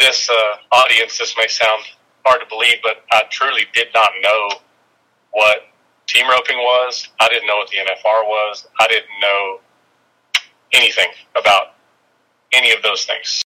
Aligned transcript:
this 0.00 0.28
uh, 0.30 0.74
audience, 0.74 1.18
this 1.18 1.34
may 1.36 1.46
sound 1.46 1.82
hard 2.24 2.40
to 2.40 2.46
believe, 2.48 2.76
but 2.82 3.04
I 3.12 3.24
truly 3.30 3.66
did 3.74 3.88
not 3.94 4.10
know 4.22 4.48
what 5.32 5.58
team 6.06 6.26
roping 6.28 6.56
was. 6.56 7.08
I 7.20 7.28
didn't 7.28 7.46
know 7.46 7.56
what 7.56 7.68
the 7.68 7.76
NFR 7.76 8.26
was. 8.26 8.66
I 8.80 8.88
didn't 8.88 9.20
know 9.20 9.60
anything 10.72 11.08
about 11.38 11.74
any 12.52 12.72
of 12.72 12.82
those 12.82 13.04
things. 13.04 13.42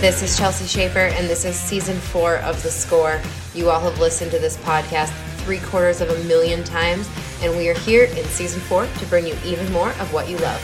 This 0.00 0.22
is 0.22 0.38
Chelsea 0.38 0.66
Shaffer, 0.66 1.14
and 1.16 1.28
this 1.28 1.44
is 1.44 1.56
season 1.56 1.98
four 1.98 2.36
of 2.38 2.62
The 2.62 2.70
Score. 2.70 3.20
You 3.54 3.70
all 3.70 3.80
have 3.80 3.98
listened 3.98 4.30
to 4.30 4.38
this 4.38 4.56
podcast 4.58 5.12
three 5.46 5.60
quarters 5.60 6.00
of 6.00 6.10
a 6.10 6.24
million 6.24 6.64
times, 6.64 7.08
and 7.40 7.56
we 7.56 7.68
are 7.68 7.74
here 7.74 8.02
in 8.02 8.24
season 8.24 8.60
four 8.62 8.84
to 8.98 9.06
bring 9.06 9.24
you 9.24 9.36
even 9.44 9.70
more 9.70 9.90
of 9.90 10.12
what 10.12 10.28
you 10.28 10.36
love. 10.38 10.60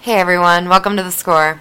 Hey 0.00 0.20
everyone, 0.20 0.68
welcome 0.68 0.96
to 0.96 1.02
The 1.02 1.10
Score. 1.10 1.60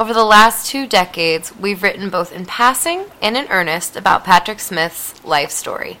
Over 0.00 0.14
the 0.14 0.24
last 0.24 0.66
two 0.66 0.86
decades, 0.86 1.54
we've 1.54 1.82
written 1.82 2.08
both 2.08 2.32
in 2.32 2.46
passing 2.46 3.04
and 3.20 3.36
in 3.36 3.46
earnest 3.48 3.96
about 3.96 4.24
Patrick 4.24 4.60
Smith's 4.60 5.22
life 5.26 5.50
story. 5.50 5.98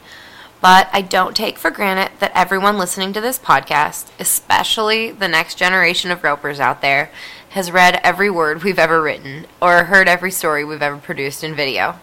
But 0.64 0.88
I 0.94 1.02
don't 1.02 1.36
take 1.36 1.58
for 1.58 1.70
granted 1.70 2.18
that 2.20 2.32
everyone 2.34 2.78
listening 2.78 3.12
to 3.12 3.20
this 3.20 3.38
podcast, 3.38 4.06
especially 4.18 5.10
the 5.10 5.28
next 5.28 5.56
generation 5.56 6.10
of 6.10 6.24
ropers 6.24 6.58
out 6.58 6.80
there, 6.80 7.10
has 7.50 7.70
read 7.70 8.00
every 8.02 8.30
word 8.30 8.62
we've 8.62 8.78
ever 8.78 9.02
written 9.02 9.44
or 9.60 9.84
heard 9.84 10.08
every 10.08 10.30
story 10.30 10.64
we've 10.64 10.80
ever 10.80 10.96
produced 10.96 11.44
in 11.44 11.54
video. 11.54 11.96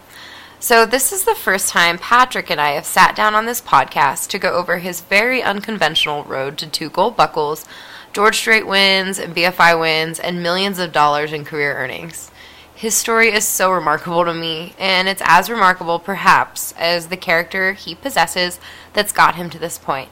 So, 0.60 0.86
this 0.86 1.10
is 1.10 1.24
the 1.24 1.34
first 1.34 1.70
time 1.70 1.98
Patrick 1.98 2.50
and 2.50 2.60
I 2.60 2.74
have 2.74 2.86
sat 2.86 3.16
down 3.16 3.34
on 3.34 3.46
this 3.46 3.60
podcast 3.60 4.28
to 4.28 4.38
go 4.38 4.54
over 4.54 4.78
his 4.78 5.00
very 5.00 5.42
unconventional 5.42 6.22
road 6.22 6.56
to 6.58 6.68
two 6.68 6.88
gold 6.88 7.16
buckles, 7.16 7.66
George 8.12 8.36
Strait 8.36 8.68
wins 8.68 9.18
and 9.18 9.34
BFI 9.34 9.80
wins, 9.80 10.20
and 10.20 10.40
millions 10.40 10.78
of 10.78 10.92
dollars 10.92 11.32
in 11.32 11.44
career 11.44 11.74
earnings. 11.74 12.30
His 12.74 12.94
story 12.94 13.30
is 13.32 13.46
so 13.46 13.70
remarkable 13.70 14.24
to 14.24 14.34
me, 14.34 14.74
and 14.78 15.06
it's 15.06 15.22
as 15.24 15.48
remarkable, 15.48 15.98
perhaps, 15.98 16.72
as 16.72 17.08
the 17.08 17.16
character 17.16 17.74
he 17.74 17.94
possesses 17.94 18.58
that's 18.92 19.12
got 19.12 19.36
him 19.36 19.50
to 19.50 19.58
this 19.58 19.78
point. 19.78 20.08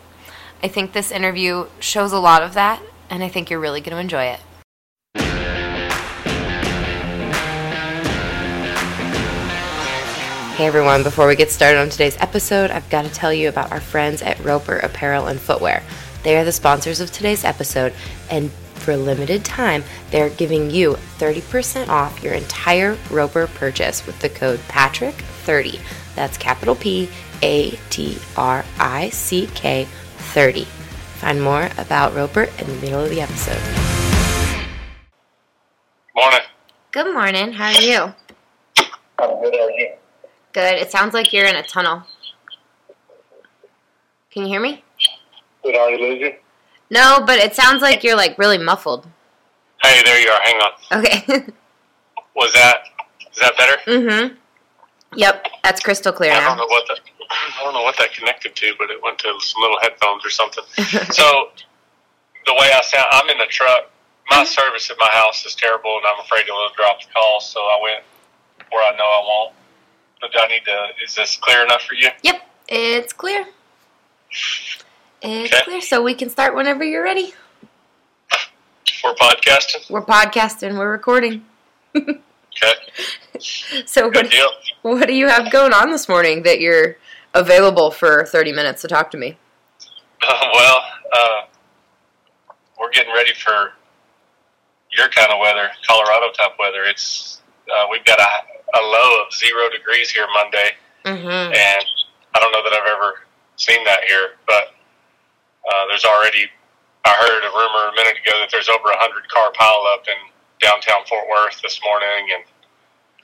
I 0.62 0.68
think 0.68 0.92
this 0.92 1.10
interview 1.10 1.66
shows 1.80 2.12
a 2.12 2.20
lot 2.20 2.42
of 2.42 2.54
that, 2.54 2.80
and 3.08 3.24
I 3.24 3.28
think 3.28 3.50
you're 3.50 3.58
really 3.58 3.80
going 3.80 3.94
to 3.94 4.00
enjoy 4.00 4.24
it. 4.24 4.40
Hey 10.54 10.66
everyone, 10.66 11.02
before 11.02 11.26
we 11.26 11.36
get 11.36 11.50
started 11.50 11.80
on 11.80 11.88
today's 11.88 12.18
episode, 12.18 12.70
I've 12.70 12.88
got 12.90 13.06
to 13.06 13.10
tell 13.10 13.32
you 13.32 13.48
about 13.48 13.72
our 13.72 13.80
friends 13.80 14.20
at 14.20 14.38
Roper 14.44 14.76
Apparel 14.76 15.26
and 15.26 15.40
Footwear. 15.40 15.82
They 16.22 16.36
are 16.36 16.44
the 16.44 16.52
sponsors 16.52 17.00
of 17.00 17.10
today's 17.10 17.44
episode, 17.44 17.94
and 18.30 18.50
for 18.90 18.94
a 18.94 18.96
limited 18.96 19.44
time, 19.44 19.84
they're 20.10 20.30
giving 20.30 20.68
you 20.68 20.94
30% 21.18 21.86
off 21.86 22.24
your 22.24 22.34
entire 22.34 22.96
Roper 23.08 23.46
purchase 23.46 24.04
with 24.04 24.18
the 24.18 24.28
code 24.28 24.58
PATRICK30. 24.66 25.78
That's 26.16 26.36
capital 26.36 26.74
P 26.74 27.08
A 27.40 27.70
T 27.90 28.18
R 28.36 28.64
I 28.80 29.10
C 29.10 29.48
K 29.54 29.86
30. 30.34 30.64
Find 30.64 31.40
more 31.40 31.70
about 31.78 32.16
Roper 32.16 32.48
in 32.58 32.66
the 32.66 32.74
middle 32.80 33.04
of 33.04 33.10
the 33.10 33.20
episode. 33.20 33.62
Morning. 36.16 36.40
Good 36.90 37.14
morning. 37.14 37.52
How 37.52 37.72
are 37.72 37.80
you? 37.80 38.14
I'm 39.20 39.40
good. 39.40 39.54
How 39.54 39.66
are 39.66 39.70
you? 39.70 39.92
Good. 40.52 40.74
It 40.78 40.90
sounds 40.90 41.14
like 41.14 41.32
you're 41.32 41.46
in 41.46 41.54
a 41.54 41.62
tunnel. 41.62 42.02
Can 44.32 44.42
you 44.42 44.48
hear 44.48 44.60
me? 44.60 44.82
Did 45.62 45.76
I 45.76 45.94
lose 45.94 46.20
you? 46.20 46.32
No, 46.90 47.22
but 47.24 47.38
it 47.38 47.54
sounds 47.54 47.82
like 47.82 48.02
you're 48.02 48.16
like 48.16 48.36
really 48.38 48.58
muffled. 48.58 49.06
Hey, 49.82 50.02
there 50.04 50.20
you 50.20 50.28
are. 50.28 50.40
Hang 50.42 50.60
on. 50.60 50.98
Okay. 50.98 51.52
Was 52.36 52.52
that 52.52 52.78
is 53.32 53.38
that 53.38 53.56
better? 53.56 53.76
Mm-hmm. 53.86 54.34
Yep, 55.16 55.46
that's 55.64 55.80
crystal 55.80 56.12
clear 56.12 56.32
I 56.32 56.40
don't 56.40 56.56
know 56.56 56.66
what 56.66 56.86
that 56.88 57.00
I 57.30 57.62
don't 57.64 57.74
know 57.74 57.82
what 57.82 57.96
that 57.98 58.12
connected 58.12 58.54
to, 58.56 58.74
but 58.78 58.90
it 58.90 59.02
went 59.02 59.18
to 59.18 59.34
some 59.40 59.62
little 59.62 59.78
headphones 59.80 60.24
or 60.24 60.30
something. 60.30 60.64
so 61.12 61.50
the 62.46 62.54
way 62.54 62.70
I 62.74 62.80
sound, 62.82 63.06
I'm 63.12 63.28
in 63.28 63.38
the 63.38 63.46
truck. 63.46 63.90
My 64.30 64.44
service 64.44 64.90
at 64.90 64.96
my 64.98 65.08
house 65.12 65.44
is 65.44 65.54
terrible, 65.54 65.96
and 65.96 66.06
I'm 66.06 66.24
afraid 66.24 66.42
it'll 66.42 66.68
drop 66.76 67.00
the 67.00 67.08
call. 67.12 67.40
So 67.40 67.60
I 67.60 67.80
went 67.82 68.04
where 68.72 68.92
I 68.92 68.96
know 68.96 69.04
I 69.04 69.22
won't. 69.26 69.54
But 70.20 70.32
do 70.32 70.38
I 70.40 70.48
need 70.48 70.64
to? 70.66 71.04
Is 71.04 71.14
this 71.14 71.36
clear 71.36 71.64
enough 71.64 71.82
for 71.82 71.94
you? 71.94 72.08
Yep, 72.22 72.42
it's 72.68 73.12
clear. 73.12 73.46
It's 75.22 75.52
Okay. 75.52 75.64
clear, 75.64 75.80
so 75.80 76.02
we 76.02 76.14
can 76.14 76.30
start 76.30 76.54
whenever 76.54 76.84
you're 76.84 77.02
ready. 77.02 77.34
We're 79.04 79.14
podcasting. 79.14 79.90
We're 79.90 80.02
podcasting, 80.04 80.78
we're 80.78 80.90
recording. 80.90 81.44
Okay, 81.96 82.12
So 83.86 84.10
good 84.10 84.24
what 84.26 84.30
deal. 84.30 84.50
what 84.82 85.06
do 85.06 85.14
you 85.14 85.28
have 85.28 85.50
going 85.50 85.72
on 85.72 85.90
this 85.90 86.08
morning 86.08 86.42
that 86.44 86.60
you're 86.60 86.96
available 87.34 87.90
for 87.90 88.24
30 88.26 88.52
minutes 88.52 88.82
to 88.82 88.88
talk 88.88 89.10
to 89.12 89.16
me? 89.18 89.36
well, 90.22 90.80
uh, 91.12 91.40
we're 92.78 92.90
getting 92.90 93.12
ready 93.14 93.32
for 93.34 93.72
your 94.96 95.08
kind 95.08 95.30
of 95.32 95.38
weather, 95.40 95.70
Colorado 95.86 96.30
type 96.32 96.52
weather. 96.58 96.84
It's 96.84 97.40
uh, 97.74 97.86
we've 97.90 98.04
got 98.04 98.18
a, 98.20 98.78
a 98.78 98.82
low 98.82 99.22
of 99.24 99.32
zero 99.32 99.68
degrees 99.70 100.10
here 100.10 100.26
Monday, 100.34 100.72
Mhm. 101.04 101.54
and 101.56 101.84
I 102.34 102.40
don't 102.40 102.52
know 102.52 102.62
that 102.64 102.72
I've 102.72 102.88
ever 102.88 103.20
seen 103.56 103.82
that 103.84 104.00
here. 104.08 104.32
But 104.46 104.74
uh, 105.66 105.86
there's 105.88 106.04
already 106.04 106.48
I 107.04 107.10
heard 107.16 107.42
a 107.44 107.50
rumor 107.50 107.88
a 107.90 107.94
minute 107.96 108.20
ago 108.20 108.38
that 108.40 108.48
there's 108.52 108.68
over 108.68 108.90
a 108.90 108.98
hundred 108.98 109.28
car 109.28 109.50
pileup 109.52 110.06
in 110.08 110.18
downtown 110.60 111.04
Fort 111.08 111.24
Worth 111.28 111.60
this 111.62 111.80
morning, 111.82 112.28
and 112.34 112.44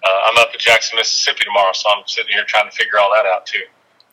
uh, 0.03 0.21
I'm 0.31 0.39
up 0.39 0.49
at 0.55 0.61
Jackson, 0.61 0.97
Mississippi 0.97 1.45
tomorrow, 1.45 1.73
so 1.73 1.89
I'm 1.91 2.03
sitting 2.07 2.33
here 2.33 2.45
trying 2.47 2.71
to 2.71 2.77
figure 2.77 2.99
all 2.99 3.11
that 3.15 3.27
out 3.27 3.45
too. 3.47 3.63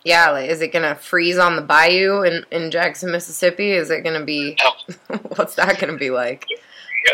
Yeah, 0.04 0.32
like, 0.32 0.50
is 0.50 0.62
it 0.62 0.74
going 0.74 0.84
to 0.84 0.96
freeze 0.96 1.38
on 1.38 1.56
the 1.56 1.62
bayou 1.62 2.24
in, 2.24 2.46
in 2.52 2.72
Jackson, 2.72 3.10
Mississippi? 3.10 3.72
Is 3.72 3.90
it 3.90 4.04
going 4.04 4.20
to 4.20 4.26
be 4.26 4.58
What's 5.38 5.56
that 5.56 5.80
going 5.80 5.94
to 5.94 6.00
be 6.00 6.10
like? 6.10 6.46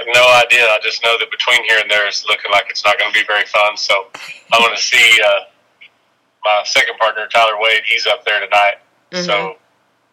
no 0.07 0.21
idea. 0.43 0.65
I 0.65 0.79
just 0.81 1.03
know 1.03 1.15
that 1.19 1.29
between 1.31 1.63
here 1.65 1.79
and 1.79 1.89
there, 1.89 2.07
it's 2.07 2.25
looking 2.25 2.51
like 2.51 2.65
it's 2.69 2.83
not 2.85 2.97
going 2.99 3.11
to 3.13 3.19
be 3.19 3.25
very 3.27 3.45
fun. 3.45 3.77
So 3.77 3.93
I'm 4.53 4.61
going 4.61 4.75
to 4.75 4.81
see 4.81 5.19
uh, 5.23 5.39
my 6.43 6.61
second 6.65 6.97
partner, 6.97 7.27
Tyler 7.27 7.59
Wade. 7.59 7.81
He's 7.85 8.07
up 8.07 8.25
there 8.25 8.39
tonight. 8.39 8.75
Mhm. 9.11 9.25
So 9.25 9.55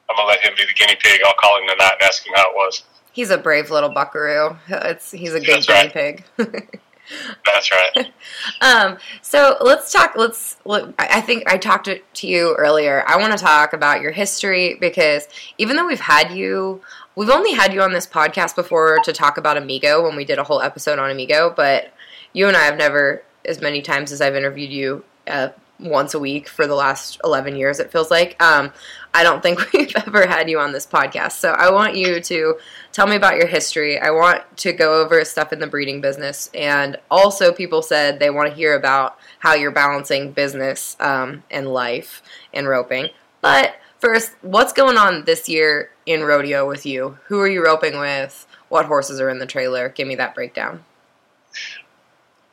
I'm 0.08 0.16
going 0.16 0.26
to 0.26 0.28
let 0.28 0.40
him 0.40 0.54
be 0.56 0.64
the 0.64 0.72
guinea 0.72 0.96
pig. 1.00 1.20
I'll 1.26 1.34
call 1.34 1.58
him 1.60 1.68
tonight 1.68 1.94
and 2.00 2.02
ask 2.02 2.26
him 2.26 2.34
how 2.34 2.50
it 2.50 2.54
was. 2.54 2.84
He's 3.12 3.30
a 3.30 3.38
brave 3.38 3.70
little 3.70 3.88
buckaroo. 3.88 4.56
It's 4.68 5.10
he's 5.10 5.32
a 5.32 5.40
good 5.40 5.62
That's 5.62 5.66
guinea 5.66 5.92
right. 5.94 6.24
pig. 6.38 6.80
That's 7.44 7.70
right. 7.70 8.12
um, 8.60 8.98
so 9.22 9.56
let's 9.60 9.92
talk. 9.92 10.14
Let's. 10.16 10.56
Look, 10.64 10.92
I 10.98 11.18
I 11.18 11.20
think 11.20 11.44
I 11.46 11.56
talked 11.56 11.86
to, 11.86 11.98
to 11.98 12.26
you 12.26 12.54
earlier. 12.58 13.04
I 13.06 13.16
want 13.16 13.32
to 13.32 13.42
talk 13.42 13.72
about 13.72 14.00
your 14.00 14.10
history 14.10 14.76
because 14.80 15.28
even 15.56 15.76
though 15.76 15.86
we've 15.86 16.00
had 16.00 16.32
you, 16.32 16.82
we've 17.14 17.30
only 17.30 17.52
had 17.52 17.72
you 17.72 17.80
on 17.80 17.92
this 17.92 18.06
podcast 18.06 18.54
before 18.56 18.98
to 19.04 19.12
talk 19.12 19.38
about 19.38 19.56
Amigo 19.56 20.02
when 20.02 20.16
we 20.16 20.24
did 20.24 20.38
a 20.38 20.44
whole 20.44 20.60
episode 20.60 20.98
on 20.98 21.10
Amigo. 21.10 21.52
But 21.56 21.92
you 22.32 22.48
and 22.48 22.56
I 22.56 22.64
have 22.64 22.76
never, 22.76 23.22
as 23.44 23.60
many 23.60 23.82
times 23.82 24.12
as 24.12 24.20
I've 24.20 24.34
interviewed 24.34 24.70
you, 24.70 25.04
uh, 25.26 25.50
once 25.78 26.14
a 26.14 26.18
week 26.18 26.48
for 26.48 26.66
the 26.66 26.74
last 26.74 27.20
eleven 27.24 27.56
years. 27.56 27.80
It 27.80 27.90
feels 27.90 28.10
like. 28.10 28.40
Um, 28.42 28.72
I 29.16 29.22
don't 29.22 29.42
think 29.42 29.72
we've 29.72 29.96
ever 29.96 30.26
had 30.26 30.50
you 30.50 30.60
on 30.60 30.72
this 30.72 30.86
podcast. 30.86 31.32
So 31.32 31.52
I 31.52 31.70
want 31.70 31.96
you 31.96 32.20
to 32.20 32.58
tell 32.92 33.06
me 33.06 33.16
about 33.16 33.36
your 33.36 33.46
history. 33.46 33.98
I 33.98 34.10
want 34.10 34.42
to 34.58 34.74
go 34.74 35.00
over 35.00 35.24
stuff 35.24 35.54
in 35.54 35.58
the 35.58 35.66
breeding 35.66 36.02
business. 36.02 36.50
And 36.52 36.98
also, 37.10 37.50
people 37.50 37.80
said 37.80 38.18
they 38.18 38.28
want 38.28 38.50
to 38.50 38.54
hear 38.54 38.74
about 38.74 39.16
how 39.38 39.54
you're 39.54 39.70
balancing 39.70 40.32
business 40.32 40.98
um, 41.00 41.44
and 41.50 41.72
life 41.72 42.22
and 42.52 42.68
roping. 42.68 43.08
But 43.40 43.76
first, 43.98 44.32
what's 44.42 44.74
going 44.74 44.98
on 44.98 45.24
this 45.24 45.48
year 45.48 45.90
in 46.04 46.22
rodeo 46.22 46.68
with 46.68 46.84
you? 46.84 47.18
Who 47.28 47.40
are 47.40 47.48
you 47.48 47.64
roping 47.64 47.98
with? 47.98 48.46
What 48.68 48.84
horses 48.84 49.18
are 49.18 49.30
in 49.30 49.38
the 49.38 49.46
trailer? 49.46 49.88
Give 49.88 50.06
me 50.06 50.16
that 50.16 50.34
breakdown. 50.34 50.84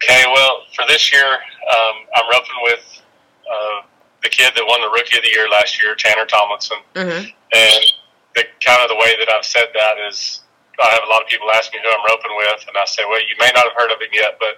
Okay, 0.01 0.23
well, 0.33 0.61
for 0.73 0.85
this 0.87 1.11
year, 1.11 1.25
um, 1.25 1.95
I'm 2.15 2.29
roping 2.31 2.55
with 2.63 3.01
uh, 3.53 3.85
the 4.23 4.29
kid 4.29 4.53
that 4.55 4.65
won 4.65 4.81
the 4.81 4.89
Rookie 4.89 5.17
of 5.17 5.23
the 5.23 5.29
Year 5.29 5.47
last 5.49 5.81
year, 5.81 5.93
Tanner 5.93 6.25
Tomlinson. 6.25 6.81
Mm-hmm. 6.95 7.29
And 7.53 7.83
the 8.35 8.43
kind 8.65 8.81
of 8.81 8.89
the 8.89 8.97
way 8.97 9.13
that 9.19 9.29
I've 9.29 9.45
said 9.45 9.69
that 9.73 9.95
is, 10.09 10.41
I 10.81 10.89
have 10.89 11.05
a 11.05 11.09
lot 11.09 11.21
of 11.21 11.27
people 11.29 11.45
ask 11.53 11.69
me 11.69 11.77
who 11.83 11.89
I'm 11.89 12.01
roping 12.09 12.33
with, 12.33 12.65
and 12.65 12.75
I 12.77 12.85
say, 12.89 13.05
well, 13.05 13.21
you 13.21 13.37
may 13.37 13.51
not 13.53 13.69
have 13.69 13.77
heard 13.77 13.93
of 13.93 14.01
him 14.01 14.09
yet, 14.09 14.41
but 14.41 14.57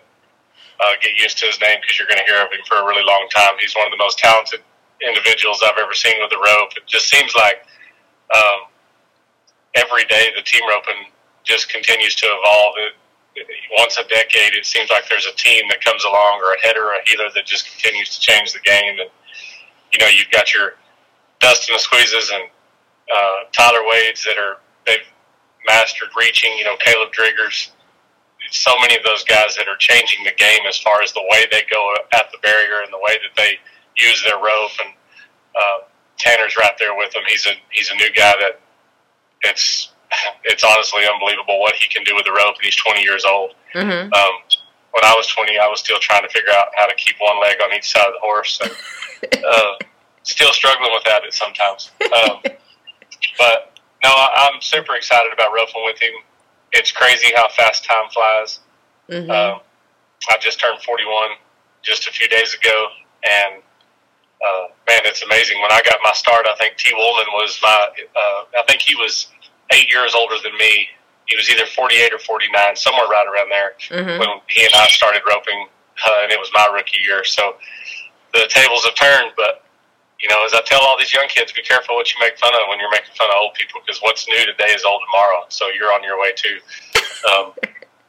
uh, 0.80 0.96
get 1.02 1.20
used 1.20 1.38
to 1.40 1.46
his 1.46 1.60
name 1.60 1.80
because 1.84 2.00
you're 2.00 2.08
going 2.08 2.24
to 2.24 2.28
hear 2.28 2.40
of 2.40 2.52
him 2.52 2.64
for 2.68 2.80
a 2.80 2.86
really 2.88 3.04
long 3.04 3.28
time. 3.36 3.60
He's 3.60 3.76
one 3.76 3.84
of 3.84 3.92
the 3.92 4.00
most 4.00 4.18
talented 4.18 4.64
individuals 5.04 5.60
I've 5.60 5.78
ever 5.78 5.94
seen 5.94 6.16
with 6.24 6.32
the 6.32 6.40
rope. 6.40 6.72
It 6.80 6.88
just 6.88 7.12
seems 7.12 7.36
like 7.36 7.68
um, 8.32 8.72
every 9.76 10.06
day 10.06 10.32
the 10.36 10.44
team 10.44 10.64
roping 10.72 11.12
just 11.44 11.68
continues 11.68 12.16
to 12.16 12.26
evolve. 12.28 12.74
It, 12.80 12.94
once 13.78 13.98
a 13.98 14.08
decade, 14.08 14.54
it 14.54 14.66
seems 14.66 14.90
like 14.90 15.08
there's 15.10 15.26
a 15.26 15.36
team 15.36 15.64
that 15.70 15.84
comes 15.84 16.04
along, 16.06 16.42
or 16.44 16.54
a 16.54 16.62
header, 16.66 16.90
a 16.90 17.10
heeler 17.10 17.30
that 17.36 17.46
just 17.46 17.70
continues 17.70 18.10
to 18.16 18.20
change 18.20 18.54
the 18.54 18.60
game. 18.60 19.00
And 19.00 19.10
you 19.94 20.00
know, 20.00 20.08
you've 20.08 20.32
got 20.32 20.54
your 20.54 20.76
Dustin 21.40 21.76
Egusquizas 21.76 22.34
and 22.34 22.50
uh, 23.14 23.50
Tyler 23.52 23.86
Wades 23.86 24.24
that 24.24 24.38
are 24.38 24.58
they've 24.86 25.08
mastered 25.68 26.10
reaching. 26.18 26.52
You 26.58 26.66
know, 26.66 26.76
Caleb 26.80 27.10
Driggers. 27.12 27.72
So 28.52 28.72
many 28.80 28.96
of 28.96 29.04
those 29.04 29.24
guys 29.24 29.56
that 29.58 29.68
are 29.68 29.78
changing 29.78 30.24
the 30.24 30.34
game 30.38 30.62
as 30.68 30.78
far 30.78 31.02
as 31.02 31.12
the 31.14 31.24
way 31.32 31.46
they 31.52 31.64
go 31.72 31.94
at 32.14 32.32
the 32.32 32.38
barrier 32.44 32.82
and 32.84 32.94
the 32.94 33.00
way 33.02 33.18
that 33.18 33.36
they 33.36 33.58
use 33.98 34.24
their 34.24 34.36
rope. 34.36 34.72
And 34.86 34.94
uh, 35.56 35.78
Tanner's 36.18 36.56
right 36.56 36.78
there 36.78 36.96
with 36.96 37.12
them. 37.12 37.24
He's 37.28 37.46
a 37.46 37.54
he's 37.72 37.90
a 37.92 37.96
new 37.96 38.12
guy 38.14 38.34
that 38.40 38.60
it's 39.42 39.90
it's 40.44 40.64
honestly 40.64 41.04
unbelievable 41.12 41.60
what 41.60 41.76
he 41.76 41.90
can 41.90 42.04
do 42.04 42.16
with 42.16 42.26
the 42.26 42.32
rope, 42.32 42.56
and 42.56 42.64
he's 42.64 42.76
20 42.76 43.02
years 43.02 43.26
old. 43.26 43.56
Mm-hmm. 43.74 44.14
Um, 44.14 44.34
when 44.92 45.04
I 45.04 45.14
was 45.16 45.28
20, 45.28 45.58
I 45.60 45.68
was 45.68 45.80
still 45.80 46.00
trying 46.00 46.24
to 46.24 46.30
figure 46.30 46.52
out 46.52 46.68
how 46.76 46.88
to 46.88 46.96
keep 46.96 47.16
one 47.20 47.42
leg 47.42 47.58
on 47.62 47.74
each 47.76 47.92
side 47.92 48.08
of 48.08 48.14
the 48.14 48.24
horse, 48.24 48.60
and 48.64 48.72
uh, 49.46 49.74
still 50.24 50.54
struggling 50.54 50.92
with 50.94 51.04
that 51.04 51.22
sometimes. 51.32 51.92
Um, 52.02 52.40
but 53.38 53.76
no, 54.04 54.10
I, 54.10 54.52
am 54.54 54.62
super 54.62 54.96
excited 54.96 55.34
about 55.34 55.54
roping 55.54 55.84
with 55.84 56.00
him. 56.00 56.14
It's 56.72 56.92
crazy 56.92 57.34
how 57.36 57.50
fast 57.50 57.86
time 57.86 58.10
flies. 58.14 58.60
Mm-hmm. 59.10 59.32
Uh, 59.32 59.60
I 60.30 60.38
just 60.40 60.60
turned 60.60 60.82
41 60.82 61.30
just 61.82 62.08
a 62.08 62.12
few 62.12 62.28
days 62.28 62.54
ago, 62.56 62.88
and 63.24 63.62
uh, 64.42 64.68
man, 64.88 65.02
it's 65.06 65.24
amazing. 65.24 65.62
When 65.62 65.72
I 65.72 65.82
got 65.84 66.00
my 66.04 66.14
start, 66.14 66.46
I 66.48 66.56
think 66.56 66.78
Tee 66.78 66.94
Woolman 66.94 67.26
was 67.34 67.60
my. 67.62 67.90
Uh, 68.16 68.44
I 68.60 68.64
think 68.68 68.82
he 68.82 68.96
was 68.96 69.28
eight 69.72 69.92
years 69.92 70.14
older 70.16 70.36
than 70.44 70.56
me. 70.58 70.88
He 71.26 71.36
was 71.36 71.50
either 71.50 71.66
48 71.66 72.14
or 72.14 72.20
49, 72.20 72.76
somewhere 72.76 73.08
right 73.08 73.26
around 73.26 73.50
there 73.50 73.74
mm-hmm. 73.90 74.20
when 74.20 74.30
he 74.48 74.64
and 74.64 74.76
I 74.76 74.86
started 74.88 75.22
roping, 75.28 75.68
uh, 76.06 76.22
and 76.22 76.32
it 76.32 76.40
was 76.40 76.50
my 76.54 76.70
rookie 76.72 77.02
year. 77.02 77.24
So 77.24 77.56
the 78.34 78.48
tables 78.50 78.86
have 78.86 78.94
turned, 78.96 79.32
but 79.36 79.66
you 80.20 80.30
know, 80.30 80.46
as 80.46 80.54
I 80.54 80.62
tell 80.66 80.82
all 80.82 80.98
these 80.98 81.14
young 81.14 81.28
kids, 81.28 81.52
be 81.52 81.62
careful 81.62 81.96
what 81.96 82.12
you 82.14 82.20
make 82.20 82.38
fun 82.38 82.54
of 82.54 82.70
when 82.70 82.80
you're 82.80 82.92
making 82.92 83.14
fun 83.18 83.28
of 83.30 83.36
old 83.38 83.54
people, 83.54 83.82
because 83.86 84.00
what's 84.02 84.28
new 84.28 84.46
today 84.46 84.72
is 84.72 84.84
old 84.84 85.02
tomorrow. 85.10 85.46
So 85.50 85.68
you're 85.70 85.92
on 85.94 86.04
your 86.04 86.20
way 86.20 86.32
too. 86.36 86.60
Um, 87.26 87.54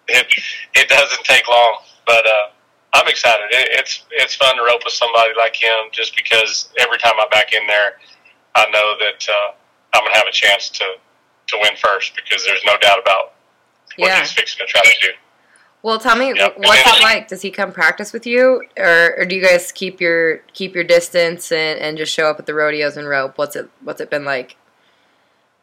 it 0.08 0.26
it 0.74 0.88
doesn't 0.90 1.24
take 1.24 1.48
long, 1.48 1.78
but 2.06 2.26
uh, 2.26 2.50
I'm 2.92 3.08
excited. 3.08 3.46
It, 3.50 3.68
it's 3.80 4.04
it's 4.10 4.34
fun 4.34 4.56
to 4.56 4.62
rope 4.62 4.82
with 4.84 4.92
somebody 4.92 5.30
like 5.38 5.56
him, 5.56 5.88
just 5.90 6.14
because 6.14 6.68
every 6.78 6.98
time 6.98 7.14
I'm 7.18 7.30
back 7.30 7.54
in 7.54 7.66
there, 7.66 7.96
I 8.54 8.68
know 8.70 8.96
that 9.00 9.26
uh, 9.26 9.52
I'm 9.94 10.04
gonna 10.04 10.16
have 10.16 10.28
a 10.28 10.32
chance 10.32 10.68
to 10.70 10.84
to 11.48 11.58
win 11.60 11.72
first 11.76 12.14
because 12.16 12.44
there's 12.46 12.62
no 12.64 12.76
doubt 12.78 12.98
about 13.00 13.34
what 13.96 14.08
yeah. 14.08 14.20
he's 14.20 14.32
fixing 14.32 14.64
to 14.64 14.70
try 14.70 14.82
to 14.82 15.00
do. 15.00 15.12
Well, 15.82 15.98
tell 15.98 16.16
me, 16.16 16.32
yep. 16.34 16.54
what's 16.56 16.84
that 16.84 17.00
like? 17.02 17.28
Does 17.28 17.42
he 17.42 17.50
come 17.50 17.70
practice 17.70 18.12
with 18.12 18.26
you, 18.26 18.64
or, 18.76 19.14
or 19.18 19.24
do 19.24 19.36
you 19.36 19.42
guys 19.42 19.70
keep 19.70 20.00
your 20.00 20.38
keep 20.52 20.74
your 20.74 20.82
distance 20.82 21.52
and, 21.52 21.78
and 21.78 21.96
just 21.96 22.12
show 22.12 22.28
up 22.28 22.40
at 22.40 22.46
the 22.46 22.54
rodeos 22.54 22.96
and 22.96 23.08
rope? 23.08 23.38
What's 23.38 23.54
it 23.54 23.70
What's 23.82 24.00
it 24.00 24.10
been 24.10 24.24
like? 24.24 24.56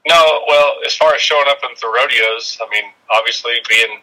No, 0.07 0.41
well, 0.47 0.75
as 0.85 0.95
far 0.95 1.13
as 1.13 1.21
showing 1.21 1.47
up 1.50 1.57
at 1.63 1.77
the 1.80 1.88
rodeos, 1.88 2.57
I 2.62 2.69
mean, 2.69 2.83
obviously 3.13 3.53
being 3.68 4.00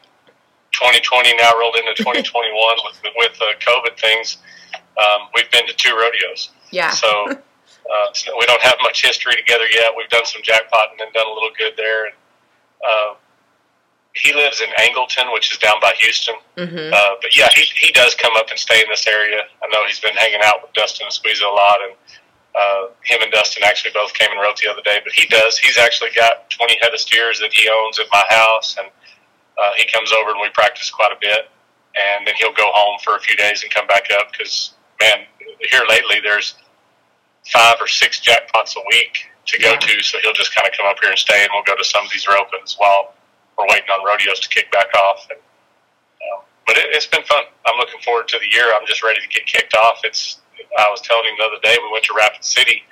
2020 0.73 1.37
now 1.37 1.59
rolled 1.59 1.77
into 1.77 1.95
2021 1.97 2.77
with 2.85 3.01
with 3.17 3.39
the 3.39 3.55
COVID 3.61 3.99
things, 3.99 4.39
um, 4.75 5.29
we've 5.35 5.51
been 5.51 5.67
to 5.67 5.73
two 5.75 5.97
rodeos. 5.97 6.51
Yeah. 6.71 6.91
So 6.91 7.41
Uh, 7.91 8.13
so 8.15 8.31
we 8.39 8.47
don't 8.47 8.63
have 8.63 8.77
much 8.83 9.03
history 9.03 9.35
together 9.35 9.67
yet. 9.71 9.91
We've 9.97 10.09
done 10.09 10.25
some 10.25 10.43
jackpotting 10.43 11.03
and 11.03 11.13
done 11.13 11.27
a 11.27 11.35
little 11.35 11.51
good 11.59 11.75
there. 11.77 12.07
And, 12.07 12.15
uh, 12.87 13.15
he 14.15 14.33
lives 14.33 14.61
in 14.61 14.69
Angleton, 14.79 15.33
which 15.33 15.53
is 15.53 15.59
down 15.59 15.81
by 15.81 15.95
Houston. 15.99 16.35
Mm-hmm. 16.57 16.93
Uh, 16.93 17.15
but 17.21 17.37
yeah, 17.37 17.49
he, 17.55 17.63
he 17.75 17.93
does 17.93 18.15
come 18.15 18.33
up 18.37 18.51
and 18.51 18.59
stay 18.59 18.81
in 18.81 18.87
this 18.89 19.07
area. 19.07 19.43
I 19.63 19.67
know 19.73 19.87
he's 19.87 20.01
been 20.01 20.15
hanging 20.15 20.41
out 20.45 20.63
with 20.63 20.73
Dustin 20.73 21.07
and 21.07 21.13
Squeeze 21.13 21.41
a 21.41 21.47
lot, 21.47 21.79
and 21.83 21.95
uh, 22.55 22.83
him 23.05 23.23
and 23.23 23.31
Dustin 23.31 23.63
actually 23.65 23.93
both 23.95 24.13
came 24.15 24.31
and 24.31 24.41
wrote 24.41 24.57
the 24.59 24.71
other 24.71 24.83
day. 24.83 24.99
But 25.03 25.13
he 25.13 25.27
does. 25.27 25.59
He's 25.59 25.79
actually 25.79 26.11
got 26.15 26.51
20 26.51 26.79
head 26.83 26.93
of 26.93 27.01
steers 27.01 27.39
that 27.39 27.53
he 27.53 27.69
owns 27.69 27.99
at 27.99 28.07
my 28.13 28.25
house, 28.31 28.77
and 28.79 28.89
uh, 29.59 29.73
he 29.77 29.87
comes 29.87 30.11
over 30.13 30.31
and 30.31 30.41
we 30.41 30.49
practice 30.51 30.91
quite 30.91 31.13
a 31.13 31.19
bit. 31.21 31.49
And 31.95 32.27
then 32.27 32.35
he'll 32.39 32.55
go 32.55 32.71
home 32.73 32.99
for 33.03 33.17
a 33.17 33.21
few 33.21 33.37
days 33.37 33.63
and 33.63 33.73
come 33.73 33.87
back 33.87 34.07
up 34.19 34.31
because, 34.31 34.75
man, 35.01 35.27
here 35.71 35.83
lately 35.89 36.19
there's– 36.23 36.55
five 37.47 37.77
or 37.81 37.87
six 37.87 38.21
jackpots 38.21 38.77
a 38.77 38.83
week 38.91 39.31
to 39.47 39.59
go 39.59 39.73
yeah. 39.73 39.79
to. 39.79 40.03
So 40.03 40.19
he'll 40.23 40.35
just 40.35 40.55
kind 40.55 40.67
of 40.69 40.77
come 40.77 40.87
up 40.87 40.97
here 41.01 41.11
and 41.11 41.19
stay, 41.19 41.41
and 41.41 41.51
we'll 41.53 41.65
go 41.65 41.77
to 41.77 41.85
some 41.85 42.05
of 42.05 42.11
these 42.13 42.27
ropings 42.27 42.77
while 42.79 43.15
we're 43.59 43.67
waiting 43.69 43.91
on 43.91 44.05
rodeos 44.05 44.41
to 44.41 44.49
kick 44.49 44.71
back 44.73 44.93
off. 44.95 45.27
And, 45.31 45.39
uh, 45.41 46.43
but 46.67 46.77
it, 46.77 46.95
it's 46.95 47.07
been 47.07 47.25
fun. 47.25 47.45
I'm 47.67 47.79
looking 47.79 48.01
forward 48.01 48.29
to 48.29 48.39
the 48.39 48.49
year. 48.51 48.73
I'm 48.75 48.87
just 48.87 49.03
ready 49.03 49.21
to 49.21 49.29
get 49.29 49.47
kicked 49.47 49.75
off. 49.75 50.01
It's. 50.05 50.41
I 50.79 50.87
was 50.91 51.01
telling 51.01 51.25
him 51.25 51.35
the 51.39 51.45
other 51.45 51.61
day 51.63 51.77
we 51.83 51.91
went 51.91 52.05
to 52.05 52.15
Rapid 52.15 52.45
City, 52.45 52.85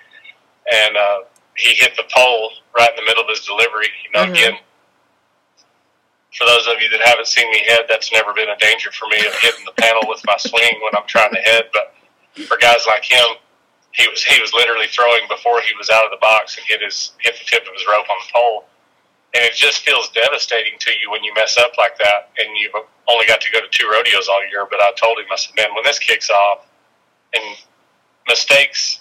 and 0.73 0.97
uh, 0.97 1.19
he 1.56 1.75
hit 1.75 1.95
the 1.97 2.03
pole 2.11 2.50
right 2.77 2.91
in 2.91 2.97
the 2.97 3.06
middle 3.06 3.23
of 3.23 3.29
his 3.29 3.45
delivery. 3.47 3.89
You 4.05 4.11
know, 4.15 4.25
mm-hmm. 4.25 4.33
again. 4.33 4.59
For 6.37 6.45
those 6.45 6.69
of 6.69 6.75
you 6.81 6.91
that 6.91 7.00
haven't 7.09 7.27
seen 7.27 7.50
me 7.50 7.65
head, 7.67 7.87
that's 7.89 8.12
never 8.12 8.35
been 8.35 8.50
a 8.50 8.56
danger 8.59 8.93
for 8.93 9.09
me 9.09 9.17
of 9.27 9.35
hitting 9.41 9.65
the 9.65 9.73
panel 9.81 10.03
with 10.06 10.21
my 10.27 10.37
swing 10.37 10.77
when 10.85 10.95
I'm 10.95 11.06
trying 11.09 11.33
to 11.33 11.41
head. 11.41 11.71
But 11.73 11.95
for 12.45 12.59
guys 12.59 12.85
like 12.87 13.03
him, 13.03 13.41
he 13.93 14.06
was 14.08 14.23
he 14.23 14.40
was 14.40 14.52
literally 14.52 14.87
throwing 14.88 15.26
before 15.29 15.61
he 15.61 15.73
was 15.76 15.90
out 15.90 16.05
of 16.05 16.11
the 16.11 16.20
box 16.20 16.56
and 16.56 16.67
hit 16.67 16.82
his 16.82 17.12
hit 17.20 17.35
the 17.38 17.44
tip 17.44 17.62
of 17.67 17.73
his 17.75 17.85
rope 17.88 18.06
on 18.08 18.17
the 18.26 18.32
pole. 18.32 18.64
And 19.35 19.44
it 19.44 19.52
just 19.52 19.85
feels 19.85 20.08
devastating 20.11 20.79
to 20.81 20.90
you 21.02 21.11
when 21.11 21.23
you 21.23 21.35
mess 21.35 21.58
up 21.58 21.73
like 21.76 21.99
that 21.99 22.32
and 22.38 22.56
you've 22.56 22.73
only 23.08 23.26
got 23.26 23.43
to 23.43 23.50
go 23.52 23.61
to 23.61 23.69
two 23.70 23.87
rodeos 23.87 24.26
all 24.26 24.40
year. 24.49 24.67
But 24.70 24.81
I 24.81 24.93
told 24.96 25.19
him, 25.19 25.26
I 25.31 25.37
said, 25.37 25.55
man, 25.55 25.75
when 25.75 25.85
this 25.85 25.99
kicks 25.99 26.31
off 26.31 26.67
and 27.35 27.56
mistakes 28.26 29.00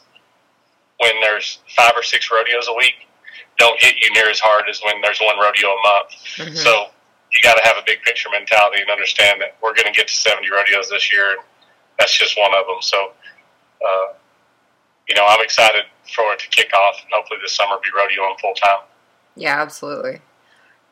when 0.99 1.21
there's 1.21 1.59
five 1.77 1.93
or 1.95 2.03
six 2.03 2.29
rodeos 2.29 2.67
a 2.67 2.73
week 2.73 3.07
don't 3.57 3.79
hit 3.81 3.95
you 4.01 4.11
near 4.13 4.29
as 4.29 4.39
hard 4.39 4.65
as 4.69 4.79
when 4.81 5.01
there's 5.01 5.19
one 5.19 5.37
rodeo 5.39 5.69
a 5.69 5.81
month. 5.81 6.09
Mm-hmm. 6.37 6.55
So 6.55 6.87
you 7.33 7.39
got 7.43 7.55
to 7.55 7.63
have 7.63 7.77
a 7.77 7.83
big 7.85 8.01
picture 8.03 8.29
mentality 8.31 8.81
and 8.81 8.89
understand 8.89 9.41
that 9.41 9.57
we're 9.61 9.73
going 9.73 9.91
to 9.91 9.97
get 9.97 10.07
to 10.07 10.13
70 10.13 10.47
rodeos 10.49 10.89
this 10.89 11.11
year. 11.11 11.31
And 11.31 11.41
that's 11.99 12.15
just 12.15 12.37
one 12.37 12.53
of 12.53 12.65
them. 12.65 12.81
So, 12.81 13.11
uh, 13.81 14.13
you 15.07 15.15
know, 15.15 15.25
I'm 15.27 15.41
excited 15.41 15.83
for 16.13 16.33
it 16.33 16.39
to 16.39 16.47
kick 16.49 16.71
off 16.73 17.01
and 17.03 17.11
hopefully 17.13 17.39
this 17.41 17.53
summer 17.53 17.75
be 17.83 17.89
rodeoing 17.89 18.39
full 18.39 18.53
time. 18.53 18.79
Yeah, 19.35 19.61
absolutely. 19.61 20.19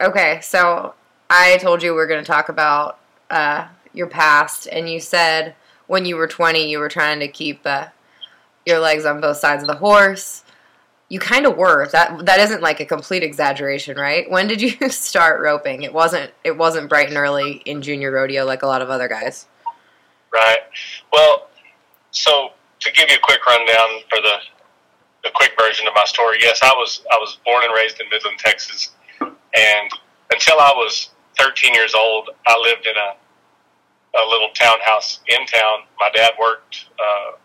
Okay, 0.02 0.40
so 0.42 0.94
I 1.30 1.58
told 1.58 1.82
you 1.82 1.94
we 1.94 2.02
are 2.02 2.08
going 2.08 2.24
to 2.24 2.28
talk 2.28 2.50
about 2.50 3.00
uh, 3.30 3.68
your 3.94 4.08
past, 4.08 4.68
and 4.68 4.90
you 4.90 5.00
said 5.00 5.56
when 5.88 6.06
you 6.06 6.16
were 6.16 6.28
20, 6.28 6.70
you 6.70 6.80
were 6.80 6.90
trying 6.90 7.20
to 7.20 7.28
keep 7.28 7.62
uh, 7.66 7.88
your 8.66 8.80
legs 8.80 9.06
on 9.06 9.22
both 9.22 9.38
sides 9.38 9.64
of 9.64 9.68
the 9.68 9.76
horse. 9.76 10.44
You 11.08 11.20
kind 11.20 11.46
of 11.46 11.56
were. 11.56 11.88
That 11.88 12.26
that 12.26 12.40
isn't 12.40 12.62
like 12.62 12.80
a 12.80 12.86
complete 12.86 13.24
exaggeration, 13.24 13.96
right? 13.98 14.30
When 14.30 14.48
did 14.48 14.62
you 14.62 14.72
start 14.90 15.40
roping? 15.42 15.84
It 15.84 15.94
wasn't. 15.94 16.32
It 16.44 16.58
wasn't 16.58 16.90
bright 16.90 17.10
and 17.10 17.18
early 17.18 17.62
in 17.66 17.82
junior 17.82 18.12
rodeo 18.12 18.44
like 18.44 18.64
a 18.64 18.68
lot 18.68 18.82
of 18.82 18.90
other 18.90 19.08
guys. 19.08 19.48
Right. 20.34 20.60
Well, 21.14 21.48
so 22.12 22.54
to 22.86 22.92
give 22.92 23.10
you 23.10 23.18
a 23.18 23.26
quick 23.26 23.46
rundown 23.46 24.02
for 24.10 24.22
the 24.22 24.38
the 25.24 25.32
quick 25.34 25.54
version 25.60 25.88
of 25.88 25.94
my 25.96 26.06
story, 26.06 26.38
yes, 26.40 26.60
I 26.64 26.72
was 26.74 27.02
I 27.12 27.18
was 27.18 27.40
born 27.44 27.64
and 27.64 27.74
raised 27.74 28.00
in 28.00 28.08
Midland, 28.10 28.38
Texas, 28.38 28.92
and 29.22 29.90
until 30.32 30.60
I 30.60 30.72
was 30.76 31.10
13 31.40 31.74
years 31.74 31.96
old, 31.96 32.30
I 32.48 32.58
lived 32.62 32.86
in 32.86 32.94
a 32.96 33.18
a 34.22 34.26
little 34.30 34.50
townhouse 34.54 35.20
in 35.28 35.46
town. 35.48 35.90
My 36.00 36.10
dad 36.16 36.32
worked 36.40 36.86
uh, 36.98 37.38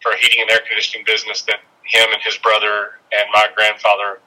for 0.00 0.12
a 0.12 0.16
heating 0.16 0.40
and 0.40 0.50
air 0.50 0.60
conditioning 0.66 1.04
business 1.04 1.42
that 1.42 1.58
him 1.84 2.06
and 2.12 2.22
his 2.22 2.38
brother 2.38 3.00
and 3.12 3.28
my 3.34 3.46
grandfather 3.54 4.20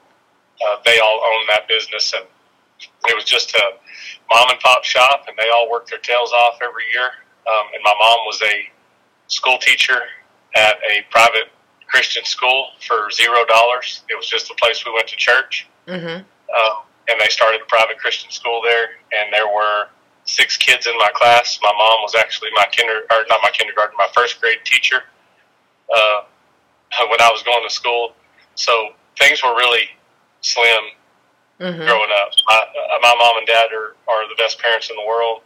uh, 0.67 0.77
they 0.85 0.99
all 0.99 1.21
owned 1.25 1.49
that 1.49 1.67
business, 1.67 2.13
and 2.13 2.25
it 3.07 3.15
was 3.15 3.23
just 3.23 3.55
a 3.55 3.63
mom 4.29 4.49
and 4.49 4.59
pop 4.59 4.83
shop, 4.83 5.25
and 5.27 5.35
they 5.37 5.49
all 5.49 5.71
worked 5.71 5.89
their 5.89 5.99
tails 5.99 6.31
off 6.33 6.59
every 6.61 6.83
year. 6.93 7.09
Um, 7.47 7.67
and 7.73 7.81
my 7.83 7.93
mom 7.99 8.19
was 8.27 8.41
a 8.43 8.69
school 9.27 9.57
teacher 9.57 10.01
at 10.55 10.75
a 10.77 11.05
private 11.09 11.49
Christian 11.87 12.23
school 12.23 12.69
for 12.87 13.11
zero 13.11 13.45
dollars. 13.45 14.03
It 14.09 14.15
was 14.15 14.27
just 14.27 14.47
the 14.47 14.55
place 14.55 14.85
we 14.85 14.93
went 14.93 15.07
to 15.07 15.15
church. 15.17 15.67
Mm-hmm. 15.87 16.23
Uh, 16.23 16.75
and 17.09 17.19
they 17.19 17.29
started 17.29 17.61
a 17.61 17.65
private 17.65 17.97
Christian 17.97 18.31
school 18.31 18.61
there, 18.63 18.95
and 19.11 19.33
there 19.33 19.47
were 19.47 19.87
six 20.25 20.55
kids 20.55 20.87
in 20.87 20.93
my 20.97 21.09
class. 21.13 21.59
My 21.61 21.73
mom 21.77 22.01
was 22.01 22.15
actually 22.15 22.49
my 22.55 22.65
kinder, 22.75 23.01
or 23.11 23.25
not 23.29 23.39
my 23.43 23.49
kindergarten, 23.51 23.95
my 23.97 24.07
first 24.13 24.39
grade 24.39 24.59
teacher 24.63 25.03
uh, 25.93 26.21
when 27.09 27.21
I 27.21 27.29
was 27.31 27.43
going 27.43 27.63
to 27.67 27.73
school. 27.73 28.13
So 28.55 28.89
things 29.17 29.43
were 29.43 29.55
really 29.55 29.89
slim 30.41 30.83
mm-hmm. 31.59 31.81
growing 31.81 32.09
up. 32.21 32.31
My, 32.47 32.55
uh, 32.55 32.99
my 33.01 33.15
mom 33.17 33.37
and 33.37 33.47
dad 33.47 33.69
are, 33.73 33.95
are 34.07 34.29
the 34.29 34.35
best 34.37 34.59
parents 34.59 34.89
in 34.89 34.95
the 34.95 35.05
world. 35.07 35.41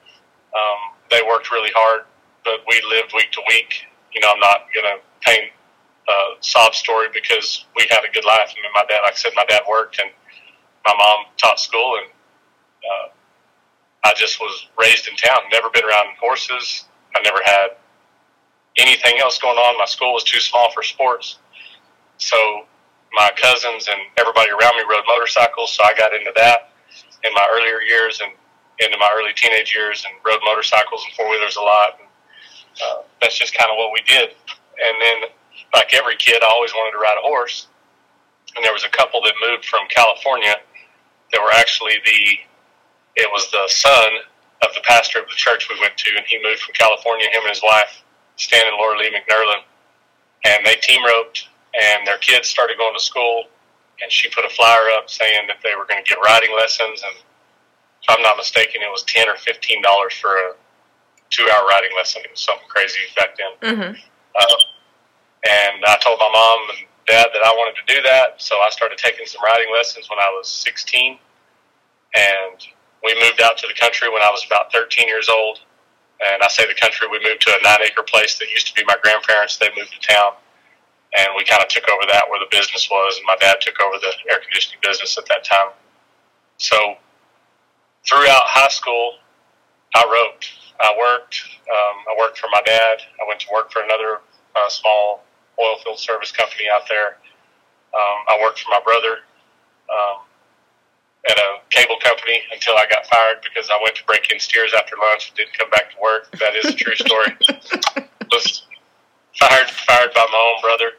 Um, 0.54 0.96
they 1.10 1.22
worked 1.26 1.52
really 1.52 1.72
hard, 1.76 2.02
but 2.44 2.60
we 2.68 2.82
lived 2.90 3.14
week 3.16 3.32
to 3.32 3.42
week 3.48 3.86
you 4.16 4.22
know, 4.22 4.32
I'm 4.32 4.40
not 4.40 4.72
going 4.74 4.88
to 4.88 5.04
paint 5.22 5.52
a 6.08 6.18
sob 6.40 6.74
story 6.74 7.08
because 7.14 7.66
we 7.76 7.86
had 7.92 8.00
a 8.08 8.12
good 8.14 8.26
life. 8.26 8.50
I 8.50 8.62
mean, 8.62 8.72
my 8.74 8.86
dad, 8.88 9.02
like 9.04 9.14
I 9.14 9.16
said, 9.16 9.34
my 9.36 9.46
dad 9.46 9.62
worked 9.70 10.00
and 10.00 10.10
my 10.86 10.94
mom 10.98 11.26
taught 11.38 11.60
school, 11.60 11.98
and 12.00 12.08
uh, 12.86 13.08
I 14.06 14.14
just 14.16 14.40
was 14.40 14.68
raised 14.80 15.08
in 15.08 15.16
town, 15.16 15.50
never 15.52 15.70
been 15.70 15.84
around 15.84 16.16
horses. 16.20 16.86
I 17.16 17.22
never 17.24 17.40
had 17.44 17.68
anything 18.78 19.20
else 19.20 19.40
going 19.40 19.58
on. 19.58 19.78
My 19.78 19.86
school 19.86 20.14
was 20.14 20.24
too 20.24 20.40
small 20.40 20.72
for 20.72 20.84
sports. 20.84 21.40
So 22.18 22.38
my 23.14 23.32
cousins 23.36 23.88
and 23.90 24.00
everybody 24.18 24.52
around 24.52 24.78
me 24.78 24.84
rode 24.90 25.04
motorcycles, 25.08 25.74
so 25.74 25.84
I 25.84 25.94
got 25.98 26.14
into 26.14 26.32
that 26.36 26.72
in 27.24 27.34
my 27.34 27.48
earlier 27.52 27.82
years 27.82 28.22
and 28.22 28.32
into 28.80 28.98
my 29.00 29.10
early 29.18 29.34
teenage 29.36 29.74
years 29.74 30.06
and 30.08 30.16
rode 30.26 30.40
motorcycles 30.46 31.04
and 31.06 31.16
four 31.16 31.30
wheelers 31.30 31.56
a 31.56 31.62
lot. 31.62 31.98
And, 32.00 32.05
uh, 32.84 33.02
that's 33.22 33.38
just 33.38 33.54
kind 33.54 33.72
of 33.72 33.78
what 33.78 33.92
we 33.94 34.02
did. 34.08 34.30
And 34.30 34.96
then, 35.02 35.30
like 35.74 35.94
every 35.94 36.16
kid, 36.18 36.44
I 36.44 36.48
always 36.52 36.74
wanted 36.74 36.92
to 36.92 37.02
ride 37.02 37.18
a 37.18 37.26
horse. 37.26 37.68
And 38.56 38.64
there 38.64 38.74
was 38.74 38.86
a 38.86 38.90
couple 38.90 39.22
that 39.24 39.34
moved 39.50 39.66
from 39.66 39.88
California 39.90 40.56
that 41.32 41.42
were 41.42 41.52
actually 41.52 41.96
the, 42.06 43.22
it 43.22 43.30
was 43.32 43.50
the 43.52 43.68
son 43.68 44.10
of 44.64 44.74
the 44.74 44.82
pastor 44.84 45.20
of 45.20 45.28
the 45.28 45.36
church 45.36 45.68
we 45.70 45.80
went 45.80 45.98
to, 45.98 46.10
and 46.16 46.26
he 46.26 46.40
moved 46.42 46.62
from 46.62 46.74
California, 46.74 47.28
him 47.28 47.44
and 47.44 47.50
his 47.50 47.64
wife, 47.64 48.04
Stan 48.38 48.64
and 48.66 48.78
Laura 48.78 48.98
Lee 48.98 49.12
McNerlin. 49.12 49.64
And 50.46 50.66
they 50.66 50.76
team 50.76 51.04
roped, 51.04 51.48
and 51.74 52.08
their 52.08 52.18
kids 52.20 52.48
started 52.48 52.78
going 52.78 52.94
to 52.94 53.04
school. 53.04 53.46
And 54.02 54.12
she 54.12 54.30
put 54.30 54.46
a 54.46 54.50
flyer 54.50 54.92
up 54.98 55.10
saying 55.10 55.48
that 55.48 55.58
they 55.64 55.76
were 55.76 55.86
going 55.86 56.04
to 56.04 56.08
get 56.10 56.20
riding 56.24 56.56
lessons. 56.56 57.02
And 57.04 57.16
if 57.16 58.08
I'm 58.10 58.22
not 58.22 58.38
mistaken, 58.38 58.82
it 58.82 58.92
was 58.92 59.04
10 59.04 59.28
or 59.28 59.36
$15 59.36 60.12
for 60.14 60.36
a 60.36 60.54
two 61.30 61.48
hour 61.54 61.68
riding 61.68 61.92
lesson. 61.96 62.22
It 62.24 62.32
was 62.32 62.42
something 62.42 62.68
crazy 62.68 63.00
back 63.16 63.38
then. 63.38 63.54
Mm-hmm. 63.62 63.92
Uh, 64.36 64.60
and 65.46 65.84
I 65.86 65.98
told 66.02 66.20
my 66.20 66.30
mom 66.32 66.60
and 66.78 66.88
dad 67.08 67.30
that 67.34 67.44
I 67.46 67.54
wanted 67.54 67.78
to 67.86 67.86
do 67.94 68.02
that. 68.02 68.42
So 68.42 68.56
I 68.58 68.70
started 68.70 68.98
taking 68.98 69.26
some 69.26 69.42
riding 69.44 69.72
lessons 69.74 70.10
when 70.10 70.20
I 70.20 70.30
was 70.34 70.50
16. 70.50 71.18
And 72.16 72.58
we 73.04 73.14
moved 73.22 73.42
out 73.42 73.58
to 73.60 73.68
the 73.68 73.78
country 73.78 74.10
when 74.10 74.22
I 74.22 74.32
was 74.32 74.46
about 74.46 74.72
13 74.72 75.08
years 75.08 75.30
old. 75.30 75.60
And 76.32 76.42
I 76.42 76.48
say 76.48 76.66
the 76.66 76.80
country, 76.80 77.08
we 77.12 77.20
moved 77.22 77.42
to 77.42 77.52
a 77.52 77.62
nine 77.62 77.84
acre 77.84 78.04
place 78.04 78.40
that 78.40 78.50
used 78.50 78.68
to 78.68 78.74
be 78.74 78.84
my 78.86 78.96
grandparents. 79.04 79.58
They 79.58 79.70
moved 79.78 79.94
to 79.94 80.02
town. 80.02 80.34
And 81.18 81.30
we 81.38 81.46
kind 81.46 81.62
of 81.62 81.70
took 81.70 81.88
over 81.90 82.04
that 82.12 82.24
where 82.30 82.40
the 82.40 82.50
business 82.50 82.90
was. 82.90 83.18
And 83.18 83.26
my 83.28 83.36
dad 83.40 83.58
took 83.62 83.80
over 83.82 83.98
the 84.00 84.12
air 84.32 84.40
conditioning 84.40 84.80
business 84.82 85.18
at 85.18 85.26
that 85.28 85.44
time. 85.44 85.72
So 86.58 86.96
throughout 88.08 88.44
high 88.48 88.70
school, 88.70 89.14
I 89.94 90.04
roped. 90.10 90.50
I 90.80 90.94
worked. 90.98 91.42
Um, 91.70 91.96
I 92.12 92.16
worked 92.20 92.38
for 92.38 92.48
my 92.52 92.62
dad. 92.66 92.98
I 93.22 93.28
went 93.28 93.40
to 93.42 93.48
work 93.54 93.72
for 93.72 93.82
another 93.82 94.22
uh, 94.56 94.70
small 94.70 95.24
oil 95.60 95.78
field 95.84 96.00
service 96.00 96.32
company 96.32 96.66
out 96.74 96.88
there. 96.90 97.18
Um, 97.94 98.18
I 98.28 98.40
worked 98.42 98.60
for 98.60 98.70
my 98.70 98.82
brother 98.84 99.24
um, 99.88 100.28
at 101.30 101.38
a 101.38 101.50
cable 101.70 101.96
company 102.04 102.42
until 102.52 102.76
I 102.78 102.86
got 102.90 103.06
fired 103.08 103.38
because 103.42 103.70
I 103.72 103.80
went 103.82 103.96
to 103.96 104.04
break 104.06 104.32
in 104.32 104.40
steers 104.40 104.74
after 104.78 104.96
lunch 104.98 105.30
and 105.30 105.38
didn't 105.38 105.58
come 105.58 105.70
back 105.70 105.92
to 105.92 105.98
work. 106.02 106.30
That 106.40 106.56
is 106.56 106.66
a 106.66 106.76
true 106.76 106.96
story. 106.96 107.32
Was 108.32 108.66
fired 109.40 109.70
fired 109.70 110.14
by 110.14 110.26
my 110.32 110.42
own 110.54 110.62
brother. 110.62 110.90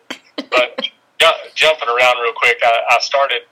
But 0.50 0.88
ju- 1.18 1.50
jumping 1.54 1.88
around 1.88 2.22
real 2.22 2.32
quick, 2.32 2.58
I, 2.62 2.82
I 2.90 2.98
started 3.00 3.42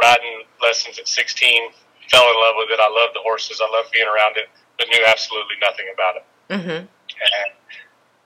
riding 0.00 0.44
lessons 0.62 0.98
at 0.98 1.08
16. 1.08 1.70
Fell 2.10 2.24
in 2.24 2.36
love 2.36 2.54
with 2.56 2.70
it. 2.70 2.80
I 2.80 2.88
love 2.88 3.12
the 3.12 3.20
horses. 3.20 3.60
I 3.60 3.68
love 3.70 3.90
being 3.92 4.06
around 4.06 4.36
it, 4.36 4.48
but 4.78 4.88
knew 4.88 5.04
absolutely 5.06 5.56
nothing 5.60 5.86
about 5.92 6.16
it. 6.16 6.24
Mm-hmm. 6.50 6.86
And 6.86 7.50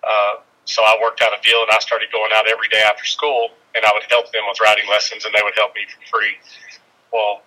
uh, 0.05 0.35
so 0.65 0.83
I 0.83 0.99
worked 1.03 1.23
out 1.23 1.33
a 1.33 1.43
deal, 1.43 1.63
and 1.63 1.71
I 1.73 1.79
started 1.81 2.09
going 2.13 2.31
out 2.35 2.49
every 2.49 2.69
day 2.69 2.83
after 2.89 3.05
school, 3.05 3.49
and 3.75 3.85
I 3.85 3.91
would 3.93 4.05
help 4.11 4.31
them 4.33 4.43
with 4.49 4.61
riding 4.61 4.85
lessons, 4.91 5.25
and 5.25 5.35
they 5.35 5.43
would 5.43 5.55
help 5.57 5.75
me 5.75 5.83
for 5.89 6.19
free. 6.19 6.37
Well, 7.13 7.43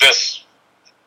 this 0.00 0.44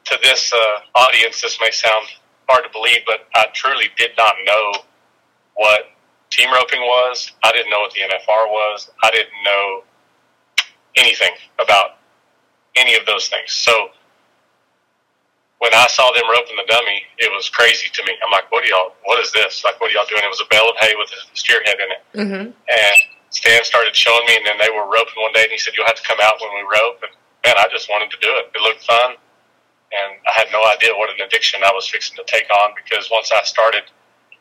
to 0.06 0.20
this 0.22 0.54
uh, 0.54 1.00
audience, 1.00 1.42
this 1.42 1.58
may 1.60 1.72
sound 1.72 2.06
hard 2.48 2.64
to 2.64 2.70
believe, 2.72 3.00
but 3.06 3.28
I 3.34 3.48
truly 3.54 3.90
did 3.98 4.12
not 4.18 4.36
know 4.46 4.74
what 5.56 5.82
team 6.30 6.52
roping 6.54 6.82
was. 6.82 7.32
I 7.44 7.52
didn't 7.52 7.72
know 7.72 7.80
what 7.80 7.92
the 7.94 8.02
NFR 8.02 8.50
was. 8.50 8.90
I 9.04 9.12
didn't 9.12 9.44
know 9.44 9.84
anything 10.96 11.32
about 11.60 11.98
any 12.76 12.96
of 12.96 13.06
those 13.06 13.30
things. 13.30 13.52
So 13.52 13.90
when 15.66 15.74
I 15.74 15.90
saw 15.90 16.14
them 16.14 16.30
roping 16.30 16.54
the 16.62 16.70
dummy, 16.70 17.02
it 17.18 17.34
was 17.34 17.50
crazy 17.50 17.90
to 17.90 18.02
me. 18.06 18.14
I'm 18.22 18.30
like, 18.30 18.46
what 18.54 18.62
are 18.62 18.70
y'all, 18.70 18.94
what 19.10 19.18
is 19.18 19.34
this? 19.34 19.66
Like, 19.66 19.82
what 19.82 19.90
are 19.90 19.98
y'all 19.98 20.06
doing? 20.06 20.22
It 20.22 20.30
was 20.30 20.46
a 20.46 20.50
bale 20.54 20.70
of 20.70 20.78
hay 20.78 20.94
with 20.94 21.10
a 21.10 21.20
steer 21.34 21.58
head 21.66 21.82
in 21.82 21.90
it. 21.90 22.02
Mm-hmm. 22.14 22.46
And 22.54 22.96
Stan 23.34 23.66
started 23.66 23.98
showing 23.98 24.22
me, 24.30 24.38
and 24.38 24.46
then 24.46 24.62
they 24.62 24.70
were 24.70 24.86
roping 24.86 25.18
one 25.18 25.34
day, 25.34 25.50
and 25.50 25.50
he 25.50 25.58
said, 25.58 25.74
you'll 25.74 25.90
have 25.90 25.98
to 25.98 26.06
come 26.06 26.22
out 26.22 26.38
when 26.38 26.54
we 26.54 26.62
rope. 26.70 27.02
And 27.02 27.10
man, 27.42 27.58
I 27.58 27.66
just 27.74 27.90
wanted 27.90 28.14
to 28.14 28.20
do 28.22 28.30
it. 28.30 28.54
It 28.54 28.62
looked 28.62 28.86
fun. 28.86 29.18
And 29.90 30.22
I 30.30 30.38
had 30.38 30.54
no 30.54 30.62
idea 30.70 30.94
what 30.94 31.10
an 31.10 31.18
addiction 31.26 31.66
I 31.66 31.74
was 31.74 31.90
fixing 31.90 32.14
to 32.22 32.26
take 32.30 32.46
on 32.62 32.78
because 32.78 33.10
once 33.10 33.34
I 33.34 33.42
started 33.42 33.90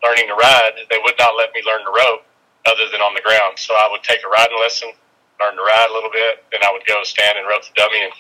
learning 0.05 0.29
to 0.29 0.37
ride, 0.37 0.77
they 0.93 1.01
would 1.09 1.17
not 1.17 1.41
let 1.41 1.57
me 1.57 1.65
learn 1.65 1.89
to 1.89 1.93
rope 1.93 2.29
other 2.69 2.85
than 2.93 3.01
on 3.01 3.17
the 3.17 3.25
ground. 3.25 3.57
So 3.57 3.73
I 3.73 3.89
would 3.89 4.05
take 4.05 4.21
a 4.25 4.29
riding 4.29 4.61
lesson, 4.61 4.93
learn 5.41 5.57
to 5.57 5.65
ride 5.65 5.89
a 5.89 5.95
little 5.95 6.13
bit, 6.13 6.45
then 6.53 6.61
I 6.65 6.73
would 6.73 6.85
go 6.85 7.01
stand 7.05 7.39
and 7.39 7.49
rope 7.49 7.65
the 7.65 7.77
dummy. 7.77 8.03
And 8.03 8.13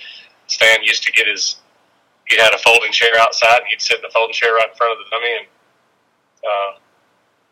Stan 0.47 0.85
used 0.85 1.03
to 1.05 1.13
get 1.13 1.27
his 1.27 1.61
he 2.29 2.37
had 2.37 2.55
a 2.55 2.59
folding 2.59 2.93
chair 2.93 3.13
outside, 3.21 3.61
and 3.61 3.69
he'd 3.69 3.81
sit 3.81 4.01
in 4.01 4.03
the 4.03 4.13
folding 4.13 4.33
chair 4.33 4.55
right 4.55 4.71
in 4.71 4.77
front 4.77 4.93
of 4.93 4.99
the 5.05 5.09
dummy. 5.13 5.33
And 5.39 5.47
uh, 6.45 6.71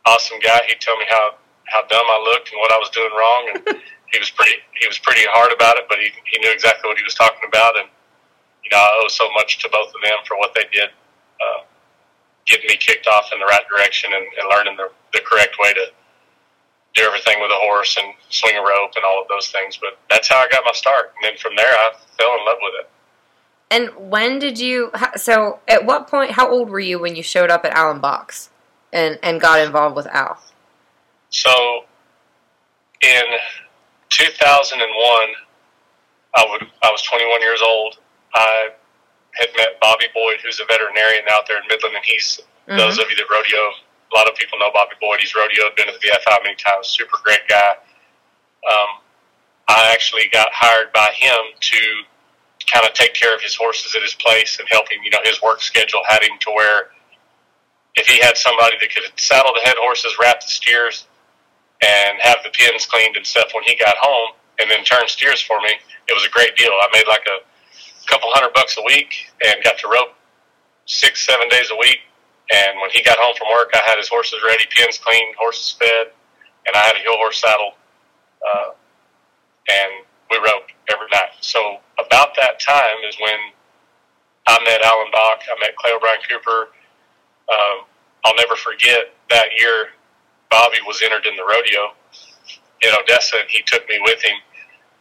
awesome 0.06 0.38
guy. 0.40 0.60
He'd 0.68 0.80
tell 0.80 0.96
me 0.96 1.04
how 1.08 1.36
how 1.68 1.82
dumb 1.88 2.04
I 2.04 2.18
looked 2.32 2.52
and 2.52 2.60
what 2.60 2.72
I 2.72 2.78
was 2.78 2.90
doing 2.90 3.12
wrong, 3.16 3.42
and 3.52 3.58
he 4.12 4.18
was 4.18 4.30
pretty 4.30 4.60
he 4.80 4.86
was 4.86 4.98
pretty 4.98 5.24
hard 5.32 5.52
about 5.52 5.76
it, 5.76 5.86
but 5.88 5.98
he 5.98 6.10
he 6.28 6.38
knew 6.40 6.52
exactly 6.52 6.88
what 6.88 6.98
he 6.98 7.04
was 7.04 7.14
talking 7.14 7.44
about, 7.46 7.78
and 7.78 7.88
you 8.64 8.70
know 8.70 8.80
I 8.80 9.02
owe 9.04 9.08
so 9.08 9.28
much 9.32 9.58
to 9.60 9.68
both 9.68 9.88
of 9.88 10.00
them 10.02 10.18
for 10.26 10.36
what 10.38 10.54
they 10.54 10.64
did, 10.72 10.90
uh, 11.40 11.64
getting 12.46 12.68
me 12.68 12.76
kicked 12.76 13.06
off 13.06 13.30
in 13.32 13.40
the 13.40 13.46
right 13.46 13.64
direction 13.68 14.12
and, 14.12 14.24
and 14.24 14.44
learning 14.48 14.76
the 14.76 14.88
the 15.12 15.20
correct 15.24 15.56
way 15.58 15.72
to 15.72 15.92
do 16.94 17.02
everything 17.08 17.40
with 17.40 17.48
a 17.48 17.60
horse 17.64 17.96
and 17.96 18.12
swing 18.28 18.56
a 18.56 18.60
rope 18.60 18.92
and 18.96 19.04
all 19.04 19.16
of 19.16 19.28
those 19.28 19.48
things. 19.48 19.80
But 19.80 19.96
that's 20.10 20.28
how 20.28 20.44
I 20.44 20.48
got 20.48 20.64
my 20.64 20.76
start, 20.76 21.12
and 21.16 21.24
then 21.24 21.36
from 21.38 21.56
there 21.56 21.72
I 21.72 21.92
fell 22.18 22.32
in 22.36 22.44
love 22.44 22.60
with 22.60 22.84
it. 22.84 22.88
And 23.72 23.88
when 23.96 24.38
did 24.38 24.60
you? 24.60 24.92
So, 25.16 25.60
at 25.66 25.86
what 25.86 26.06
point? 26.06 26.32
How 26.32 26.46
old 26.50 26.68
were 26.68 26.78
you 26.78 26.98
when 26.98 27.16
you 27.16 27.22
showed 27.22 27.50
up 27.50 27.64
at 27.64 27.72
Allen 27.72 28.00
Bach 28.00 28.34
and 28.92 29.18
and 29.22 29.40
got 29.40 29.60
involved 29.60 29.96
with 29.96 30.06
Al? 30.08 30.38
So, 31.30 31.86
in 33.00 33.22
2001, 34.10 35.28
I 36.36 36.46
would 36.50 36.62
I 36.82 36.90
was 36.90 37.00
21 37.02 37.40
years 37.40 37.62
old. 37.66 37.96
I 38.34 38.68
had 39.40 39.48
met 39.56 39.80
Bobby 39.80 40.04
Boyd, 40.14 40.36
who's 40.44 40.60
a 40.60 40.66
veterinarian 40.66 41.24
out 41.30 41.48
there 41.48 41.56
in 41.56 41.62
Midland, 41.68 41.96
and 41.96 42.04
he's 42.04 42.40
Mhm. 42.68 42.76
those 42.76 42.98
of 42.98 43.08
you 43.08 43.16
that 43.16 43.30
rodeo. 43.30 43.72
A 44.12 44.14
lot 44.14 44.28
of 44.28 44.36
people 44.36 44.58
know 44.58 44.70
Bobby 44.70 44.94
Boyd. 45.00 45.20
He's 45.20 45.32
rodeoed, 45.32 45.74
been 45.76 45.86
to 45.86 45.92
the 45.92 45.98
BFI 45.98 46.38
many 46.42 46.54
times. 46.56 46.88
Super 46.88 47.16
great 47.24 47.48
guy. 47.48 47.76
Um, 48.70 49.00
I 49.68 49.90
actually 49.94 50.28
got 50.28 50.52
hired 50.52 50.92
by 50.92 51.10
him 51.12 51.38
to 51.58 52.04
kind 52.64 52.86
of 52.86 52.92
take 52.94 53.14
care 53.14 53.34
of 53.34 53.40
his 53.40 53.54
horses 53.54 53.94
at 53.94 54.02
his 54.02 54.14
place 54.14 54.58
and 54.58 54.68
help 54.70 54.90
him. 54.90 55.00
You 55.02 55.10
know, 55.10 55.20
his 55.24 55.40
work 55.42 55.60
schedule 55.60 56.02
had 56.08 56.22
him 56.22 56.38
to 56.40 56.50
where 56.52 56.90
if 57.94 58.06
he 58.06 58.20
had 58.20 58.36
somebody 58.36 58.76
that 58.80 58.90
could 58.94 59.04
saddle 59.16 59.52
the 59.54 59.60
head 59.64 59.76
horses, 59.78 60.16
wrap 60.20 60.40
the 60.40 60.48
steers, 60.48 61.06
and 61.82 62.18
have 62.20 62.38
the 62.44 62.50
pins 62.50 62.86
cleaned 62.86 63.16
and 63.16 63.26
stuff 63.26 63.50
when 63.54 63.64
he 63.64 63.76
got 63.76 63.96
home, 63.98 64.32
and 64.60 64.70
then 64.70 64.84
turn 64.84 65.06
steers 65.08 65.40
for 65.42 65.60
me, 65.60 65.70
it 66.08 66.12
was 66.12 66.24
a 66.24 66.30
great 66.30 66.56
deal. 66.56 66.70
I 66.70 66.88
made 66.92 67.06
like 67.08 67.26
a 67.26 67.42
couple 68.06 68.28
hundred 68.32 68.54
bucks 68.54 68.76
a 68.78 68.82
week 68.86 69.32
and 69.46 69.62
got 69.64 69.78
to 69.78 69.88
rope 69.88 70.14
six, 70.86 71.24
seven 71.26 71.48
days 71.48 71.70
a 71.70 71.76
week. 71.78 71.98
And 72.52 72.78
when 72.80 72.90
he 72.90 73.02
got 73.02 73.18
home 73.18 73.34
from 73.38 73.48
work, 73.52 73.70
I 73.74 73.80
had 73.86 73.98
his 73.98 74.08
horses 74.08 74.40
ready, 74.46 74.64
pins 74.70 74.98
cleaned, 74.98 75.34
horses 75.38 75.74
fed, 75.78 76.12
and 76.66 76.76
I 76.76 76.80
had 76.80 76.96
a 76.96 76.98
hill 76.98 77.16
horse 77.16 77.40
saddle. 77.40 77.72
Uh, 78.42 78.70
and 79.70 80.04
we 80.30 80.38
roped 80.38 80.72
every 80.92 81.08
night. 81.12 81.32
So 81.40 81.78
about 81.98 82.36
that 82.36 82.60
time 82.60 83.00
is 83.08 83.16
when 83.18 83.38
I 84.46 84.58
met 84.64 84.82
Allen 84.82 85.08
Bach. 85.12 85.40
I 85.48 85.58
met 85.60 85.76
Clay 85.76 85.92
O'Brien 85.94 86.20
Cooper. 86.28 86.68
Um, 87.48 87.86
I'll 88.24 88.36
never 88.36 88.56
forget 88.56 89.14
that 89.30 89.48
year. 89.58 89.88
Bobby 90.50 90.78
was 90.86 91.00
entered 91.02 91.26
in 91.26 91.36
the 91.36 91.44
rodeo 91.44 91.94
in 92.82 92.90
Odessa, 92.92 93.36
and 93.40 93.48
he 93.48 93.62
took 93.62 93.88
me 93.88 93.98
with 94.04 94.22
him. 94.22 94.36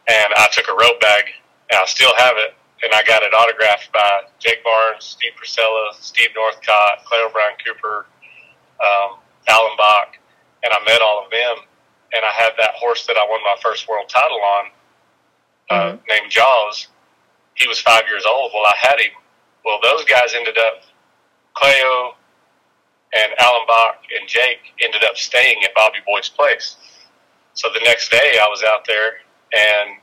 And 0.08 0.32
I 0.36 0.48
took 0.52 0.68
a 0.68 0.74
rope 0.74 1.00
bag, 1.00 1.24
and 1.70 1.78
I 1.78 1.84
still 1.86 2.14
have 2.16 2.36
it. 2.36 2.54
And 2.82 2.92
I 2.94 3.02
got 3.04 3.22
it 3.22 3.32
autographed 3.32 3.92
by 3.92 4.26
Jake 4.40 4.64
Barnes, 4.64 5.04
Steve 5.04 5.32
Purcella, 5.38 5.94
Steve 5.94 6.30
Northcott, 6.34 7.04
Clay 7.04 7.22
O'Brien 7.22 7.54
Cooper, 7.64 8.06
um, 8.82 9.18
Allen 9.46 9.76
Bach, 9.78 10.18
and 10.64 10.72
I 10.72 10.84
met 10.84 11.00
all 11.00 11.22
of 11.24 11.30
them. 11.30 11.66
And 12.14 12.24
I 12.24 12.30
had 12.30 12.52
that 12.58 12.74
horse 12.74 13.06
that 13.06 13.16
I 13.16 13.24
won 13.30 13.40
my 13.44 13.56
first 13.62 13.88
world 13.88 14.08
title 14.08 14.40
on, 14.58 14.70
uh, 15.70 15.96
named 16.08 16.30
Jaws. 16.30 16.88
He 17.54 17.68
was 17.68 17.80
five 17.80 18.02
years 18.08 18.24
old. 18.26 18.50
Well, 18.54 18.64
I 18.64 18.74
had 18.76 18.98
him. 19.00 19.12
Well, 19.64 19.78
those 19.82 20.04
guys 20.04 20.34
ended 20.34 20.58
up, 20.58 20.82
Cleo 21.54 22.16
and 23.12 23.32
Allen 23.38 23.62
Bach 23.68 24.02
and 24.18 24.28
Jake 24.28 24.72
ended 24.80 25.04
up 25.04 25.16
staying 25.16 25.62
at 25.64 25.74
Bobby 25.74 25.98
Boyd's 26.06 26.28
place. 26.28 26.76
So 27.54 27.68
the 27.72 27.80
next 27.84 28.10
day 28.10 28.38
I 28.40 28.48
was 28.48 28.62
out 28.62 28.86
there 28.86 29.20
and 29.52 29.98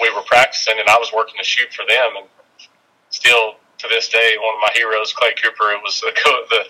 we 0.00 0.12
were 0.14 0.22
practicing 0.22 0.74
and 0.78 0.88
I 0.88 0.98
was 0.98 1.12
working 1.14 1.34
to 1.38 1.44
shoot 1.44 1.72
for 1.72 1.84
them 1.86 2.16
and 2.16 2.26
still 3.10 3.56
to 3.78 3.88
this 3.88 4.08
day, 4.08 4.36
one 4.40 4.54
of 4.54 4.60
my 4.60 4.72
heroes, 4.74 5.12
Clay 5.12 5.34
Cooper. 5.42 5.72
It 5.72 5.80
was 5.84 6.00
the, 6.00 6.12
the 6.50 6.64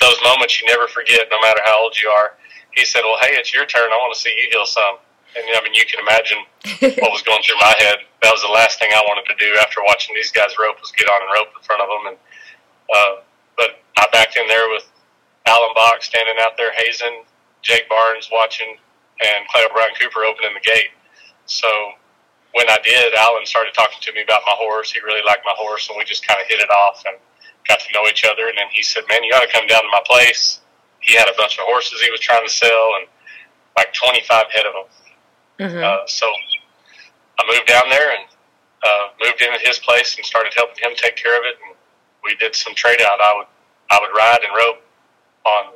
those 0.00 0.16
moments 0.24 0.60
you 0.60 0.66
never 0.66 0.88
forget, 0.88 1.28
no 1.30 1.38
matter 1.40 1.60
how 1.64 1.82
old 1.82 1.94
you 2.00 2.08
are. 2.08 2.32
He 2.72 2.84
said, 2.84 3.02
"Well, 3.04 3.18
hey, 3.20 3.36
it's 3.36 3.52
your 3.52 3.66
turn. 3.66 3.92
I 3.92 3.96
want 3.96 4.14
to 4.14 4.20
see 4.20 4.30
you 4.30 4.48
heel 4.50 4.64
some." 4.64 4.96
And 5.36 5.44
I 5.46 5.62
mean, 5.62 5.74
you 5.74 5.86
can 5.86 6.02
imagine 6.02 6.38
what 6.98 7.10
was 7.14 7.22
going 7.22 7.42
through 7.42 7.60
my 7.62 7.74
head. 7.78 8.02
That 8.22 8.34
was 8.34 8.42
the 8.42 8.50
last 8.52 8.78
thing 8.78 8.90
I 8.90 9.02
wanted 9.06 9.30
to 9.30 9.36
do 9.38 9.54
after 9.62 9.80
watching 9.86 10.14
these 10.14 10.30
guys 10.30 10.50
rope 10.58 10.80
was 10.80 10.90
get 10.92 11.08
on 11.08 11.22
and 11.22 11.30
rope 11.38 11.54
in 11.54 11.62
front 11.62 11.82
of 11.82 11.88
them. 11.88 12.02
And 12.14 12.18
uh, 12.90 13.14
but 13.56 13.70
I 13.96 14.10
backed 14.10 14.36
in 14.36 14.46
there 14.48 14.68
with 14.68 14.84
Allen 15.46 15.70
Bach 15.74 16.02
standing 16.02 16.34
out 16.42 16.58
there 16.58 16.72
hazing, 16.74 17.22
Jake 17.62 17.88
Barnes 17.88 18.28
watching, 18.32 18.74
and 19.22 19.46
Clay 19.48 19.64
O'Brien 19.64 19.94
Cooper 19.94 20.26
opening 20.26 20.54
the 20.54 20.64
gate. 20.66 20.90
So 21.46 21.68
when 22.52 22.68
I 22.68 22.78
did, 22.82 23.14
Alan 23.14 23.46
started 23.46 23.74
talking 23.74 23.98
to 24.02 24.12
me 24.12 24.22
about 24.22 24.42
my 24.46 24.56
horse. 24.58 24.90
He 24.90 25.00
really 25.00 25.22
liked 25.22 25.46
my 25.46 25.54
horse, 25.54 25.88
and 25.88 25.96
we 25.98 26.04
just 26.04 26.26
kind 26.26 26.40
of 26.40 26.46
hit 26.50 26.58
it 26.58 26.70
off 26.70 27.02
and 27.06 27.16
got 27.68 27.78
to 27.80 27.88
know 27.94 28.06
each 28.10 28.24
other. 28.26 28.48
And 28.48 28.58
then 28.58 28.66
he 28.70 28.82
said, 28.82 29.04
"Man, 29.08 29.22
you 29.22 29.30
got 29.30 29.46
to 29.46 29.52
come 29.52 29.66
down 29.66 29.82
to 29.82 29.92
my 29.92 30.02
place." 30.04 30.60
He 31.00 31.14
had 31.14 31.28
a 31.28 31.36
bunch 31.38 31.56
of 31.58 31.64
horses 31.64 32.00
he 32.02 32.10
was 32.10 32.20
trying 32.20 32.44
to 32.44 32.52
sell, 32.52 32.98
and 33.00 33.06
like 33.76 33.92
25 33.94 34.26
head 34.50 34.66
of 34.66 34.74
them. 34.74 34.88
Mm-hmm. 35.60 35.84
Uh, 35.84 36.08
so 36.08 36.24
I 37.36 37.44
moved 37.52 37.68
down 37.68 37.84
there 37.92 38.16
and 38.16 38.24
uh, 38.80 39.04
moved 39.20 39.44
into 39.44 39.60
his 39.60 39.78
place 39.78 40.16
and 40.16 40.24
started 40.24 40.56
helping 40.56 40.80
him 40.80 40.96
take 40.96 41.16
care 41.16 41.36
of 41.36 41.44
it. 41.44 41.60
And 41.60 41.76
we 42.24 42.34
did 42.36 42.56
some 42.56 42.74
trade 42.74 43.00
out. 43.04 43.20
I 43.20 43.32
would 43.36 43.50
I 43.90 43.98
would 44.00 44.16
ride 44.16 44.40
and 44.40 44.54
rope 44.56 44.80
on 45.44 45.74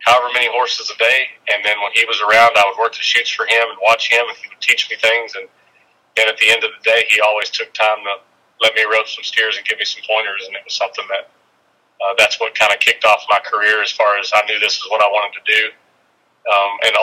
however 0.00 0.32
many 0.32 0.48
horses 0.50 0.90
a 0.90 0.96
day, 0.98 1.26
and 1.52 1.64
then 1.64 1.78
when 1.82 1.92
he 1.94 2.04
was 2.06 2.18
around, 2.22 2.56
I 2.56 2.64
would 2.66 2.78
work 2.78 2.92
the 2.94 3.02
chutes 3.02 3.30
for 3.30 3.44
him 3.46 3.70
and 3.70 3.78
watch 3.82 4.10
him, 4.10 4.24
and 4.26 4.36
he 4.38 4.48
would 4.48 4.60
teach 4.60 4.88
me 4.90 4.96
things. 4.96 5.34
And 5.34 5.46
then 6.16 6.28
at 6.28 6.38
the 6.38 6.50
end 6.50 6.64
of 6.64 6.70
the 6.74 6.82
day, 6.82 7.06
he 7.10 7.20
always 7.20 7.50
took 7.50 7.72
time 7.74 8.02
to 8.06 8.14
let 8.62 8.74
me 8.74 8.82
rope 8.86 9.06
some 9.06 9.22
steers 9.22 9.58
and 9.58 9.66
give 9.66 9.78
me 9.78 9.84
some 9.84 10.02
pointers, 10.06 10.46
and 10.46 10.56
it 10.56 10.62
was 10.64 10.74
something 10.74 11.04
that 11.10 11.30
uh, 12.00 12.14
that's 12.18 12.40
what 12.40 12.54
kind 12.54 12.72
of 12.72 12.80
kicked 12.80 13.04
off 13.04 13.22
my 13.28 13.38
career 13.44 13.82
as 13.82 13.92
far 13.92 14.18
as 14.18 14.30
I 14.34 14.42
knew 14.46 14.58
this 14.58 14.78
is 14.78 14.86
what 14.90 15.02
I 15.02 15.06
wanted 15.06 15.38
to 15.38 15.44
do. 15.46 15.62
Um, 16.50 16.72
and 16.86 16.94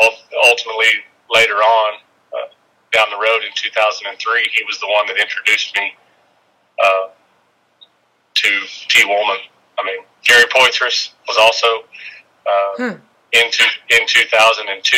ultimately, 0.44 0.92
later 1.30 1.56
on, 1.56 1.94
uh, 2.34 2.48
down 2.92 3.08
the 3.10 3.18
road 3.18 3.44
in 3.46 3.52
2003, 3.56 4.50
he 4.54 4.64
was 4.66 4.80
the 4.80 4.88
one 4.88 5.08
that 5.08 5.18
introduced 5.18 5.76
me 5.76 5.94
uh, 6.84 7.10
to 8.36 8.50
Tee 8.90 9.06
Woolman. 9.06 9.38
I 9.78 9.84
mean, 9.84 10.04
Gary 10.24 10.46
Poythress 10.46 11.12
was 11.28 11.38
also 11.38 11.86
uh, 12.46 12.76
hmm. 12.78 13.00
in, 13.32 13.46
in 13.90 14.08
2002, 14.08 14.98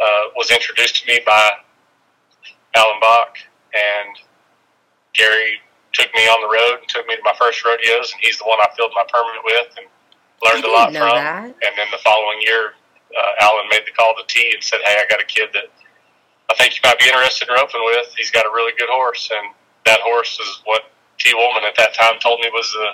uh, 0.00 0.04
was 0.36 0.50
introduced 0.50 1.02
to 1.02 1.06
me 1.06 1.20
by 1.26 1.50
Allen 2.76 2.96
Bach, 3.00 3.36
and 3.74 4.16
Gary 5.14 5.60
took 5.92 6.12
me 6.14 6.22
on 6.22 6.40
the 6.40 6.48
road 6.48 6.80
and 6.80 6.88
took 6.88 7.06
me 7.06 7.16
to 7.16 7.22
my 7.24 7.34
first 7.38 7.64
rodeos, 7.64 8.12
and 8.12 8.20
he's 8.22 8.38
the 8.38 8.44
one 8.44 8.58
I 8.60 8.68
filled 8.76 8.92
my 8.94 9.04
permit 9.10 9.42
with 9.44 9.76
and 9.76 9.86
learned 10.44 10.64
a 10.64 10.70
lot 10.70 10.92
from. 10.92 11.16
That. 11.16 11.44
And 11.44 11.72
then 11.76 11.88
the 11.90 11.98
following 11.98 12.40
year, 12.42 12.72
uh, 13.16 13.44
Alan 13.44 13.66
made 13.70 13.82
the 13.86 13.92
call 13.92 14.14
to 14.14 14.24
Tee 14.26 14.52
and 14.54 14.62
said, 14.62 14.80
"Hey, 14.84 14.96
I 14.98 15.06
got 15.08 15.20
a 15.20 15.24
kid 15.24 15.50
that 15.54 15.68
I 16.50 16.54
think 16.54 16.74
you 16.74 16.80
might 16.84 16.98
be 16.98 17.06
interested 17.06 17.48
in 17.48 17.54
roping 17.54 17.82
with. 17.84 18.14
He's 18.16 18.30
got 18.30 18.46
a 18.46 18.50
really 18.50 18.72
good 18.78 18.88
horse, 18.90 19.30
and 19.30 19.54
that 19.86 20.00
horse 20.00 20.38
is 20.38 20.62
what 20.64 20.82
Tee 21.18 21.34
Woolman 21.34 21.64
at 21.64 21.76
that 21.76 21.94
time 21.94 22.18
told 22.20 22.40
me 22.40 22.50
was 22.52 22.70
the 22.72 22.88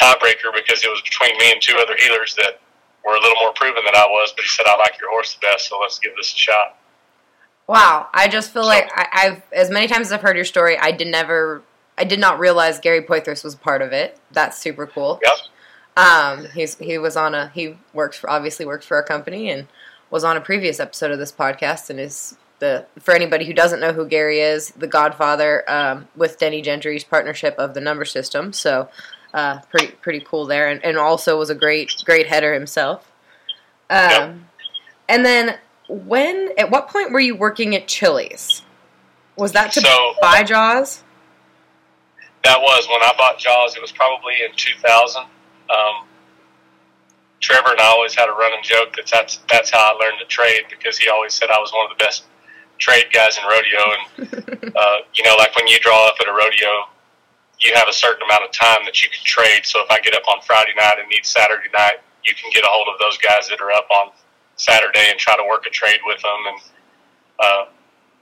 tiebreaker 0.00 0.52
because 0.54 0.84
it 0.84 0.88
was 0.88 1.02
between 1.02 1.36
me 1.38 1.52
and 1.52 1.60
two 1.60 1.76
other 1.80 1.94
heelers 1.94 2.34
that 2.36 2.60
were 3.04 3.14
a 3.14 3.20
little 3.20 3.36
more 3.40 3.52
proven 3.52 3.84
than 3.84 3.94
I 3.94 4.06
was. 4.08 4.32
But 4.36 4.44
he 4.44 4.48
said, 4.48 4.66
"I 4.66 4.76
like 4.76 4.98
your 5.00 5.10
horse 5.10 5.34
the 5.34 5.40
best, 5.40 5.68
so 5.68 5.78
let's 5.78 5.98
give 5.98 6.16
this 6.16 6.32
a 6.32 6.36
shot." 6.36 6.78
Wow, 7.66 8.08
I 8.14 8.28
just 8.28 8.52
feel 8.52 8.62
so, 8.62 8.68
like 8.68 8.90
I, 8.94 9.20
have 9.26 9.42
as 9.52 9.70
many 9.70 9.88
times 9.88 10.06
as 10.06 10.12
I've 10.12 10.22
heard 10.22 10.36
your 10.36 10.44
story, 10.44 10.78
I 10.78 10.92
did 10.92 11.08
never, 11.08 11.62
I 11.98 12.04
did 12.04 12.20
not 12.20 12.38
realize 12.38 12.78
Gary 12.78 13.02
Poythress 13.02 13.42
was 13.42 13.56
part 13.56 13.82
of 13.82 13.92
it. 13.92 14.18
That's 14.30 14.56
super 14.56 14.86
cool. 14.86 15.18
Yep. 15.22 15.34
Um, 15.96 16.46
he's 16.54 16.76
he 16.76 16.98
was 16.98 17.16
on 17.16 17.34
a 17.34 17.48
he 17.48 17.76
works 17.94 18.18
for 18.18 18.28
obviously 18.28 18.66
works 18.66 18.84
for 18.84 18.98
a 18.98 19.04
company 19.04 19.50
and 19.50 19.66
was 20.10 20.24
on 20.24 20.36
a 20.36 20.40
previous 20.40 20.78
episode 20.78 21.10
of 21.10 21.18
this 21.18 21.32
podcast 21.32 21.90
and 21.90 21.98
is 21.98 22.36
the 22.58 22.86
for 23.00 23.14
anybody 23.14 23.44
who 23.46 23.52
doesn't 23.52 23.80
know 23.80 23.92
who 23.92 24.06
Gary 24.06 24.40
is, 24.40 24.70
the 24.70 24.86
Godfather 24.86 25.68
um, 25.68 26.08
with 26.16 26.38
Denny 26.38 26.62
Gentry's 26.62 27.04
partnership 27.04 27.54
of 27.58 27.74
the 27.74 27.80
number 27.80 28.04
system. 28.04 28.52
So 28.52 28.88
uh, 29.34 29.60
pretty 29.70 29.88
pretty 29.88 30.20
cool 30.20 30.46
there, 30.46 30.68
and, 30.68 30.84
and 30.84 30.96
also 30.96 31.38
was 31.38 31.50
a 31.50 31.54
great 31.54 32.02
great 32.04 32.26
header 32.26 32.54
himself. 32.54 33.10
Um, 33.88 34.10
yep. 34.10 34.34
And 35.08 35.24
then 35.24 35.58
when 35.88 36.50
at 36.58 36.70
what 36.70 36.88
point 36.88 37.12
were 37.12 37.20
you 37.20 37.36
working 37.36 37.74
at 37.74 37.86
Chili's? 37.88 38.62
Was 39.36 39.52
that 39.52 39.72
to 39.72 39.80
so, 39.80 40.14
buy 40.20 40.42
Jaws? 40.42 41.04
That 42.44 42.60
was 42.60 42.88
when 42.88 43.02
I 43.02 43.12
bought 43.18 43.38
Jaws. 43.38 43.76
It 43.76 43.82
was 43.82 43.92
probably 43.92 44.34
in 44.44 44.54
2000. 44.56 45.22
Um, 45.70 46.06
Trevor 47.40 47.72
and 47.72 47.80
I 47.80 47.86
always 47.86 48.14
had 48.14 48.28
a 48.28 48.32
running 48.32 48.62
joke 48.62 48.96
that 48.96 49.06
that's 49.06 49.38
that's 49.50 49.70
how 49.70 49.94
I 49.94 50.04
learned 50.04 50.18
to 50.20 50.26
trade 50.26 50.64
because 50.70 50.98
he 50.98 51.08
always 51.08 51.34
said 51.34 51.50
I 51.50 51.58
was 51.58 51.70
one 51.72 51.90
of 51.90 51.96
the 51.96 52.02
best 52.02 52.24
trade 52.78 53.06
guys 53.12 53.38
in 53.38 53.44
rodeo. 53.44 53.82
And 53.92 54.74
uh, 54.76 54.98
you 55.14 55.24
know, 55.24 55.36
like 55.38 55.54
when 55.54 55.66
you 55.66 55.78
draw 55.80 56.08
up 56.08 56.16
at 56.20 56.28
a 56.28 56.32
rodeo, 56.32 56.88
you 57.60 57.72
have 57.74 57.88
a 57.88 57.92
certain 57.92 58.22
amount 58.22 58.44
of 58.44 58.52
time 58.52 58.84
that 58.84 59.02
you 59.04 59.10
can 59.10 59.22
trade. 59.24 59.64
So 59.64 59.80
if 59.80 59.90
I 59.90 60.00
get 60.00 60.14
up 60.14 60.24
on 60.28 60.40
Friday 60.42 60.72
night 60.76 60.96
and 60.98 61.08
need 61.08 61.24
Saturday 61.24 61.68
night, 61.76 62.00
you 62.24 62.34
can 62.34 62.50
get 62.52 62.64
a 62.64 62.68
hold 62.68 62.88
of 62.92 62.98
those 62.98 63.16
guys 63.18 63.48
that 63.48 63.60
are 63.60 63.70
up 63.70 63.88
on 63.90 64.12
Saturday 64.56 65.10
and 65.10 65.18
try 65.18 65.36
to 65.36 65.44
work 65.48 65.64
a 65.66 65.70
trade 65.70 66.00
with 66.04 66.20
them. 66.20 66.40
And 66.48 66.58
uh, 67.38 67.64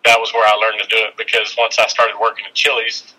that 0.05 0.21
was 0.21 0.33
where 0.35 0.47
I 0.47 0.55
learned 0.55 0.83
to 0.83 0.89
do 0.89 1.03
it 1.03 1.17
because 1.17 1.55
once 1.59 1.79
I 1.79 1.87
started 1.87 2.17
working 2.21 2.45
at 2.47 2.55
Chili's, 2.55 3.14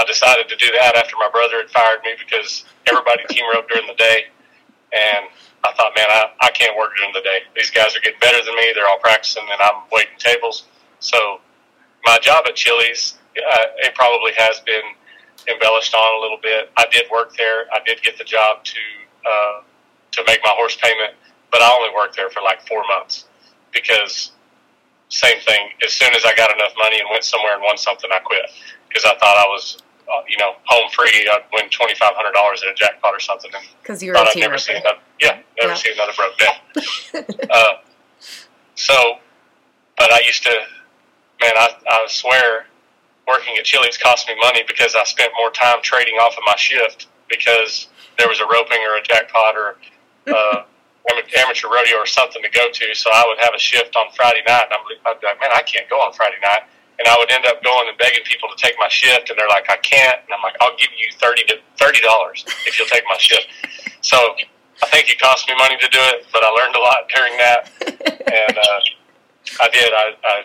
I 0.00 0.04
decided 0.04 0.48
to 0.48 0.56
do 0.56 0.72
that 0.80 0.96
after 0.96 1.12
my 1.20 1.28
brother 1.28 1.60
had 1.60 1.68
fired 1.68 2.00
me 2.04 2.16
because 2.16 2.64
everybody 2.88 3.20
team 3.28 3.44
roped 3.52 3.68
during 3.68 3.86
the 3.86 4.00
day. 4.00 4.32
And 4.96 5.28
I 5.62 5.72
thought, 5.76 5.92
man, 5.94 6.08
I, 6.08 6.32
I 6.40 6.50
can't 6.50 6.76
work 6.76 6.96
during 6.96 7.12
the 7.12 7.20
day. 7.20 7.44
These 7.54 7.68
guys 7.68 7.94
are 7.94 8.00
getting 8.00 8.18
better 8.18 8.42
than 8.42 8.56
me. 8.56 8.72
They're 8.74 8.88
all 8.88 8.98
practicing, 8.98 9.44
and 9.44 9.60
I'm 9.60 9.84
waiting 9.92 10.16
tables. 10.16 10.64
So 11.00 11.40
my 12.04 12.18
job 12.22 12.44
at 12.48 12.56
Chili's, 12.56 13.18
uh, 13.36 13.66
it 13.84 13.94
probably 13.94 14.32
has 14.38 14.60
been 14.60 14.82
embellished 15.52 15.94
on 15.94 16.18
a 16.18 16.20
little 16.22 16.40
bit. 16.42 16.72
I 16.78 16.86
did 16.90 17.04
work 17.12 17.36
there. 17.36 17.66
I 17.72 17.80
did 17.84 18.02
get 18.02 18.16
the 18.16 18.24
job 18.24 18.64
to 18.64 18.80
uh, 19.26 19.60
to 20.12 20.24
make 20.26 20.40
my 20.42 20.52
horse 20.56 20.76
payment, 20.80 21.12
but 21.52 21.60
I 21.60 21.70
only 21.76 21.94
worked 21.94 22.16
there 22.16 22.30
for 22.30 22.40
like 22.40 22.66
four 22.66 22.82
months 22.88 23.26
because 23.70 24.32
same 25.10 25.38
thing. 25.40 25.68
As 25.84 25.92
soon 25.92 26.14
as 26.14 26.24
I 26.24 26.34
got 26.34 26.50
enough 26.56 26.72
money 26.82 26.98
and 26.98 27.08
went 27.10 27.24
somewhere 27.24 27.54
and 27.54 27.62
won 27.62 27.76
something, 27.76 28.08
I 28.12 28.20
quit 28.20 28.42
because 28.88 29.04
I 29.04 29.14
thought 29.18 29.36
I 29.36 29.46
was 29.46 29.78
uh, 30.10 30.22
you 30.28 30.36
know, 30.38 30.52
home 30.64 30.90
free, 30.90 31.28
I'd 31.30 31.44
win 31.52 31.70
twenty 31.70 31.94
five 31.94 32.12
hundred 32.14 32.32
dollars 32.32 32.62
at 32.66 32.72
a 32.72 32.74
jackpot 32.74 33.14
or 33.14 33.20
something. 33.20 33.50
Because 33.82 34.02
you 34.02 34.10
were 34.10 34.16
thought 34.16 34.28
I'd 34.28 34.40
never 34.40 34.58
see 34.58 34.74
another, 34.74 34.98
yeah, 35.20 35.40
never 35.58 35.72
yeah. 35.72 35.74
see 35.74 35.92
another 35.92 36.12
broke 36.16 36.36
day. 36.38 37.46
uh, 37.50 37.74
so, 38.74 39.18
but 39.96 40.12
I 40.12 40.20
used 40.26 40.42
to, 40.44 40.50
man, 41.40 41.52
I, 41.56 41.68
I 41.88 42.06
swear, 42.08 42.66
working 43.28 43.54
at 43.58 43.64
Chili's 43.64 43.98
cost 43.98 44.26
me 44.26 44.34
money 44.42 44.62
because 44.66 44.94
I 44.94 45.04
spent 45.04 45.32
more 45.38 45.50
time 45.50 45.78
trading 45.82 46.14
off 46.14 46.34
of 46.36 46.42
my 46.46 46.56
shift 46.56 47.08
because 47.28 47.88
there 48.18 48.28
was 48.28 48.40
a 48.40 48.46
roping 48.46 48.80
or 48.90 48.98
a 48.98 49.02
jackpot 49.02 49.54
or 49.56 49.76
uh, 50.34 50.64
amateur 51.36 51.68
rodeo 51.68 51.96
or 51.96 52.06
something 52.06 52.42
to 52.42 52.50
go 52.50 52.70
to. 52.70 52.94
So 52.94 53.10
I 53.12 53.24
would 53.28 53.38
have 53.38 53.54
a 53.54 53.58
shift 53.58 53.96
on 53.96 54.06
Friday 54.14 54.42
night, 54.46 54.66
and 54.70 54.74
I'd 55.06 55.20
be 55.20 55.26
like, 55.26 55.40
man, 55.40 55.50
I 55.54 55.62
can't 55.62 55.88
go 55.88 55.96
on 55.96 56.12
Friday 56.12 56.36
night 56.42 56.62
and 57.00 57.08
I 57.08 57.16
would 57.18 57.32
end 57.32 57.46
up 57.46 57.64
going 57.64 57.88
and 57.88 57.96
begging 57.96 58.22
people 58.28 58.48
to 58.52 58.58
take 58.60 58.76
my 58.78 58.88
shift, 58.88 59.30
and 59.30 59.38
they're 59.38 59.48
like, 59.48 59.66
I 59.72 59.78
can't, 59.80 60.20
and 60.20 60.30
I'm 60.36 60.42
like, 60.44 60.54
I'll 60.60 60.76
give 60.76 60.92
you 60.94 61.08
thirty 61.16 61.42
to 61.48 61.56
thirty 61.80 62.00
dollars 62.00 62.44
if 62.68 62.78
you'll 62.78 62.88
take 62.88 63.04
my 63.08 63.18
shift. 63.18 63.48
So 64.02 64.16
I 64.82 64.86
think 64.86 65.10
it 65.10 65.20
cost 65.20 65.46
me 65.46 65.54
money 65.58 65.76
to 65.76 65.88
do 65.88 65.98
it, 66.00 66.24
but 66.32 66.42
I 66.42 66.48
learned 66.48 66.74
a 66.74 66.80
lot 66.80 67.04
during 67.14 67.36
that, 67.36 67.68
and 68.08 68.56
uh, 68.56 68.80
I 69.60 69.68
did. 69.68 69.92
I, 69.92 70.16
I 70.24 70.36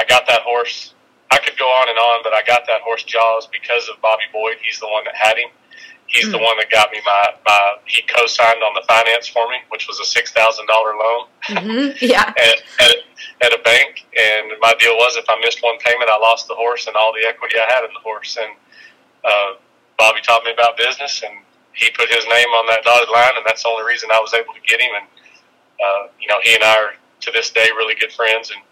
I 0.00 0.04
got 0.08 0.26
that 0.26 0.42
horse. 0.42 0.94
I 1.30 1.38
could 1.38 1.56
go 1.56 1.66
on 1.66 1.88
and 1.88 1.98
on, 1.98 2.22
but 2.24 2.32
I 2.32 2.42
got 2.42 2.66
that 2.66 2.80
horse 2.80 3.04
Jaws 3.04 3.46
because 3.46 3.88
of 3.88 4.00
Bobby 4.02 4.24
Boyd. 4.32 4.56
He's 4.64 4.80
the 4.80 4.88
one 4.88 5.04
that 5.04 5.14
had 5.14 5.36
him. 5.38 5.50
He's 6.08 6.24
mm. 6.24 6.32
the 6.32 6.38
hmm. 6.38 6.44
one 6.44 6.56
that 6.56 6.70
got 6.72 6.90
me 6.90 7.00
my, 7.04 7.36
my 7.46 7.76
he 7.84 8.00
co-signed 8.08 8.64
on 8.64 8.72
the 8.72 8.82
finance 8.88 9.28
for 9.28 9.46
me, 9.48 9.60
which 9.68 9.86
was 9.86 10.00
a 10.00 10.04
six 10.04 10.32
thousand 10.32 10.66
dollar 10.66 10.96
loan. 10.96 11.22
Mm-hmm. 11.48 12.04
Yeah. 12.04 12.24
at, 12.24 12.58
at, 12.80 12.96
at 13.44 13.52
a 13.52 13.60
bank, 13.62 14.08
and 14.16 14.52
my 14.60 14.72
deal 14.80 14.96
was 14.96 15.16
if 15.16 15.28
I 15.28 15.38
missed 15.44 15.62
one 15.62 15.76
payment, 15.78 16.08
I 16.08 16.18
lost 16.18 16.48
the 16.48 16.54
horse 16.54 16.86
and 16.86 16.96
all 16.96 17.12
the 17.12 17.28
equity 17.28 17.56
I 17.60 17.68
had 17.68 17.84
in 17.84 17.92
the 17.92 18.00
horse. 18.00 18.38
And 18.40 18.56
uh, 19.24 19.60
Bobby 19.98 20.20
taught 20.24 20.44
me 20.44 20.52
about 20.52 20.78
business, 20.78 21.22
and 21.22 21.36
he 21.74 21.90
put 21.90 22.08
his 22.08 22.24
name 22.24 22.48
on 22.56 22.66
that 22.72 22.84
dotted 22.84 23.12
line, 23.12 23.36
and 23.36 23.44
that's 23.44 23.62
the 23.62 23.68
only 23.68 23.84
reason 23.84 24.08
I 24.12 24.20
was 24.20 24.32
able 24.32 24.54
to 24.54 24.64
get 24.64 24.80
him. 24.80 24.90
And 24.96 25.06
uh, 25.76 26.02
you 26.18 26.28
know, 26.28 26.40
he 26.42 26.54
and 26.54 26.64
I 26.64 26.74
are 26.74 26.92
to 26.96 27.30
this 27.32 27.50
day 27.50 27.68
really 27.76 27.94
good 28.00 28.12
friends, 28.12 28.50
and 28.50 28.62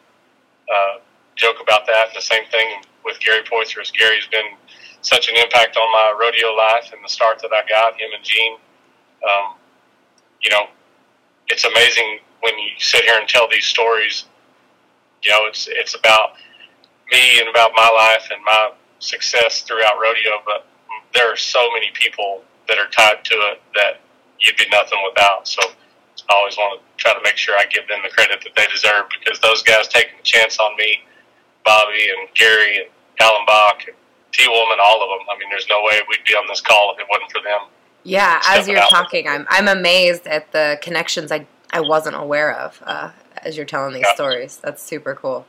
uh, 0.72 1.04
joke 1.36 1.60
about 1.60 1.86
that. 1.86 2.08
And 2.08 2.16
the 2.16 2.24
same 2.24 2.48
thing 2.50 2.80
with 3.04 3.20
Gary 3.20 3.42
Poythress. 3.44 3.92
Gary's 3.92 4.26
been 4.26 4.56
such 5.06 5.28
an 5.28 5.36
impact 5.36 5.76
on 5.76 5.92
my 5.92 6.16
rodeo 6.20 6.52
life 6.54 6.90
and 6.92 7.02
the 7.04 7.08
start 7.08 7.40
that 7.42 7.52
I 7.52 7.66
got. 7.68 7.94
Him 7.94 8.10
and 8.14 8.24
Gene, 8.24 8.56
um, 9.22 9.54
you 10.42 10.50
know, 10.50 10.66
it's 11.48 11.64
amazing 11.64 12.18
when 12.40 12.58
you 12.58 12.70
sit 12.78 13.04
here 13.04 13.18
and 13.18 13.28
tell 13.28 13.48
these 13.48 13.64
stories 13.64 14.24
you 15.26 15.32
know, 15.32 15.46
it's 15.46 15.68
it's 15.68 15.94
about 15.94 16.34
me 17.10 17.40
and 17.40 17.48
about 17.48 17.72
my 17.74 17.90
life 17.90 18.28
and 18.30 18.42
my 18.44 18.70
success 19.00 19.62
throughout 19.62 19.98
rodeo. 20.00 20.38
But 20.46 20.66
there 21.14 21.30
are 21.32 21.36
so 21.36 21.66
many 21.74 21.90
people 21.94 22.42
that 22.68 22.78
are 22.78 22.88
tied 22.88 23.24
to 23.24 23.34
it 23.52 23.62
that 23.74 24.00
you'd 24.40 24.56
be 24.56 24.68
nothing 24.70 24.98
without. 25.08 25.48
So 25.48 25.60
I 26.30 26.34
always 26.34 26.56
want 26.56 26.80
to 26.80 27.02
try 27.02 27.12
to 27.12 27.20
make 27.24 27.36
sure 27.36 27.56
I 27.58 27.64
give 27.66 27.88
them 27.88 27.98
the 28.02 28.10
credit 28.10 28.40
that 28.44 28.54
they 28.54 28.66
deserve 28.72 29.06
because 29.10 29.40
those 29.40 29.62
guys 29.62 29.88
taking 29.88 30.18
a 30.18 30.22
chance 30.22 30.58
on 30.58 30.76
me, 30.76 31.00
Bobby 31.64 32.06
and 32.18 32.28
Gary 32.34 32.78
and 32.78 32.88
Allen 33.20 33.42
Bach 33.46 33.82
and 33.86 33.96
Tee 34.32 34.48
Woolman, 34.48 34.78
all 34.82 35.02
of 35.02 35.08
them. 35.08 35.26
I 35.32 35.38
mean, 35.38 35.48
there's 35.50 35.68
no 35.68 35.82
way 35.82 36.00
we'd 36.08 36.24
be 36.24 36.34
on 36.34 36.46
this 36.48 36.60
call 36.60 36.94
if 36.94 37.00
it 37.00 37.06
wasn't 37.10 37.32
for 37.32 37.40
them. 37.42 37.68
Yeah, 38.02 38.40
as 38.46 38.68
you're 38.68 38.84
talking, 38.88 39.26
I'm 39.26 39.46
I'm 39.48 39.68
amazed 39.68 40.26
at 40.26 40.52
the 40.52 40.78
connections 40.80 41.32
I 41.32 41.46
I 41.72 41.80
wasn't 41.80 42.16
aware 42.16 42.54
of 42.54 42.82
uh, 42.86 43.10
as 43.38 43.56
you're 43.56 43.66
telling 43.66 43.94
these 43.94 44.04
yeah. 44.06 44.14
stories. 44.14 44.58
That's 44.58 44.82
super 44.82 45.14
cool. 45.14 45.46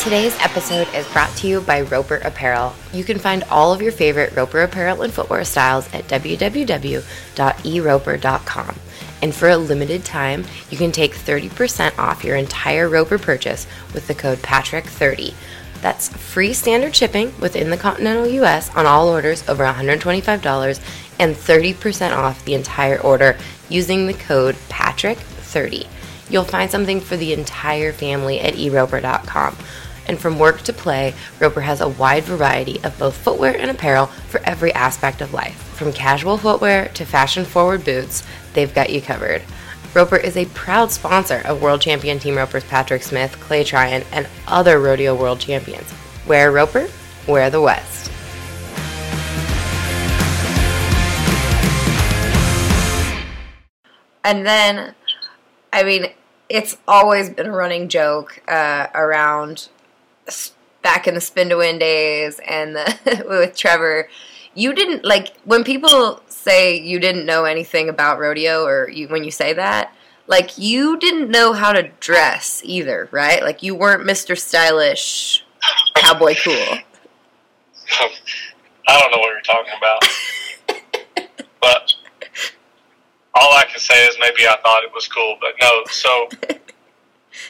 Today's 0.00 0.36
episode 0.40 0.88
is 0.94 1.06
brought 1.12 1.30
to 1.36 1.46
you 1.46 1.60
by 1.60 1.82
Roper 1.82 2.16
Apparel. 2.16 2.72
You 2.92 3.04
can 3.04 3.18
find 3.18 3.44
all 3.44 3.72
of 3.72 3.82
your 3.82 3.92
favorite 3.92 4.34
Roper 4.34 4.62
apparel 4.62 5.02
and 5.02 5.12
footwear 5.12 5.44
styles 5.44 5.86
at 5.92 6.04
www.eroper.com. 6.08 7.04
And 9.22 9.34
for 9.34 9.48
a 9.48 9.56
limited 9.56 10.04
time, 10.04 10.44
you 10.70 10.78
can 10.78 10.92
take 10.92 11.14
30% 11.14 11.98
off 11.98 12.24
your 12.24 12.36
entire 12.36 12.88
Roper 12.88 13.18
purchase 13.18 13.66
with 13.92 14.06
the 14.06 14.14
code 14.14 14.38
PATRICK30. 14.38 15.34
That's 15.82 16.08
free 16.08 16.52
standard 16.52 16.94
shipping 16.94 17.32
within 17.40 17.70
the 17.70 17.76
continental 17.76 18.26
US 18.26 18.74
on 18.74 18.86
all 18.86 19.08
orders 19.08 19.46
over 19.48 19.64
$125 19.64 20.80
and 21.18 21.34
30% 21.34 22.16
off 22.16 22.44
the 22.44 22.54
entire 22.54 23.00
order 23.00 23.36
using 23.68 24.06
the 24.06 24.14
code 24.14 24.56
PATRICK30. 24.68 25.86
You'll 26.28 26.44
find 26.44 26.70
something 26.70 27.00
for 27.00 27.16
the 27.16 27.32
entire 27.32 27.92
family 27.92 28.40
at 28.40 28.54
eroper.com 28.54 29.56
and 30.06 30.18
from 30.18 30.38
work 30.38 30.62
to 30.62 30.72
play, 30.72 31.14
Roper 31.38 31.60
has 31.60 31.80
a 31.80 31.88
wide 31.88 32.24
variety 32.24 32.82
of 32.84 32.98
both 32.98 33.16
footwear 33.16 33.56
and 33.56 33.70
apparel 33.70 34.06
for 34.06 34.40
every 34.44 34.72
aspect 34.72 35.20
of 35.20 35.32
life. 35.32 35.54
From 35.54 35.92
casual 35.92 36.36
footwear 36.36 36.88
to 36.94 37.04
fashion 37.04 37.44
forward 37.44 37.84
boots, 37.84 38.22
they've 38.52 38.74
got 38.74 38.90
you 38.90 39.00
covered. 39.00 39.42
Roper 39.92 40.16
is 40.16 40.36
a 40.36 40.46
proud 40.46 40.92
sponsor 40.92 41.42
of 41.44 41.62
world 41.62 41.80
champion 41.80 42.18
team 42.18 42.36
ropers 42.36 42.64
Patrick 42.64 43.02
Smith, 43.02 43.38
Clay 43.40 43.64
Tryan, 43.64 44.04
and 44.12 44.28
other 44.46 44.78
rodeo 44.78 45.14
world 45.14 45.40
champions. 45.40 45.92
Wear 46.26 46.52
Roper, 46.52 46.88
wear 47.26 47.50
the 47.50 47.60
West. 47.60 48.10
And 54.22 54.46
then, 54.46 54.94
I 55.72 55.82
mean, 55.82 56.06
it's 56.48 56.76
always 56.86 57.30
been 57.30 57.46
a 57.46 57.52
running 57.52 57.88
joke 57.88 58.42
uh, 58.46 58.88
around 58.94 59.68
back 60.82 61.06
in 61.06 61.14
the 61.14 61.20
spin 61.20 61.48
to 61.50 61.56
win 61.56 61.78
days 61.78 62.40
and 62.46 62.74
the, 62.74 63.24
with 63.28 63.56
Trevor, 63.56 64.08
you 64.54 64.72
didn't 64.72 65.04
like 65.04 65.36
when 65.44 65.64
people 65.64 66.22
say 66.28 66.78
you 66.78 66.98
didn't 66.98 67.26
know 67.26 67.44
anything 67.44 67.88
about 67.88 68.18
rodeo 68.18 68.64
or 68.64 68.88
you, 68.88 69.08
when 69.08 69.24
you 69.24 69.30
say 69.30 69.52
that, 69.52 69.94
like 70.26 70.58
you 70.58 70.98
didn't 70.98 71.30
know 71.30 71.52
how 71.52 71.72
to 71.72 71.88
dress 72.00 72.60
either, 72.64 73.08
right? 73.12 73.42
Like 73.42 73.62
you 73.62 73.74
weren't 73.74 74.02
Mr. 74.02 74.38
Stylish, 74.38 75.44
cowboy 75.96 76.34
cool. 76.42 76.78
I 78.88 79.00
don't 79.00 79.10
know 79.12 79.18
what 79.18 79.30
you're 79.30 79.40
talking 79.42 79.72
about, 79.76 81.30
but 81.60 81.92
all 83.34 83.52
I 83.54 83.64
can 83.64 83.78
say 83.78 84.06
is 84.06 84.16
maybe 84.20 84.46
I 84.46 84.56
thought 84.62 84.82
it 84.82 84.92
was 84.94 85.06
cool, 85.08 85.36
but 85.40 85.54
no. 85.60 85.82
So 85.90 86.28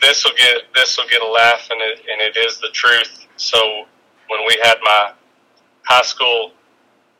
this 0.00 0.24
will 0.24 0.37
get 0.37 0.62
this 0.74 0.96
will 0.96 1.09
get 1.09 1.22
a 1.22 1.26
laugh, 1.26 1.68
and 1.70 1.81
it 1.81 2.00
and 2.11 2.20
it 2.20 2.37
is 2.37 2.59
the 2.61 2.70
truth. 2.72 3.26
So 3.37 3.59
when 4.29 4.40
we 4.46 4.57
had 4.62 4.76
my 4.83 5.12
high 5.85 6.03
school 6.03 6.53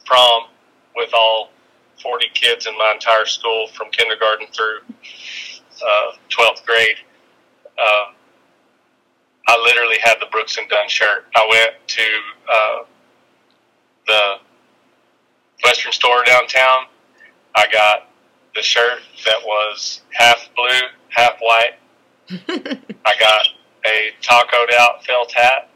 prom 0.05 0.45
with 0.97 1.11
all 1.15 1.51
40 2.03 2.27
kids 2.35 2.67
in 2.67 2.77
my 2.79 2.93
entire 2.95 3.27
school 3.27 3.67
from 3.75 3.91
kindergarten 3.91 4.47
through 4.49 4.79
uh, 5.83 6.17
12th 6.31 6.65
grade, 6.65 6.97
uh, 7.79 8.13
I 9.49 9.63
literally 9.65 9.99
had 10.03 10.17
the 10.21 10.27
Brooks 10.31 10.57
and 10.59 10.69
Dunn 10.69 10.89
shirt. 10.89 11.27
I 11.35 11.47
went 11.51 11.89
to 11.89 12.03
uh, 12.53 12.85
the 14.07 14.35
Western 15.65 15.93
store 15.93 16.25
downtown. 16.25 16.87
I 17.57 17.67
got 17.73 18.09
the 18.55 18.63
shirt 18.63 19.01
that 19.25 19.43
was 19.45 20.03
half 20.13 20.49
blue, 20.55 20.89
half 21.09 21.39
white, 21.41 21.75
I 22.49 23.13
got 23.19 23.49
a 23.87 24.13
tacoed 24.23 24.73
out 24.79 25.05
felt 25.05 25.33
hat, 25.33 25.69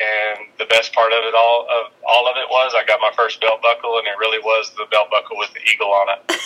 and 0.00 0.46
the 0.58 0.66
best 0.66 0.92
part 0.92 1.12
of 1.12 1.24
it 1.24 1.34
all 1.34 1.66
of 1.70 1.92
all 2.06 2.28
of 2.28 2.36
it 2.36 2.48
was 2.50 2.74
I 2.76 2.84
got 2.84 3.00
my 3.00 3.12
first 3.16 3.40
belt 3.40 3.62
buckle, 3.62 3.98
and 3.98 4.06
it 4.06 4.18
really 4.18 4.38
was 4.38 4.72
the 4.76 4.84
belt 4.90 5.08
buckle 5.10 5.38
with 5.38 5.50
the 5.54 5.60
eagle 5.72 5.88
on 5.88 6.08
it, 6.10 6.40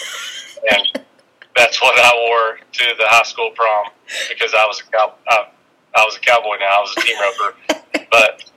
and 0.70 1.04
that's 1.56 1.82
what 1.82 1.98
I 1.98 2.12
wore 2.28 2.58
to 2.72 2.84
the 2.96 3.06
high 3.06 3.24
school 3.24 3.50
prom 3.56 3.86
because 4.28 4.54
I 4.54 4.64
was 4.66 4.80
a 4.80 4.90
cow, 4.90 5.14
I, 5.28 5.48
I 5.96 6.04
was 6.04 6.16
a 6.16 6.20
cowboy 6.20 6.56
now. 6.60 6.70
I 6.70 6.80
was 6.80 6.94
a 6.96 7.00
team 7.00 7.16
roper, 7.18 8.06
but 8.10 8.50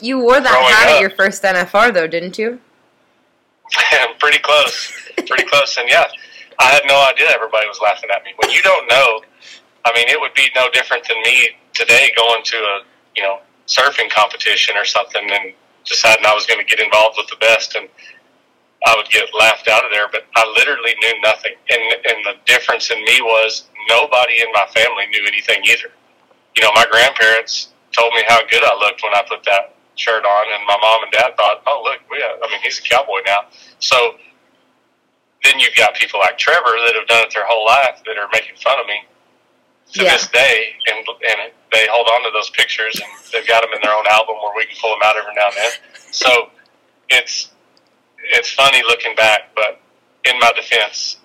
you 0.00 0.20
wore 0.20 0.40
that 0.40 0.46
hat 0.46 0.88
up, 0.88 0.94
at 0.94 1.00
your 1.00 1.10
first 1.10 1.42
NFR 1.42 1.92
though, 1.92 2.06
didn't 2.06 2.38
you? 2.38 2.60
pretty 4.20 4.38
close, 4.38 4.92
pretty 5.26 5.44
close, 5.44 5.76
and 5.76 5.88
yeah. 5.88 6.04
I 6.58 6.70
had 6.70 6.82
no 6.86 6.96
idea 7.10 7.26
everybody 7.34 7.66
was 7.66 7.78
laughing 7.82 8.08
at 8.08 8.24
me. 8.24 8.30
When 8.38 8.50
you 8.50 8.62
don't 8.62 8.88
know 8.88 9.20
I 9.86 9.92
mean, 9.94 10.08
it 10.08 10.20
would 10.20 10.34
be 10.34 10.50
no 10.56 10.68
different 10.72 11.06
than 11.06 11.22
me 11.22 11.50
today 11.72 12.10
going 12.16 12.42
to 12.42 12.56
a 12.56 12.76
you 13.14 13.22
know 13.22 13.38
surfing 13.68 14.10
competition 14.10 14.76
or 14.76 14.84
something 14.84 15.22
and 15.22 15.54
deciding 15.86 16.26
I 16.26 16.34
was 16.34 16.44
going 16.44 16.58
to 16.58 16.66
get 16.66 16.82
involved 16.82 17.14
with 17.16 17.28
the 17.28 17.38
best, 17.38 17.76
and 17.76 17.88
I 18.84 18.94
would 18.98 19.08
get 19.08 19.30
laughed 19.30 19.68
out 19.68 19.84
of 19.84 19.92
there. 19.94 20.10
But 20.10 20.26
I 20.34 20.42
literally 20.58 20.90
knew 20.98 21.14
nothing, 21.22 21.54
and 21.70 21.82
and 22.02 22.18
the 22.26 22.34
difference 22.50 22.90
in 22.90 22.98
me 22.98 23.22
was 23.22 23.70
nobody 23.88 24.42
in 24.42 24.50
my 24.50 24.66
family 24.74 25.06
knew 25.06 25.22
anything 25.22 25.62
either. 25.62 25.94
You 26.58 26.66
know, 26.66 26.72
my 26.74 26.86
grandparents 26.90 27.70
told 27.94 28.12
me 28.14 28.26
how 28.26 28.42
good 28.50 28.64
I 28.66 28.74
looked 28.82 29.04
when 29.04 29.14
I 29.14 29.22
put 29.28 29.44
that 29.44 29.78
shirt 29.94 30.26
on, 30.26 30.44
and 30.50 30.66
my 30.66 30.76
mom 30.82 31.04
and 31.04 31.12
dad 31.12 31.38
thought, 31.38 31.62
"Oh, 31.64 31.86
look, 31.86 32.02
we 32.10 32.18
have, 32.26 32.42
I 32.42 32.50
mean, 32.50 32.60
he's 32.60 32.80
a 32.80 32.82
cowboy 32.82 33.22
now." 33.24 33.46
So 33.78 34.18
then 35.44 35.60
you've 35.60 35.76
got 35.76 35.94
people 35.94 36.18
like 36.18 36.38
Trevor 36.38 36.74
that 36.90 36.98
have 36.98 37.06
done 37.06 37.22
it 37.22 37.30
their 37.32 37.46
whole 37.46 37.64
life 37.64 38.02
that 38.04 38.18
are 38.18 38.28
making 38.34 38.56
fun 38.58 38.80
of 38.80 38.86
me 38.86 39.06
to 39.92 40.02
yeah. 40.02 40.12
this 40.12 40.26
day, 40.28 40.74
and 40.88 40.98
and 40.98 41.52
they 41.72 41.86
hold 41.90 42.06
on 42.08 42.22
to 42.24 42.30
those 42.32 42.50
pictures, 42.50 42.94
and 43.00 43.10
they've 43.32 43.46
got 43.46 43.62
them 43.62 43.70
in 43.74 43.80
their 43.82 43.92
own 43.92 44.04
album 44.10 44.36
where 44.42 44.54
we 44.56 44.66
can 44.66 44.76
pull 44.80 44.90
them 44.90 45.00
out 45.04 45.16
every 45.16 45.34
now 45.34 45.46
and 45.46 45.56
then. 45.56 45.72
So 46.12 46.50
it's 47.08 47.50
it's 48.18 48.50
funny 48.50 48.82
looking 48.82 49.14
back, 49.14 49.54
but 49.54 49.80
in 50.24 50.38
my 50.38 50.52
defense, 50.56 51.18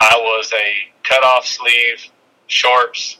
I 0.00 0.14
was 0.16 0.52
a 0.52 1.08
cut 1.08 1.22
off 1.22 1.46
sleeve 1.46 2.04
shorts. 2.46 3.18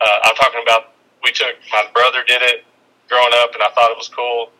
Uh, 0.00 0.18
I'm 0.24 0.34
talking 0.36 0.60
about 0.62 0.92
we 1.24 1.32
took 1.32 1.54
my 1.72 1.84
brother 1.92 2.22
did 2.26 2.42
it 2.42 2.64
growing 3.08 3.32
up, 3.36 3.54
and 3.54 3.62
I 3.62 3.70
thought 3.70 3.90
it 3.90 3.96
was 3.96 4.08
cool, 4.08 4.50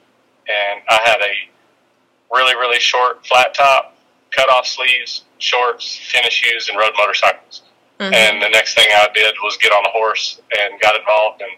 and 0.49 0.83
I 0.89 0.99
had 1.05 1.21
a 1.21 2.35
really 2.35 2.55
really 2.57 2.81
short 2.81 3.27
flat 3.27 3.55
top, 3.55 3.97
cut 4.31 4.51
off 4.51 4.67
sleeves, 4.67 5.25
shorts, 5.39 6.01
tennis 6.13 6.33
shoes, 6.33 6.69
and 6.69 6.79
rode 6.79 6.93
motorcycles. 6.99 7.63
Mm-hmm. 8.03 8.15
And 8.15 8.43
the 8.43 8.49
next 8.49 8.75
thing 8.75 8.89
I 8.91 9.07
did 9.15 9.35
was 9.45 9.57
get 9.59 9.71
on 9.71 9.85
a 9.87 9.91
horse 9.91 10.41
and 10.59 10.81
got 10.81 10.99
involved, 10.99 11.41
and 11.41 11.53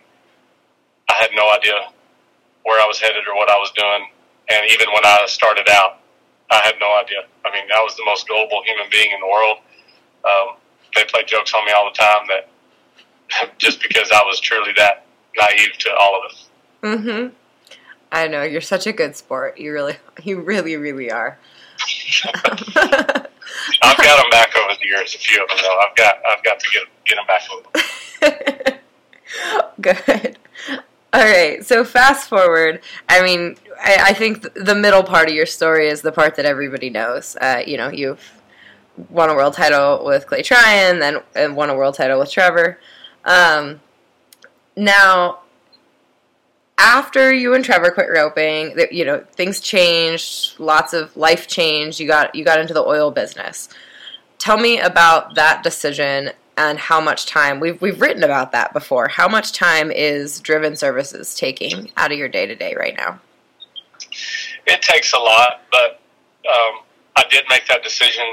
I 1.09 1.15
had 1.15 1.31
no 1.35 1.49
idea 1.57 1.89
where 2.65 2.81
I 2.81 2.87
was 2.87 3.01
headed 3.01 3.25
or 3.27 3.35
what 3.35 3.49
I 3.51 3.57
was 3.57 3.73
doing. 3.73 4.09
And 4.53 4.71
even 4.71 4.93
when 4.93 5.07
I 5.07 5.25
started 5.27 5.69
out, 5.71 6.01
I 6.51 6.61
had 6.61 6.75
no 6.79 7.01
idea. 7.01 7.25
I 7.47 7.51
mean, 7.51 7.65
I 7.75 7.81
was 7.81 7.97
the 7.97 8.05
most 8.05 8.29
gullible 8.29 8.63
human 8.67 8.87
being 8.91 9.11
in 9.11 9.21
the 9.21 9.27
world. 9.27 9.59
Um, 10.25 10.57
they 10.95 11.05
play 11.05 11.25
jokes 11.27 11.55
on 11.55 11.65
me 11.65 11.73
all 11.73 11.91
the 11.91 11.97
time 11.97 12.29
that 12.29 13.57
just 13.59 13.81
because 13.81 14.11
I 14.13 14.23
was 14.25 14.39
truly 14.41 14.73
that 14.77 15.07
naive 15.37 15.79
to 15.79 15.95
all 15.95 16.21
of 16.21 16.31
it. 16.31 16.37
Mm-hmm. 16.87 17.35
I 18.13 18.29
know 18.29 18.43
you're 18.43 18.61
such 18.61 18.87
a 18.87 18.93
good 18.93 19.17
sport. 19.17 19.59
You 19.59 19.73
really, 19.73 19.97
you 20.23 20.41
really, 20.41 20.77
really 20.77 21.11
are. 21.11 21.39
I've 23.83 23.97
got 23.97 24.23
them 24.23 24.31
back 24.31 24.54
over 24.65 24.79
the 24.81 24.87
years. 24.87 25.15
A 25.15 25.19
few 25.19 25.43
of 25.43 25.49
them, 25.49 25.59
though. 25.63 25.79
I've 25.81 25.97
got 25.97 26.17
I've 26.29 26.45
got 26.45 26.61
to 26.61 26.67
get 26.73 26.83
get 27.05 27.17
them 27.17 27.27
back 27.27 28.81
Good. 29.81 30.39
All 31.13 31.25
right. 31.25 31.65
So 31.65 31.85
fast 31.85 32.29
forward. 32.29 32.81
I 33.09 33.23
mean, 33.23 33.57
I, 33.81 33.99
I, 34.09 34.13
think 34.15 34.43
the 34.55 34.75
middle 34.75 35.03
part 35.03 35.29
of 35.29 35.35
your 35.35 35.47
story 35.47 35.89
is 35.89 36.03
the 36.03 36.11
part 36.11 36.37
that 36.37 36.45
everybody 36.45 36.91
knows. 36.91 37.37
Uh, 37.41 37.63
you 37.65 37.77
know, 37.77 37.89
you've 37.89 38.33
won 39.11 39.31
a 39.31 39.35
world 39.35 39.55
title 39.55 40.05
with 40.05 40.27
Clay 40.27 40.43
Tryan, 40.43 40.99
then 40.99 41.19
and 41.35 41.57
won 41.57 41.71
a 41.71 41.77
world 41.77 41.95
title 41.95 42.19
with 42.19 42.31
Trevor. 42.31 42.79
Um, 43.25 43.81
now, 44.77 45.41
after 46.79 47.33
you 47.33 47.55
and 47.55 47.65
Trevor 47.65 47.91
quit 47.91 48.09
roping, 48.11 48.77
you 48.91 49.05
know 49.05 49.25
things 49.33 49.61
changed. 49.61 50.59
Lots 50.59 50.93
of 50.93 51.17
life 51.17 51.47
changed. 51.47 52.01
You 52.01 52.07
got 52.07 52.35
you 52.35 52.45
got 52.45 52.61
into 52.61 52.75
the 52.75 52.83
oil 52.83 53.11
business. 53.11 53.69
Tell 54.39 54.59
me 54.59 54.79
about 54.79 55.35
that 55.35 55.63
decision 55.63 56.33
and 56.57 56.79
how 56.79 57.01
much 57.01 57.27
time 57.27 57.61
we've 57.61 57.81
we've 57.81 58.01
written 58.01 58.23
about 58.23 58.53
that 58.53 58.73
before. 58.73 59.09
How 59.09 59.29
much 59.29 59.53
time 59.53 59.91
is 59.91 60.41
driven 60.41 60.77
services 60.77 61.35
taking 61.35 61.91
out 61.97 62.13
of 62.13 62.19
your 62.19 62.29
day 62.29 62.47
to 62.47 62.55
day 62.55 62.75
right 62.79 62.97
now? 62.97 63.21
It 64.67 64.83
takes 64.83 65.13
a 65.13 65.19
lot, 65.19 65.63
but 65.71 66.01
um, 66.49 66.81
I 67.17 67.25
did 67.31 67.45
make 67.49 67.67
that 67.69 67.83
decision, 67.83 68.25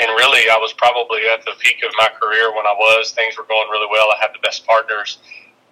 and 0.00 0.08
really, 0.16 0.48
I 0.50 0.56
was 0.58 0.72
probably 0.72 1.22
at 1.32 1.44
the 1.44 1.52
peak 1.60 1.82
of 1.84 1.92
my 1.98 2.08
career 2.20 2.54
when 2.54 2.66
I 2.66 2.74
was. 2.78 3.12
Things 3.12 3.36
were 3.36 3.44
going 3.44 3.68
really 3.70 3.88
well. 3.90 4.08
I 4.10 4.16
had 4.20 4.30
the 4.32 4.40
best 4.42 4.66
partners, 4.66 5.18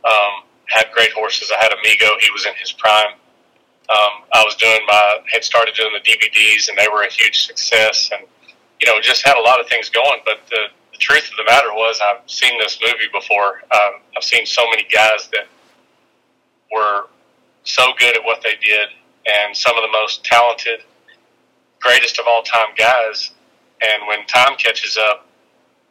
um, 0.04 0.44
had 0.66 0.86
great 0.92 1.12
horses. 1.12 1.50
I 1.50 1.62
had 1.62 1.72
Amigo; 1.72 2.06
he 2.20 2.30
was 2.30 2.46
in 2.46 2.52
his 2.60 2.72
prime. 2.72 3.14
Um, 3.88 4.24
I 4.34 4.42
was 4.44 4.56
doing 4.56 4.80
my 4.86 5.18
had 5.32 5.44
started 5.44 5.74
doing 5.74 5.92
the 5.94 6.00
DVDs, 6.00 6.68
and 6.68 6.76
they 6.76 6.88
were 6.88 7.02
a 7.02 7.10
huge 7.10 7.46
success, 7.46 8.10
and 8.12 8.26
you 8.80 8.86
know, 8.86 9.00
just 9.00 9.24
had 9.24 9.36
a 9.36 9.42
lot 9.42 9.60
of 9.60 9.68
things 9.68 9.88
going. 9.88 10.20
But 10.24 10.40
the 10.48 10.68
the 10.92 10.98
truth 10.98 11.28
of 11.30 11.36
the 11.36 11.44
matter 11.44 11.72
was, 11.74 12.00
I've 12.02 12.28
seen 12.30 12.58
this 12.58 12.78
movie 12.82 13.08
before. 13.12 13.62
Um, 13.74 14.00
I've 14.16 14.24
seen 14.24 14.46
so 14.46 14.64
many 14.70 14.86
guys 14.92 15.28
that 15.32 15.46
were 16.72 17.08
so 17.64 17.84
good 17.98 18.16
at 18.16 18.24
what 18.24 18.42
they 18.42 18.54
did, 18.64 18.88
and 19.26 19.56
some 19.56 19.76
of 19.76 19.82
the 19.82 19.92
most 19.92 20.24
talented, 20.24 20.80
greatest 21.80 22.18
of 22.18 22.24
all 22.28 22.42
time 22.42 22.74
guys. 22.76 23.32
And 23.82 24.06
when 24.08 24.24
time 24.26 24.56
catches 24.56 24.96
up, 24.96 25.26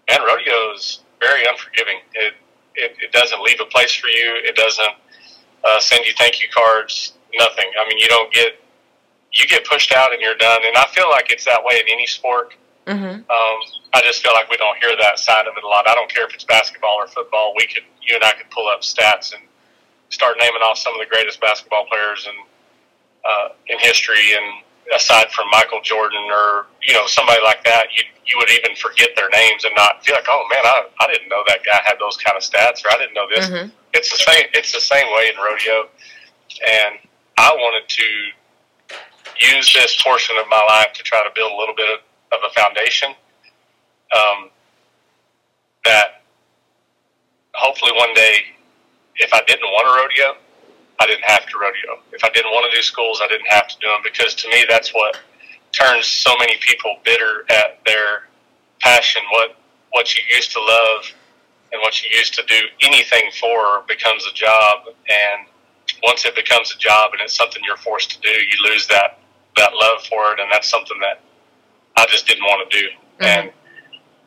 man, 0.09 0.21
rodeo 0.25 0.73
is 0.73 1.01
very 1.19 1.43
unforgiving. 1.47 1.99
It 2.13 2.33
it, 2.75 2.95
it 3.01 3.11
doesn't 3.11 3.41
leave 3.41 3.59
a 3.61 3.65
place 3.65 3.93
for 3.93 4.07
you. 4.07 4.35
It 4.43 4.55
doesn't 4.55 4.95
uh, 5.63 5.79
send 5.79 6.05
you 6.05 6.13
thank 6.17 6.41
you 6.41 6.47
cards. 6.53 7.13
Nothing. 7.37 7.65
I 7.79 7.87
mean, 7.87 7.97
you 7.97 8.07
don't 8.07 8.33
get 8.33 8.59
you 9.31 9.45
get 9.47 9.65
pushed 9.65 9.93
out 9.93 10.13
and 10.13 10.21
you're 10.21 10.37
done. 10.37 10.61
And 10.65 10.75
I 10.77 10.85
feel 10.93 11.09
like 11.09 11.31
it's 11.31 11.45
that 11.45 11.63
way 11.63 11.79
in 11.79 11.91
any 11.91 12.07
sport. 12.07 12.53
Mm-hmm. 12.85 13.25
Um, 13.25 13.57
I 13.93 14.01
just 14.03 14.21
feel 14.21 14.33
like 14.33 14.49
we 14.49 14.57
don't 14.57 14.77
hear 14.77 14.95
that 15.01 15.17
side 15.17 15.47
of 15.47 15.57
it 15.57 15.63
a 15.63 15.67
lot. 15.67 15.89
I 15.89 15.95
don't 15.95 16.11
care 16.13 16.25
if 16.27 16.33
it's 16.33 16.43
basketball 16.43 16.97
or 16.99 17.07
football. 17.07 17.53
We 17.57 17.65
could, 17.65 17.83
you 18.01 18.15
and 18.15 18.23
I 18.23 18.33
could 18.33 18.49
pull 18.51 18.67
up 18.67 18.81
stats 18.81 19.33
and 19.33 19.41
start 20.09 20.37
naming 20.39 20.61
off 20.61 20.77
some 20.77 20.93
of 20.93 20.99
the 20.99 21.09
greatest 21.09 21.41
basketball 21.41 21.85
players 21.85 22.27
in 22.29 22.37
uh, 23.25 23.47
in 23.67 23.79
history. 23.79 24.37
And 24.37 24.61
aside 24.93 25.31
from 25.31 25.49
Michael 25.51 25.81
Jordan 25.81 26.29
or 26.29 26.67
you 26.83 26.93
know 26.93 27.07
somebody 27.07 27.41
like 27.43 27.63
that, 27.65 27.87
you 27.95 28.03
you 28.25 28.37
would 28.37 28.49
even 28.49 28.75
forget 28.75 29.09
their 29.15 29.29
names 29.29 29.65
and 29.65 29.73
not 29.75 30.05
feel 30.05 30.15
like, 30.15 30.29
oh 30.29 30.45
man, 30.53 30.65
I 30.65 30.85
I 31.01 31.07
didn't 31.11 31.29
know 31.29 31.41
that 31.47 31.65
guy 31.65 31.79
had 31.83 31.97
those 31.99 32.17
kind 32.17 32.37
of 32.37 32.43
stats, 32.43 32.85
or 32.85 32.93
I 32.93 32.97
didn't 32.97 33.13
know 33.13 33.27
this. 33.29 33.47
Mm-hmm. 33.47 33.69
It's 33.93 34.09
the 34.11 34.21
same. 34.21 34.45
It's 34.53 34.71
the 34.71 34.81
same 34.81 35.07
way 35.15 35.33
in 35.33 35.41
rodeo, 35.41 35.89
and 36.61 36.99
I 37.37 37.49
wanted 37.53 37.89
to 37.89 38.07
use 39.55 39.73
this 39.73 40.01
portion 40.01 40.37
of 40.37 40.47
my 40.49 40.63
life 40.69 40.93
to 40.93 41.03
try 41.03 41.23
to 41.23 41.29
build 41.35 41.51
a 41.51 41.55
little 41.55 41.75
bit 41.75 41.89
of 41.89 41.99
of 42.35 42.51
a 42.51 42.53
foundation 42.53 43.09
um, 44.15 44.49
that 45.83 46.23
hopefully 47.53 47.91
one 47.97 48.13
day, 48.13 48.39
if 49.15 49.33
I 49.33 49.41
didn't 49.47 49.67
want 49.71 49.87
a 49.87 50.03
rodeo, 50.03 50.41
I 50.99 51.07
didn't 51.07 51.25
have 51.25 51.45
to 51.47 51.57
rodeo. 51.57 52.03
If 52.11 52.23
I 52.23 52.29
didn't 52.29 52.51
want 52.51 52.71
to 52.71 52.77
do 52.77 52.81
schools, 52.81 53.21
I 53.23 53.27
didn't 53.27 53.47
have 53.49 53.67
to 53.67 53.75
do 53.79 53.87
them 53.87 54.01
because 54.03 54.35
to 54.35 54.49
me, 54.49 54.65
that's 54.67 54.93
what 54.93 55.19
turns 55.71 56.07
so 56.07 56.33
many 56.39 56.55
people 56.61 56.97
bitter 57.03 57.45
at 57.49 57.79
their 57.85 58.27
passion. 58.79 59.21
What 59.31 59.57
what 59.91 60.15
you 60.15 60.23
used 60.33 60.51
to 60.51 60.59
love 60.59 61.05
and 61.71 61.81
what 61.81 62.03
you 62.03 62.09
used 62.17 62.33
to 62.35 62.43
do 62.47 62.59
anything 62.81 63.31
for 63.39 63.83
becomes 63.87 64.25
a 64.29 64.33
job, 64.33 64.87
and 64.87 65.47
once 66.03 66.25
it 66.25 66.35
becomes 66.35 66.73
a 66.73 66.77
job 66.77 67.11
and 67.13 67.21
it's 67.21 67.35
something 67.35 67.61
you're 67.65 67.77
forced 67.77 68.11
to 68.11 68.19
do, 68.21 68.29
you 68.29 68.71
lose 68.71 68.87
that 68.87 69.19
that 69.57 69.71
love 69.73 70.03
for 70.03 70.33
it, 70.33 70.39
and 70.39 70.49
that's 70.51 70.69
something 70.69 70.97
that 70.99 71.21
I 71.95 72.05
just 72.09 72.27
didn't 72.27 72.43
want 72.43 72.69
to 72.69 72.79
do. 72.79 72.87
Mm-hmm. 72.87 73.23
And 73.25 73.51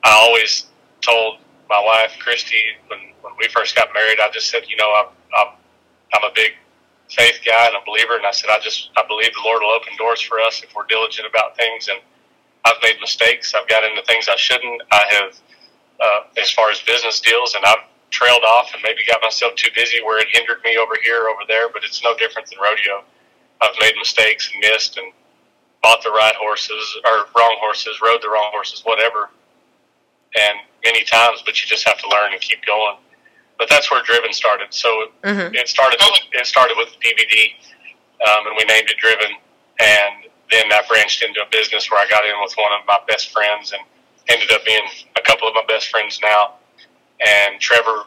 I 0.05 0.13
always 0.13 0.67
told 1.01 1.39
my 1.69 1.81
wife, 1.85 2.17
Christy, 2.19 2.61
when, 2.89 2.99
when 3.23 3.35
we 3.39 3.49
first 3.49 3.77
got 3.77 3.89
married, 3.93 4.19
I 4.21 4.31
just 4.33 4.49
said, 4.51 4.63
you 4.69 4.77
know, 4.77 4.91
I'm, 4.97 5.09
I'm, 5.37 5.55
I'm 6.15 6.31
a 6.31 6.35
big 6.35 6.53
faith 7.11 7.41
guy 7.45 7.67
and 7.67 7.77
a 7.77 7.85
believer. 7.87 8.17
And 8.17 8.27
I 8.27 8.33
said, 8.33 8.51
I 8.51 8.59
just, 8.61 8.91
I 8.97 9.05
believe 9.07 9.33
the 9.35 9.43
Lord 9.45 9.61
will 9.63 9.71
open 9.71 9.93
doors 9.97 10.21
for 10.21 10.41
us 10.41 10.63
if 10.63 10.75
we're 10.75 10.87
diligent 10.87 11.27
about 11.29 11.57
things. 11.57 11.89
And 11.89 12.01
I've 12.65 12.81
made 12.83 13.01
mistakes. 13.01 13.55
I've 13.55 13.69
got 13.69 13.85
into 13.85 14.03
things 14.03 14.29
I 14.29 14.37
shouldn't. 14.37 14.83
I 14.93 15.05
have, 15.11 15.37
uh, 16.01 16.41
as 16.41 16.51
far 16.51 16.71
as 16.71 16.81
business 16.83 17.21
deals, 17.21 17.55
and 17.55 17.65
I've 17.65 17.85
trailed 18.11 18.45
off 18.45 18.73
and 18.73 18.83
maybe 18.83 19.01
got 19.07 19.21
myself 19.21 19.55
too 19.57 19.71
busy 19.75 20.03
where 20.03 20.19
it 20.19 20.29
hindered 20.33 20.63
me 20.65 20.79
over 20.79 20.95
here, 21.03 21.29
over 21.29 21.43
there, 21.47 21.69
but 21.69 21.85
it's 21.85 22.03
no 22.03 22.17
different 22.17 22.49
than 22.49 22.59
rodeo. 22.59 23.05
I've 23.61 23.75
made 23.81 23.95
mistakes 23.99 24.51
and 24.53 24.61
missed 24.61 24.97
and 24.97 25.13
bought 25.83 26.03
the 26.03 26.11
right 26.11 26.35
horses 26.37 26.99
or 27.05 27.27
wrong 27.37 27.57
horses, 27.61 28.01
rode 28.03 28.23
the 28.23 28.29
wrong 28.29 28.51
horses, 28.53 28.83
whatever, 28.85 29.31
and 30.39 30.59
many 30.85 31.05
times. 31.05 31.43
But 31.45 31.61
you 31.61 31.67
just 31.67 31.87
have 31.87 31.99
to 31.99 32.09
learn 32.09 32.33
and 32.33 32.41
keep 32.41 32.65
going. 32.65 32.97
But 33.59 33.69
that's 33.69 33.91
where 33.91 34.03
Driven 34.03 34.33
started. 34.33 34.69
So 34.71 34.89
mm-hmm. 35.25 35.55
it 35.55 35.69
started. 35.69 36.01
It 36.33 36.47
started 36.47 36.77
with 36.77 36.89
the 36.91 36.99
DVD, 37.05 37.53
um, 38.29 38.47
and 38.47 38.55
we 38.57 38.65
named 38.65 38.89
it 38.91 38.99
Driven. 38.99 39.35
And 39.81 40.31
then 40.51 40.69
that 40.71 40.89
branched 40.89 41.23
into 41.23 41.41
a 41.41 41.49
business 41.51 41.91
where 41.91 42.01
I 42.01 42.09
got 42.09 42.25
in 42.25 42.35
with 42.43 42.55
one 42.55 42.73
of 42.79 42.87
my 42.87 42.99
best 43.09 43.31
friends, 43.31 43.73
and 43.73 43.83
ended 44.29 44.51
up 44.53 44.65
being 44.65 44.87
a 45.17 45.23
couple 45.23 45.49
of 45.49 45.55
my 45.55 45.65
best 45.67 45.89
friends 45.89 46.21
now. 46.23 46.55
And 47.27 47.61
Trevor 47.61 48.05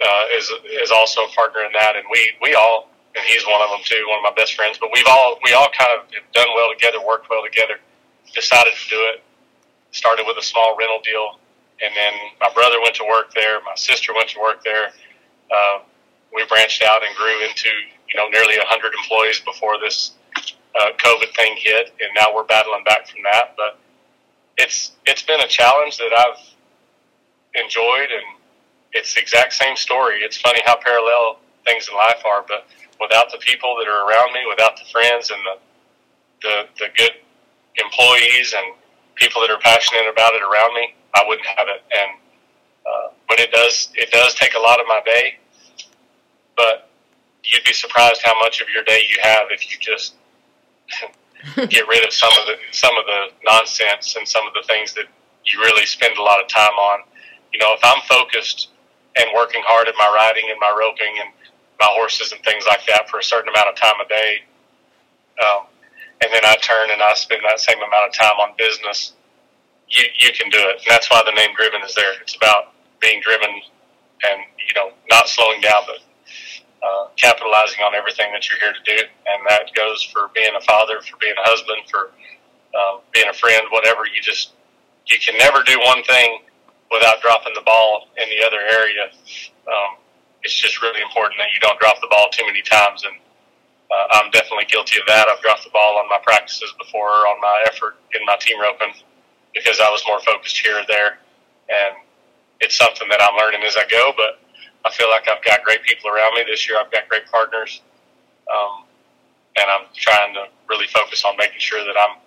uh, 0.00 0.24
is 0.36 0.50
is 0.82 0.90
also 0.90 1.22
a 1.22 1.28
partner 1.28 1.64
in 1.64 1.72
that, 1.72 1.96
and 1.96 2.04
we 2.10 2.30
we 2.42 2.54
all 2.54 2.90
and 3.16 3.24
he's 3.24 3.44
one 3.48 3.62
of 3.62 3.70
them 3.70 3.80
too, 3.82 4.04
one 4.08 4.20
of 4.20 4.26
my 4.28 4.36
best 4.36 4.54
friends. 4.54 4.76
But 4.78 4.90
we've 4.92 5.08
all 5.08 5.40
we 5.42 5.52
all 5.54 5.68
kind 5.72 5.90
of 5.96 6.06
done 6.32 6.48
well 6.54 6.68
together, 6.72 7.00
worked 7.00 7.30
well 7.30 7.42
together. 7.42 7.80
Decided 8.34 8.74
to 8.76 8.88
do 8.90 9.00
it. 9.14 9.24
Started 9.92 10.24
with 10.26 10.36
a 10.36 10.42
small 10.42 10.76
rental 10.76 11.00
deal, 11.00 11.40
and 11.80 11.90
then 11.96 12.12
my 12.40 12.50
brother 12.52 12.76
went 12.82 12.94
to 12.96 13.04
work 13.08 13.32
there. 13.32 13.60
My 13.64 13.74
sister 13.74 14.12
went 14.12 14.28
to 14.30 14.40
work 14.40 14.62
there. 14.62 14.92
Uh, 15.48 15.78
we 16.34 16.44
branched 16.46 16.82
out 16.82 17.00
and 17.02 17.16
grew 17.16 17.40
into 17.48 17.70
you 18.12 18.16
know 18.16 18.28
nearly 18.28 18.56
a 18.56 18.66
hundred 18.66 18.92
employees 18.92 19.40
before 19.40 19.80
this 19.80 20.12
uh, 20.36 20.92
COVID 20.98 21.34
thing 21.34 21.56
hit, 21.56 21.94
and 22.00 22.10
now 22.14 22.34
we're 22.34 22.44
battling 22.44 22.84
back 22.84 23.08
from 23.08 23.22
that. 23.24 23.54
But 23.56 23.78
it's 24.58 24.92
it's 25.06 25.22
been 25.22 25.40
a 25.40 25.48
challenge 25.48 25.96
that 25.96 26.12
I've 26.12 27.64
enjoyed, 27.64 28.12
and 28.12 28.36
it's 28.92 29.14
the 29.14 29.20
exact 29.20 29.54
same 29.54 29.76
story. 29.76 30.20
It's 30.20 30.36
funny 30.36 30.60
how 30.66 30.76
parallel 30.76 31.38
things 31.64 31.88
in 31.88 31.96
life 31.96 32.22
are, 32.26 32.44
but 32.46 32.66
without 33.00 33.30
the 33.30 33.38
people 33.38 33.76
that 33.78 33.88
are 33.88 34.08
around 34.08 34.32
me, 34.32 34.40
without 34.48 34.76
the 34.76 34.84
friends 34.90 35.30
and 35.30 35.40
the 35.44 35.56
the, 36.42 36.68
the 36.78 36.88
good 36.96 37.12
employees 37.76 38.54
and 38.56 38.74
people 39.14 39.40
that 39.40 39.50
are 39.50 39.58
passionate 39.58 40.08
about 40.10 40.34
it 40.34 40.42
around 40.42 40.74
me, 40.74 40.94
I 41.14 41.24
wouldn't 41.26 41.46
have 41.46 41.66
it. 41.68 41.82
And 41.96 42.10
uh, 42.86 43.08
but 43.28 43.40
it 43.40 43.50
does 43.50 43.88
it 43.94 44.10
does 44.10 44.34
take 44.34 44.54
a 44.54 44.60
lot 44.60 44.80
of 44.80 44.86
my 44.86 45.00
day. 45.04 45.38
But 46.56 46.88
you'd 47.44 47.64
be 47.64 47.72
surprised 47.72 48.22
how 48.24 48.38
much 48.38 48.60
of 48.60 48.68
your 48.72 48.84
day 48.84 49.02
you 49.08 49.16
have 49.22 49.48
if 49.50 49.70
you 49.70 49.76
just 49.80 50.14
get 51.68 51.88
rid 51.88 52.04
of 52.04 52.12
some 52.12 52.32
of 52.40 52.46
the 52.46 52.56
some 52.72 52.96
of 52.96 53.04
the 53.06 53.26
nonsense 53.44 54.16
and 54.16 54.26
some 54.26 54.46
of 54.46 54.54
the 54.54 54.62
things 54.66 54.94
that 54.94 55.06
you 55.44 55.60
really 55.60 55.86
spend 55.86 56.16
a 56.18 56.22
lot 56.22 56.40
of 56.40 56.48
time 56.48 56.74
on. 56.74 57.00
You 57.52 57.60
know, 57.60 57.72
if 57.74 57.80
I'm 57.82 58.02
focused 58.08 58.70
and 59.16 59.26
working 59.34 59.62
hard 59.64 59.88
at 59.88 59.94
my 59.98 60.10
riding 60.14 60.50
and 60.50 60.60
my 60.60 60.74
roping 60.78 61.14
and 61.20 61.30
my 61.80 61.88
horses 61.90 62.32
and 62.32 62.42
things 62.42 62.64
like 62.68 62.84
that 62.86 63.08
for 63.08 63.18
a 63.18 63.22
certain 63.22 63.48
amount 63.48 63.68
of 63.68 63.76
time 63.76 64.00
a 64.04 64.08
day. 64.08 64.44
Um, 65.42 65.66
and 66.22 66.32
then 66.32 66.40
I 66.44 66.56
turn 66.56 66.90
and 66.90 67.02
I 67.02 67.14
spend 67.14 67.42
that 67.44 67.60
same 67.60 67.78
amount 67.78 68.08
of 68.08 68.12
time 68.14 68.40
on 68.40 68.56
business. 68.56 69.12
You, 69.88 70.04
you 70.18 70.32
can 70.32 70.50
do 70.50 70.58
it. 70.58 70.80
And 70.80 70.88
that's 70.88 71.10
why 71.10 71.22
the 71.24 71.32
name 71.32 71.54
Driven 71.54 71.82
is 71.82 71.94
there. 71.94 72.20
It's 72.22 72.34
about 72.34 72.72
being 73.00 73.20
driven 73.20 73.50
and, 73.50 74.40
you 74.56 74.74
know, 74.74 74.92
not 75.10 75.28
slowing 75.28 75.60
down, 75.60 75.84
but 75.86 76.00
uh, 76.82 77.08
capitalizing 77.16 77.82
on 77.84 77.94
everything 77.94 78.32
that 78.32 78.48
you're 78.48 78.58
here 78.58 78.72
to 78.72 78.84
do. 78.84 78.96
And 79.28 79.42
that 79.48 79.72
goes 79.74 80.02
for 80.02 80.30
being 80.34 80.52
a 80.56 80.64
father, 80.64 81.00
for 81.02 81.16
being 81.20 81.34
a 81.36 81.48
husband, 81.48 81.82
for 81.90 82.10
um, 82.72 83.00
being 83.12 83.28
a 83.28 83.34
friend, 83.34 83.62
whatever. 83.70 84.06
You 84.06 84.22
just, 84.22 84.52
you 85.06 85.18
can 85.20 85.36
never 85.38 85.62
do 85.62 85.78
one 85.80 86.02
thing 86.04 86.40
without 86.90 87.20
dropping 87.20 87.52
the 87.54 87.62
ball 87.62 88.08
in 88.16 88.28
the 88.30 88.46
other 88.46 88.60
area. 88.60 89.10
Um, 89.68 89.98
it's 90.42 90.54
just 90.54 90.82
really 90.82 91.02
important 91.02 91.38
that 91.38 91.48
you 91.54 91.60
don't 91.60 91.78
drop 91.80 92.00
the 92.00 92.08
ball 92.10 92.28
too 92.30 92.44
many 92.46 92.62
times. 92.62 93.04
And 93.04 93.16
uh, 93.90 94.06
I'm 94.20 94.30
definitely 94.30 94.66
guilty 94.66 95.00
of 95.00 95.06
that. 95.06 95.28
I've 95.28 95.40
dropped 95.42 95.64
the 95.64 95.70
ball 95.70 95.98
on 95.98 96.08
my 96.08 96.18
practices 96.22 96.72
before, 96.78 97.26
on 97.28 97.40
my 97.40 97.64
effort 97.68 97.96
in 98.14 98.24
my 98.24 98.36
team 98.40 98.60
roping, 98.60 98.94
because 99.54 99.80
I 99.80 99.90
was 99.90 100.02
more 100.06 100.20
focused 100.20 100.58
here 100.58 100.78
or 100.78 100.86
there. 100.88 101.18
And 101.68 101.96
it's 102.60 102.76
something 102.76 103.08
that 103.08 103.20
I'm 103.22 103.36
learning 103.36 103.62
as 103.66 103.76
I 103.76 103.86
go. 103.90 104.12
But 104.16 104.40
I 104.86 104.90
feel 104.92 105.10
like 105.10 105.28
I've 105.28 105.42
got 105.44 105.64
great 105.64 105.82
people 105.82 106.10
around 106.10 106.34
me 106.34 106.44
this 106.46 106.68
year. 106.68 106.78
I've 106.78 106.90
got 106.92 107.08
great 107.08 107.26
partners, 107.26 107.82
um, 108.46 108.84
and 109.58 109.66
I'm 109.66 109.90
trying 109.94 110.32
to 110.34 110.46
really 110.68 110.86
focus 110.86 111.24
on 111.24 111.36
making 111.36 111.58
sure 111.58 111.82
that 111.82 111.96
I'm 111.98 112.22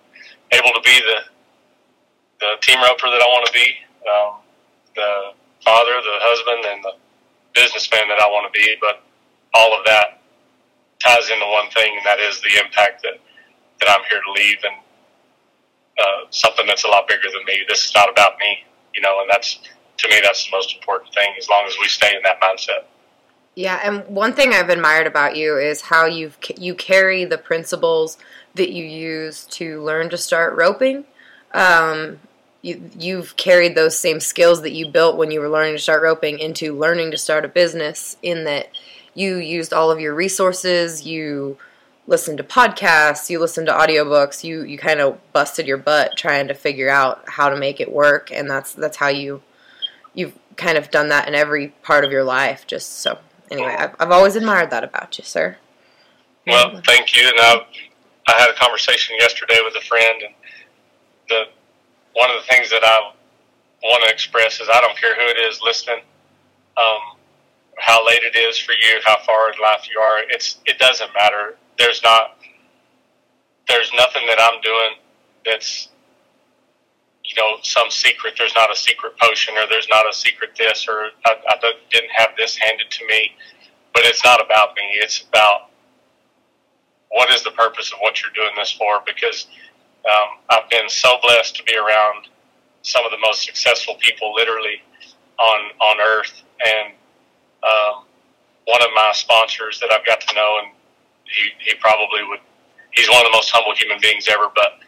able 0.52 0.72
to 0.74 0.82
be 0.84 1.00
the 1.00 1.24
the 2.40 2.56
team 2.62 2.80
roper 2.80 3.08
that 3.08 3.20
I 3.20 3.28
want 3.36 3.46
to 3.46 3.52
be, 3.52 3.68
um, 4.08 4.40
the 4.96 5.32
father, 5.62 5.92
the 5.92 6.16
husband, 6.24 6.64
and 6.72 6.84
the 6.84 6.92
businessman 7.54 8.08
that 8.08 8.20
I 8.20 8.26
want 8.26 8.52
to 8.52 8.58
be, 8.58 8.76
but 8.80 9.02
all 9.54 9.76
of 9.76 9.84
that 9.86 10.22
ties 11.02 11.30
into 11.30 11.46
one 11.46 11.70
thing, 11.70 11.96
and 11.96 12.06
that 12.06 12.20
is 12.20 12.40
the 12.40 12.60
impact 12.64 13.02
that, 13.02 13.18
that 13.80 13.88
I'm 13.88 14.04
here 14.08 14.20
to 14.20 14.32
leave 14.32 14.58
and 14.64 14.76
uh, 15.98 16.30
something 16.30 16.66
that's 16.66 16.84
a 16.84 16.88
lot 16.88 17.08
bigger 17.08 17.28
than 17.32 17.44
me. 17.46 17.62
This 17.68 17.86
is 17.86 17.94
not 17.94 18.08
about 18.08 18.38
me, 18.38 18.64
you 18.94 19.00
know, 19.00 19.20
and 19.20 19.30
that's 19.30 19.60
to 19.98 20.08
me, 20.08 20.20
that's 20.22 20.44
the 20.44 20.50
most 20.52 20.74
important 20.74 21.12
thing. 21.14 21.28
As 21.38 21.48
long 21.48 21.64
as 21.66 21.74
we 21.80 21.88
stay 21.88 22.14
in 22.16 22.22
that 22.22 22.40
mindset. 22.40 22.84
Yeah, 23.54 23.80
and 23.82 24.06
one 24.06 24.32
thing 24.32 24.54
I've 24.54 24.70
admired 24.70 25.06
about 25.06 25.36
you 25.36 25.58
is 25.58 25.82
how 25.82 26.06
you 26.06 26.32
you 26.56 26.74
carry 26.74 27.24
the 27.24 27.36
principles 27.36 28.16
that 28.54 28.70
you 28.70 28.84
use 28.84 29.44
to 29.46 29.82
learn 29.82 30.08
to 30.10 30.16
start 30.16 30.56
roping. 30.56 31.04
Um, 31.52 32.20
you, 32.62 32.90
you've 32.98 33.36
carried 33.36 33.74
those 33.74 33.98
same 33.98 34.20
skills 34.20 34.62
that 34.62 34.72
you 34.72 34.88
built 34.88 35.16
when 35.16 35.30
you 35.30 35.40
were 35.40 35.48
learning 35.48 35.74
to 35.74 35.78
start 35.78 36.02
roping 36.02 36.38
into 36.38 36.78
learning 36.78 37.10
to 37.10 37.16
start 37.16 37.44
a 37.44 37.48
business. 37.48 38.16
In 38.22 38.44
that 38.44 38.70
you 39.14 39.36
used 39.36 39.72
all 39.72 39.90
of 39.90 40.00
your 40.00 40.14
resources, 40.14 41.06
you 41.06 41.56
listened 42.06 42.38
to 42.38 42.44
podcasts, 42.44 43.30
you 43.30 43.38
listened 43.38 43.66
to 43.68 43.72
audiobooks, 43.72 44.44
you 44.44 44.62
you 44.62 44.76
kind 44.76 45.00
of 45.00 45.18
busted 45.32 45.66
your 45.66 45.78
butt 45.78 46.16
trying 46.16 46.48
to 46.48 46.54
figure 46.54 46.90
out 46.90 47.24
how 47.28 47.48
to 47.48 47.56
make 47.56 47.80
it 47.80 47.90
work, 47.90 48.30
and 48.30 48.50
that's 48.50 48.72
that's 48.74 48.98
how 48.98 49.08
you 49.08 49.42
you've 50.12 50.34
kind 50.56 50.76
of 50.76 50.90
done 50.90 51.08
that 51.08 51.26
in 51.26 51.34
every 51.34 51.68
part 51.82 52.04
of 52.04 52.12
your 52.12 52.24
life. 52.24 52.66
Just 52.66 53.00
so 53.00 53.18
anyway, 53.50 53.74
I've, 53.78 53.96
I've 53.98 54.10
always 54.10 54.36
admired 54.36 54.70
that 54.70 54.84
about 54.84 55.16
you, 55.18 55.24
sir. 55.24 55.56
Well, 56.46 56.80
thank 56.84 57.16
you. 57.16 57.28
And 57.28 57.38
I, 57.38 57.66
I 58.26 58.32
had 58.32 58.50
a 58.50 58.54
conversation 58.54 59.16
yesterday 59.18 59.60
with 59.64 59.74
a 59.76 59.86
friend, 59.86 60.22
and 60.22 60.34
the 61.28 61.44
one 62.14 62.30
of 62.30 62.36
the 62.40 62.46
things 62.52 62.70
that 62.70 62.82
I 62.84 63.12
want 63.82 64.04
to 64.04 64.12
express 64.12 64.60
is 64.60 64.68
I 64.72 64.80
don't 64.80 64.96
care 64.98 65.14
who 65.14 65.26
it 65.30 65.38
is 65.48 65.60
listening, 65.62 66.00
um, 66.76 67.18
how 67.78 68.04
late 68.06 68.22
it 68.22 68.36
is 68.36 68.58
for 68.58 68.72
you, 68.72 69.00
how 69.04 69.16
far 69.24 69.52
in 69.52 69.58
life 69.62 69.88
you 69.92 70.00
are. 70.00 70.20
It's 70.28 70.58
it 70.66 70.78
doesn't 70.78 71.10
matter. 71.14 71.56
There's 71.78 72.02
not 72.02 72.36
there's 73.68 73.90
nothing 73.96 74.26
that 74.26 74.40
I'm 74.40 74.60
doing 74.60 74.96
that's 75.44 75.88
you 77.24 77.34
know 77.36 77.58
some 77.62 77.90
secret. 77.90 78.34
There's 78.36 78.54
not 78.54 78.70
a 78.72 78.76
secret 78.76 79.14
potion, 79.18 79.54
or 79.56 79.66
there's 79.68 79.88
not 79.88 80.08
a 80.08 80.12
secret 80.12 80.50
this, 80.58 80.86
or 80.88 81.10
I, 81.26 81.36
I 81.48 81.72
didn't 81.90 82.10
have 82.14 82.30
this 82.36 82.56
handed 82.56 82.90
to 82.90 83.06
me. 83.06 83.32
But 83.92 84.04
it's 84.04 84.24
not 84.24 84.44
about 84.44 84.76
me. 84.76 84.82
It's 84.94 85.22
about 85.22 85.70
what 87.10 87.32
is 87.34 87.42
the 87.42 87.50
purpose 87.50 87.92
of 87.92 87.98
what 88.00 88.22
you're 88.22 88.32
doing 88.32 88.54
this 88.56 88.72
for? 88.72 89.02
Because 89.04 89.46
um, 90.06 90.38
I've 90.48 90.68
been 90.70 90.88
so 90.88 91.18
blessed 91.22 91.56
to 91.56 91.62
be 91.64 91.76
around 91.76 92.28
some 92.82 93.04
of 93.04 93.10
the 93.10 93.18
most 93.20 93.44
successful 93.44 93.94
people, 94.00 94.34
literally 94.34 94.82
on 95.38 95.70
on 95.80 96.00
earth, 96.00 96.42
and 96.64 96.94
um, 97.62 98.04
one 98.66 98.82
of 98.82 98.88
my 98.94 99.10
sponsors 99.14 99.80
that 99.80 99.92
I've 99.92 100.06
got 100.06 100.20
to 100.20 100.34
know, 100.34 100.60
and 100.62 100.72
he, 101.24 101.70
he 101.70 101.74
probably 101.76 102.24
would. 102.28 102.40
He's 102.92 103.08
one 103.08 103.18
of 103.18 103.24
the 103.24 103.36
most 103.36 103.50
humble 103.50 103.74
human 103.74 104.00
beings 104.00 104.26
ever, 104.28 104.48
but 104.54 104.80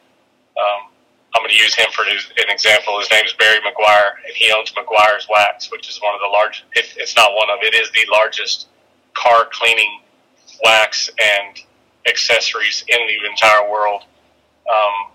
um, 0.58 0.90
I'm 1.34 1.42
going 1.42 1.50
to 1.50 1.56
use 1.56 1.74
him 1.74 1.86
for 1.92 2.04
his, 2.04 2.26
an 2.36 2.50
example. 2.50 2.98
His 2.98 3.10
name 3.10 3.24
is 3.24 3.32
Barry 3.34 3.60
Meguiar, 3.60 4.18
and 4.26 4.34
he 4.34 4.52
owns 4.52 4.72
Meguiar's 4.72 5.28
Wax, 5.30 5.70
which 5.70 5.88
is 5.88 6.00
one 6.02 6.14
of 6.14 6.20
the 6.20 6.28
largest. 6.28 6.64
It, 6.74 6.92
it's 6.96 7.16
not 7.16 7.34
one 7.34 7.48
of. 7.50 7.58
It 7.62 7.74
is 7.74 7.90
the 7.92 8.04
largest 8.10 8.68
car 9.14 9.48
cleaning 9.52 10.00
wax 10.64 11.10
and 11.20 11.58
accessories 12.06 12.84
in 12.88 12.98
the 13.06 13.28
entire 13.30 13.70
world. 13.70 14.02
Um, 14.70 15.12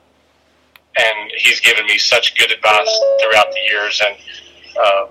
and 1.00 1.32
he's 1.38 1.60
given 1.62 1.86
me 1.86 1.98
such 1.98 2.38
good 2.38 2.52
advice 2.52 3.00
throughout 3.22 3.52
the 3.52 3.60
years. 3.70 4.02
And 4.06 4.18
uh, 4.80 5.08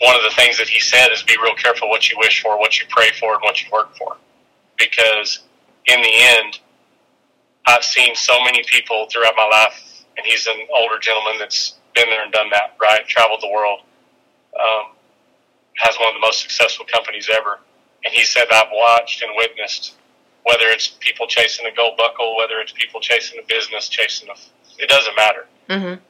one 0.00 0.16
of 0.16 0.22
the 0.22 0.34
things 0.36 0.58
that 0.58 0.68
he 0.68 0.80
said 0.80 1.08
is 1.12 1.22
be 1.22 1.36
real 1.42 1.54
careful 1.54 1.88
what 1.88 2.10
you 2.10 2.16
wish 2.18 2.42
for, 2.42 2.58
what 2.58 2.78
you 2.78 2.86
pray 2.88 3.10
for, 3.18 3.34
and 3.34 3.42
what 3.42 3.62
you 3.62 3.68
work 3.72 3.96
for. 3.96 4.16
Because 4.78 5.40
in 5.86 6.00
the 6.00 6.12
end, 6.12 6.58
I've 7.66 7.84
seen 7.84 8.14
so 8.14 8.34
many 8.44 8.62
people 8.66 9.06
throughout 9.10 9.34
my 9.36 9.48
life, 9.50 10.04
and 10.16 10.26
he's 10.26 10.46
an 10.46 10.66
older 10.74 10.98
gentleman 10.98 11.34
that's 11.38 11.76
been 11.94 12.08
there 12.10 12.22
and 12.22 12.32
done 12.32 12.50
that, 12.50 12.76
right? 12.80 13.06
Traveled 13.06 13.40
the 13.40 13.48
world, 13.48 13.80
um, 14.58 14.92
has 15.76 15.96
one 15.96 16.08
of 16.08 16.14
the 16.14 16.20
most 16.20 16.40
successful 16.40 16.84
companies 16.92 17.28
ever. 17.32 17.58
And 18.04 18.12
he 18.12 18.24
said, 18.24 18.44
I've 18.52 18.68
watched 18.72 19.22
and 19.22 19.32
witnessed 19.36 19.94
whether 20.44 20.66
it's 20.68 20.96
people 21.00 21.26
chasing 21.26 21.66
a 21.66 21.74
gold 21.74 21.96
buckle, 21.96 22.36
whether 22.36 22.60
it's 22.60 22.72
people 22.72 23.00
chasing 23.00 23.40
a 23.42 23.46
business, 23.46 23.88
chasing 23.88 24.28
a, 24.28 24.34
it 24.82 24.88
doesn't 24.88 25.16
matter. 25.16 25.46
Mm-hmm. 25.68 26.00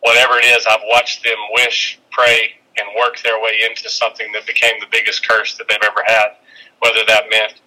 Whatever 0.00 0.38
it 0.38 0.44
is, 0.44 0.66
I've 0.66 0.82
watched 0.88 1.22
them 1.22 1.36
wish, 1.52 2.00
pray, 2.10 2.52
and 2.76 2.88
work 2.98 3.20
their 3.22 3.40
way 3.40 3.60
into 3.68 3.88
something 3.88 4.32
that 4.32 4.46
became 4.46 4.80
the 4.80 4.86
biggest 4.90 5.28
curse 5.28 5.56
that 5.58 5.68
they've 5.68 5.78
ever 5.84 6.02
had. 6.06 6.36
Whether 6.80 7.04
that 7.06 7.24
meant 7.30 7.60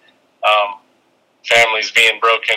um, 0.44 0.82
families 1.46 1.92
being 1.92 2.20
broken, 2.20 2.56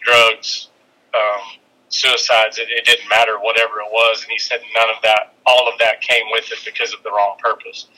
drugs, 0.00 0.68
um, 1.12 1.58
suicides, 1.88 2.58
it, 2.58 2.68
it 2.70 2.84
didn't 2.84 3.08
matter, 3.08 3.38
whatever 3.38 3.80
it 3.80 3.90
was. 3.92 4.22
And 4.22 4.30
he 4.30 4.38
said 4.38 4.60
none 4.78 4.88
of 4.96 5.02
that, 5.02 5.34
all 5.44 5.68
of 5.70 5.78
that 5.80 6.00
came 6.00 6.24
with 6.30 6.50
it 6.52 6.58
because 6.64 6.94
of 6.94 7.02
the 7.02 7.10
wrong 7.10 7.36
purpose. 7.38 7.88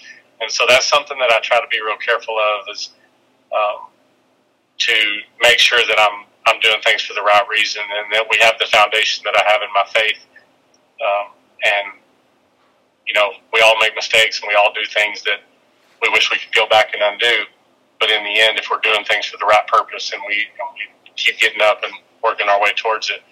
And 0.40 0.50
so 0.50 0.64
that's 0.68 0.86
something 0.86 1.18
that 1.18 1.30
I 1.30 1.40
try 1.40 1.60
to 1.60 1.68
be 1.70 1.80
real 1.80 1.96
careful 1.98 2.36
of 2.36 2.66
is 2.74 2.90
um, 3.52 3.86
to 4.78 4.94
make 5.42 5.58
sure 5.58 5.80
that 5.86 5.98
I'm 5.98 6.26
I'm 6.46 6.60
doing 6.60 6.80
things 6.84 7.02
for 7.02 7.14
the 7.14 7.22
right 7.22 7.44
reason, 7.48 7.82
and 7.82 8.12
that 8.12 8.26
we 8.30 8.36
have 8.42 8.54
the 8.58 8.66
foundation 8.66 9.24
that 9.24 9.34
I 9.36 9.44
have 9.50 9.62
in 9.62 9.72
my 9.72 9.86
faith. 9.92 10.20
Um, 11.00 11.32
and 11.64 12.00
you 13.06 13.14
know, 13.14 13.30
we 13.52 13.60
all 13.60 13.76
make 13.80 13.94
mistakes, 13.94 14.40
and 14.40 14.48
we 14.48 14.54
all 14.54 14.72
do 14.72 14.84
things 14.92 15.22
that 15.24 15.40
we 16.02 16.08
wish 16.10 16.30
we 16.30 16.38
could 16.38 16.54
go 16.54 16.66
back 16.68 16.92
and 16.94 17.02
undo. 17.02 17.44
But 18.00 18.10
in 18.10 18.24
the 18.24 18.40
end, 18.40 18.58
if 18.58 18.68
we're 18.70 18.80
doing 18.80 19.04
things 19.04 19.26
for 19.26 19.38
the 19.38 19.46
right 19.46 19.66
purpose, 19.66 20.12
and 20.12 20.20
we, 20.26 20.46
know, 20.58 20.68
we 20.74 21.12
keep 21.16 21.38
getting 21.38 21.62
up 21.62 21.82
and 21.82 21.92
working 22.22 22.48
our 22.48 22.60
way 22.60 22.72
towards 22.76 23.08
it. 23.10 23.22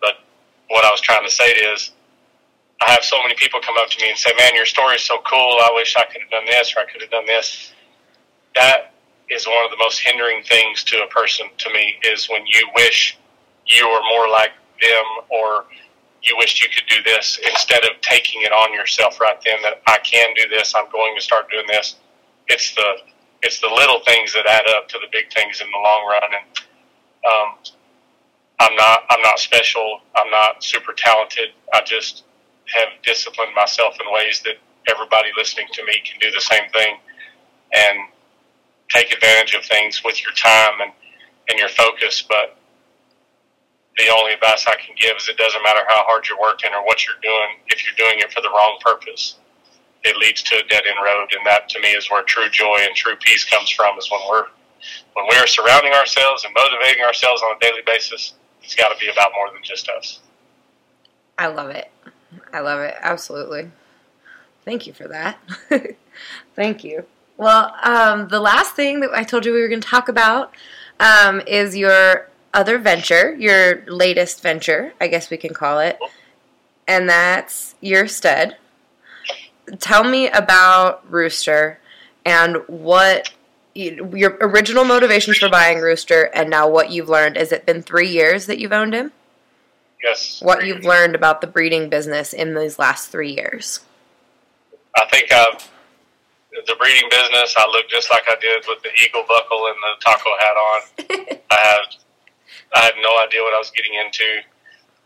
But 0.00 0.22
what 0.68 0.84
I 0.84 0.90
was 0.90 1.00
trying 1.00 1.24
to 1.24 1.30
say 1.30 1.50
is, 1.50 1.92
I 2.80 2.90
have 2.92 3.04
so 3.04 3.20
many 3.22 3.34
people 3.34 3.60
come 3.60 3.74
up 3.80 3.90
to 3.90 4.02
me 4.02 4.10
and 4.10 4.18
say, 4.18 4.30
"Man, 4.38 4.54
your 4.54 4.66
story 4.66 4.96
is 4.96 5.02
so 5.02 5.18
cool. 5.26 5.58
I 5.60 5.70
wish 5.74 5.96
I 5.96 6.04
could 6.04 6.22
have 6.22 6.30
done 6.30 6.46
this, 6.46 6.74
or 6.76 6.80
I 6.80 6.84
could 6.86 7.02
have 7.02 7.10
done 7.10 7.26
this." 7.26 7.72
That 8.54 8.89
is 9.30 9.46
one 9.46 9.64
of 9.64 9.70
the 9.70 9.76
most 9.78 10.00
hindering 10.00 10.42
things 10.42 10.84
to 10.84 11.02
a 11.02 11.06
person 11.08 11.46
to 11.58 11.72
me 11.72 11.94
is 12.04 12.28
when 12.28 12.46
you 12.46 12.68
wish 12.74 13.16
you 13.66 13.88
were 13.88 14.02
more 14.10 14.28
like 14.28 14.50
them 14.80 15.04
or 15.30 15.64
you 16.22 16.36
wished 16.36 16.62
you 16.62 16.68
could 16.68 16.86
do 16.88 17.02
this 17.04 17.38
instead 17.48 17.82
of 17.84 18.00
taking 18.02 18.42
it 18.42 18.52
on 18.52 18.74
yourself 18.74 19.20
right 19.20 19.38
then 19.44 19.62
that 19.62 19.80
I 19.86 19.98
can 19.98 20.34
do 20.36 20.48
this, 20.48 20.74
I'm 20.76 20.90
going 20.90 21.16
to 21.16 21.22
start 21.22 21.50
doing 21.50 21.66
this. 21.68 21.96
It's 22.48 22.74
the 22.74 22.94
it's 23.42 23.60
the 23.60 23.68
little 23.68 24.00
things 24.04 24.34
that 24.34 24.44
add 24.46 24.66
up 24.76 24.88
to 24.88 24.98
the 25.00 25.06
big 25.10 25.32
things 25.32 25.62
in 25.62 25.70
the 25.70 25.78
long 25.78 26.06
run 26.06 26.22
and 26.24 26.44
um, 27.24 27.74
I'm 28.60 28.74
not 28.76 29.04
I'm 29.08 29.22
not 29.22 29.38
special, 29.38 30.00
I'm 30.14 30.30
not 30.30 30.62
super 30.62 30.92
talented. 30.92 31.50
I 31.72 31.80
just 31.84 32.24
have 32.66 32.88
disciplined 33.02 33.54
myself 33.54 33.94
in 34.00 34.12
ways 34.12 34.42
that 34.44 34.56
everybody 34.88 35.28
listening 35.36 35.66
to 35.72 35.84
me 35.84 35.94
can 36.04 36.18
do 36.20 36.30
the 36.30 36.40
same 36.40 36.68
thing. 36.72 36.96
And 37.72 37.98
take 38.90 39.12
advantage 39.12 39.54
of 39.54 39.64
things 39.64 40.02
with 40.04 40.22
your 40.22 40.32
time 40.32 40.80
and, 40.82 40.92
and 41.48 41.58
your 41.58 41.68
focus. 41.68 42.22
But 42.26 42.56
the 43.96 44.08
only 44.08 44.32
advice 44.32 44.66
I 44.66 44.76
can 44.76 44.94
give 45.00 45.16
is 45.16 45.28
it 45.28 45.36
doesn't 45.36 45.62
matter 45.62 45.80
how 45.88 46.04
hard 46.04 46.28
you're 46.28 46.40
working 46.40 46.70
or 46.74 46.84
what 46.84 47.06
you're 47.06 47.20
doing, 47.22 47.62
if 47.68 47.84
you're 47.84 47.96
doing 47.96 48.20
it 48.20 48.32
for 48.32 48.40
the 48.40 48.50
wrong 48.50 48.78
purpose, 48.84 49.36
it 50.02 50.16
leads 50.16 50.42
to 50.42 50.56
a 50.56 50.62
dead 50.68 50.82
end 50.86 50.98
road. 51.04 51.28
And 51.36 51.46
that 51.46 51.68
to 51.70 51.80
me 51.80 51.88
is 51.88 52.10
where 52.10 52.22
true 52.24 52.48
joy 52.50 52.78
and 52.80 52.94
true 52.94 53.16
peace 53.16 53.44
comes 53.44 53.70
from 53.70 53.98
is 53.98 54.10
when 54.10 54.20
we're 54.28 54.46
when 55.12 55.26
we're 55.28 55.46
surrounding 55.46 55.92
ourselves 55.92 56.44
and 56.44 56.54
motivating 56.54 57.04
ourselves 57.04 57.42
on 57.42 57.56
a 57.56 57.58
daily 57.60 57.82
basis, 57.84 58.32
it's 58.62 58.74
got 58.74 58.88
to 58.88 58.98
be 58.98 59.10
about 59.10 59.32
more 59.34 59.50
than 59.52 59.62
just 59.62 59.88
us. 59.90 60.20
I 61.36 61.48
love 61.48 61.70
it. 61.70 61.90
I 62.52 62.60
love 62.60 62.80
it. 62.80 62.94
Absolutely. 63.00 63.70
Thank 64.64 64.86
you 64.86 64.92
for 64.92 65.08
that. 65.08 65.38
Thank 66.56 66.84
you. 66.84 67.04
Well, 67.40 67.74
um, 67.82 68.28
the 68.28 68.38
last 68.38 68.76
thing 68.76 69.00
that 69.00 69.12
I 69.14 69.24
told 69.24 69.46
you 69.46 69.54
we 69.54 69.62
were 69.62 69.68
going 69.68 69.80
to 69.80 69.88
talk 69.88 70.10
about 70.10 70.54
um, 71.00 71.40
is 71.46 71.74
your 71.74 72.28
other 72.52 72.76
venture, 72.76 73.34
your 73.34 73.82
latest 73.86 74.42
venture, 74.42 74.92
I 75.00 75.08
guess 75.08 75.30
we 75.30 75.38
can 75.38 75.54
call 75.54 75.78
it, 75.78 75.98
and 76.86 77.08
that's 77.08 77.76
your 77.80 78.06
stud. 78.08 78.58
Tell 79.78 80.04
me 80.04 80.28
about 80.28 81.10
Rooster 81.10 81.78
and 82.26 82.58
what 82.66 83.32
your 83.74 84.36
original 84.42 84.84
motivations 84.84 85.38
for 85.38 85.48
buying 85.48 85.78
Rooster, 85.78 86.24
and 86.34 86.50
now 86.50 86.68
what 86.68 86.90
you've 86.90 87.08
learned. 87.08 87.36
Has 87.36 87.52
it 87.52 87.64
been 87.64 87.80
three 87.80 88.10
years 88.10 88.44
that 88.44 88.58
you've 88.58 88.70
owned 88.70 88.92
him? 88.92 89.12
Yes. 90.04 90.42
What 90.42 90.66
you've 90.66 90.84
learned 90.84 91.14
about 91.14 91.40
the 91.40 91.46
breeding 91.46 91.88
business 91.88 92.34
in 92.34 92.54
these 92.54 92.78
last 92.78 93.10
three 93.10 93.32
years? 93.32 93.80
I 94.94 95.06
think 95.06 95.32
I've 95.32 95.70
the 96.52 96.74
breeding 96.78 97.08
business, 97.10 97.54
I 97.56 97.66
looked 97.70 97.90
just 97.90 98.10
like 98.10 98.24
I 98.28 98.36
did 98.40 98.64
with 98.66 98.82
the 98.82 98.90
eagle 99.04 99.24
buckle 99.28 99.66
and 99.66 99.76
the 99.78 99.92
taco 100.04 100.30
hat 100.38 100.56
on. 100.58 100.80
I 101.50 101.58
had 101.58 101.86
I 102.74 102.80
had 102.80 102.94
no 103.02 103.10
idea 103.22 103.42
what 103.42 103.54
I 103.54 103.58
was 103.58 103.70
getting 103.70 103.94
into. 103.94 104.42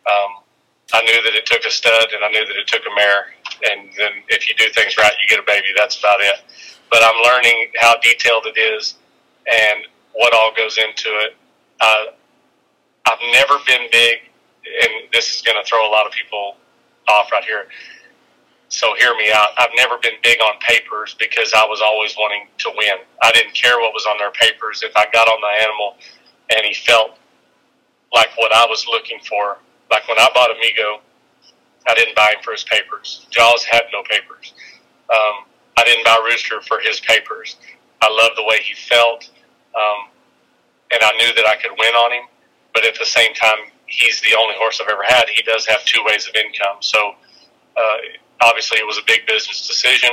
Um, 0.04 0.44
I 0.92 1.00
knew 1.02 1.22
that 1.24 1.34
it 1.34 1.46
took 1.46 1.64
a 1.64 1.70
stud, 1.70 2.12
and 2.12 2.24
I 2.24 2.28
knew 2.28 2.44
that 2.44 2.56
it 2.56 2.66
took 2.66 2.82
a 2.84 2.94
mare. 2.94 3.32
And 3.70 3.88
then 3.96 4.12
if 4.28 4.48
you 4.48 4.54
do 4.56 4.68
things 4.74 4.96
right, 4.98 5.12
you 5.20 5.26
get 5.28 5.38
a 5.38 5.46
baby. 5.46 5.68
That's 5.76 5.98
about 5.98 6.20
it. 6.20 6.44
But 6.90 7.02
I'm 7.02 7.16
learning 7.24 7.72
how 7.80 7.96
detailed 8.00 8.46
it 8.46 8.58
is 8.58 8.96
and 9.50 9.86
what 10.12 10.34
all 10.34 10.52
goes 10.54 10.78
into 10.78 11.08
it. 11.24 11.36
Uh, 11.80 12.04
I've 13.06 13.18
never 13.32 13.54
been 13.66 13.88
big, 13.90 14.18
and 14.82 15.08
this 15.12 15.34
is 15.34 15.42
going 15.42 15.56
to 15.62 15.68
throw 15.68 15.88
a 15.88 15.90
lot 15.90 16.06
of 16.06 16.12
people 16.12 16.56
off 17.08 17.32
right 17.32 17.44
here. 17.44 17.66
So 18.68 18.94
hear 18.98 19.14
me 19.16 19.30
out. 19.32 19.48
I've 19.58 19.74
never 19.76 19.98
been 19.98 20.14
big 20.22 20.40
on 20.40 20.58
papers 20.60 21.14
because 21.18 21.52
I 21.54 21.64
was 21.64 21.80
always 21.80 22.14
wanting 22.18 22.48
to 22.58 22.70
win. 22.76 22.98
I 23.22 23.32
didn't 23.32 23.54
care 23.54 23.78
what 23.78 23.92
was 23.92 24.06
on 24.06 24.18
their 24.18 24.32
papers. 24.32 24.82
If 24.82 24.96
I 24.96 25.06
got 25.12 25.28
on 25.28 25.40
the 25.40 25.62
animal 25.62 25.96
and 26.50 26.64
he 26.64 26.74
felt 26.74 27.18
like 28.12 28.30
what 28.36 28.52
I 28.52 28.66
was 28.66 28.86
looking 28.88 29.18
for, 29.20 29.58
like 29.90 30.08
when 30.08 30.18
I 30.18 30.28
bought 30.34 30.50
Amigo, 30.50 31.00
I 31.86 31.94
didn't 31.94 32.16
buy 32.16 32.34
him 32.36 32.42
for 32.42 32.52
his 32.52 32.64
papers. 32.64 33.26
Jaws 33.30 33.64
had 33.64 33.84
no 33.92 34.02
papers. 34.02 34.54
Um, 35.10 35.44
I 35.76 35.84
didn't 35.84 36.04
buy 36.04 36.18
Rooster 36.24 36.60
for 36.62 36.80
his 36.80 37.00
papers. 37.00 37.56
I 38.00 38.08
loved 38.10 38.36
the 38.36 38.44
way 38.44 38.58
he 38.62 38.74
felt, 38.74 39.30
um, 39.74 40.08
and 40.92 41.02
I 41.02 41.10
knew 41.18 41.34
that 41.34 41.46
I 41.46 41.56
could 41.56 41.72
win 41.78 41.94
on 41.94 42.12
him. 42.12 42.24
But 42.72 42.86
at 42.86 42.98
the 42.98 43.06
same 43.06 43.34
time, 43.34 43.70
he's 43.86 44.20
the 44.20 44.36
only 44.38 44.54
horse 44.58 44.80
I've 44.80 44.90
ever 44.90 45.04
had. 45.06 45.28
He 45.28 45.42
does 45.42 45.66
have 45.66 45.84
two 45.84 46.02
ways 46.06 46.26
of 46.28 46.34
income, 46.34 46.76
so 46.80 47.14
uh, 47.76 47.96
obviously 48.40 48.78
it 48.78 48.86
was 48.86 48.98
a 48.98 49.04
big 49.06 49.26
business 49.26 49.66
decision, 49.66 50.10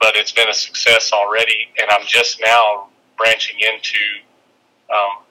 but 0.00 0.16
it's 0.16 0.32
been 0.32 0.48
a 0.48 0.54
success 0.54 1.12
already, 1.12 1.68
and 1.80 1.90
I'm 1.90 2.06
just 2.06 2.40
now 2.44 2.88
branching 3.16 3.56
into 3.60 3.98
um, 4.90 5.24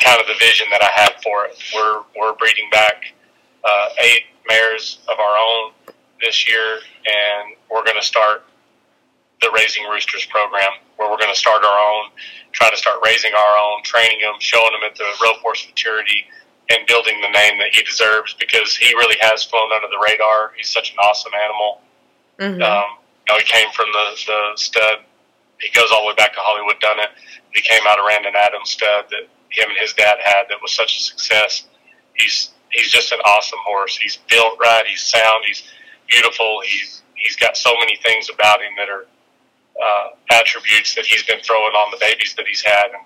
kind 0.00 0.20
of 0.20 0.26
the 0.26 0.34
vision 0.38 0.66
that 0.70 0.82
I 0.82 0.90
have 1.00 1.22
for 1.22 1.46
it. 1.46 1.58
We're 1.74 2.02
we're 2.16 2.34
breeding 2.34 2.68
back 2.70 3.14
uh, 3.64 3.88
eight 4.04 4.24
mares 4.48 4.98
of 5.08 5.18
our 5.18 5.36
own 5.36 5.72
this 6.20 6.48
year, 6.48 6.80
and 7.06 7.54
we're 7.70 7.84
going 7.84 8.00
to 8.00 8.06
start 8.06 8.44
the 9.40 9.50
Raising 9.54 9.84
Roosters 9.84 10.26
program, 10.26 10.70
where 10.96 11.10
we're 11.10 11.18
going 11.18 11.32
to 11.32 11.38
start 11.38 11.62
our 11.64 11.78
own, 11.78 12.10
try 12.52 12.70
to 12.70 12.76
start 12.76 12.98
raising 13.04 13.32
our 13.34 13.58
own, 13.58 13.82
training 13.84 14.20
them, 14.20 14.34
showing 14.40 14.70
them 14.72 14.82
at 14.84 14.96
the 14.96 15.04
rope 15.22 15.36
horse 15.36 15.64
maturity, 15.68 16.24
and 16.70 16.86
building 16.86 17.20
the 17.20 17.30
name 17.30 17.58
that 17.58 17.72
he 17.72 17.82
deserves 17.82 18.34
because 18.38 18.76
he 18.76 18.92
really 18.94 19.16
has 19.20 19.44
flown 19.44 19.72
under 19.72 19.88
the 19.88 19.98
radar. 20.04 20.52
He's 20.56 20.68
such 20.68 20.92
an 20.92 20.98
awesome 20.98 21.32
animal. 21.32 21.80
Mm-hmm. 22.38 22.62
Um, 22.62 22.98
you 23.26 23.34
know, 23.34 23.38
he 23.38 23.44
came 23.44 23.70
from 23.72 23.86
the, 23.92 24.06
the 24.26 24.40
stud. 24.56 24.98
He 25.60 25.70
goes 25.70 25.90
all 25.92 26.02
the 26.02 26.08
way 26.08 26.14
back 26.14 26.34
to 26.34 26.40
Hollywood 26.40 26.78
Done. 26.80 26.98
He 27.52 27.62
came 27.62 27.80
out 27.88 27.98
of 27.98 28.04
Randon 28.06 28.34
Adams 28.36 28.70
stud 28.70 29.06
that 29.10 29.28
him 29.50 29.68
and 29.68 29.78
his 29.80 29.92
dad 29.94 30.18
had 30.22 30.44
that 30.50 30.60
was 30.62 30.72
such 30.72 30.96
a 30.96 31.00
success. 31.00 31.66
He's 32.14 32.50
he's 32.70 32.90
just 32.90 33.12
an 33.12 33.20
awesome 33.24 33.58
horse. 33.64 33.96
He's 33.96 34.18
built 34.28 34.58
right. 34.60 34.84
He's 34.86 35.02
sound. 35.02 35.44
He's 35.46 35.62
beautiful. 36.06 36.60
He's 36.64 37.02
he's 37.14 37.36
got 37.36 37.56
so 37.56 37.74
many 37.80 37.96
things 37.96 38.28
about 38.32 38.60
him 38.60 38.72
that 38.76 38.88
are 38.88 39.06
uh, 39.82 40.08
attributes 40.32 40.94
that 40.94 41.06
he's 41.06 41.22
been 41.24 41.40
throwing 41.40 41.72
on 41.74 41.90
the 41.90 41.98
babies 41.98 42.34
that 42.36 42.46
he's 42.46 42.62
had. 42.62 42.86
And 42.86 43.04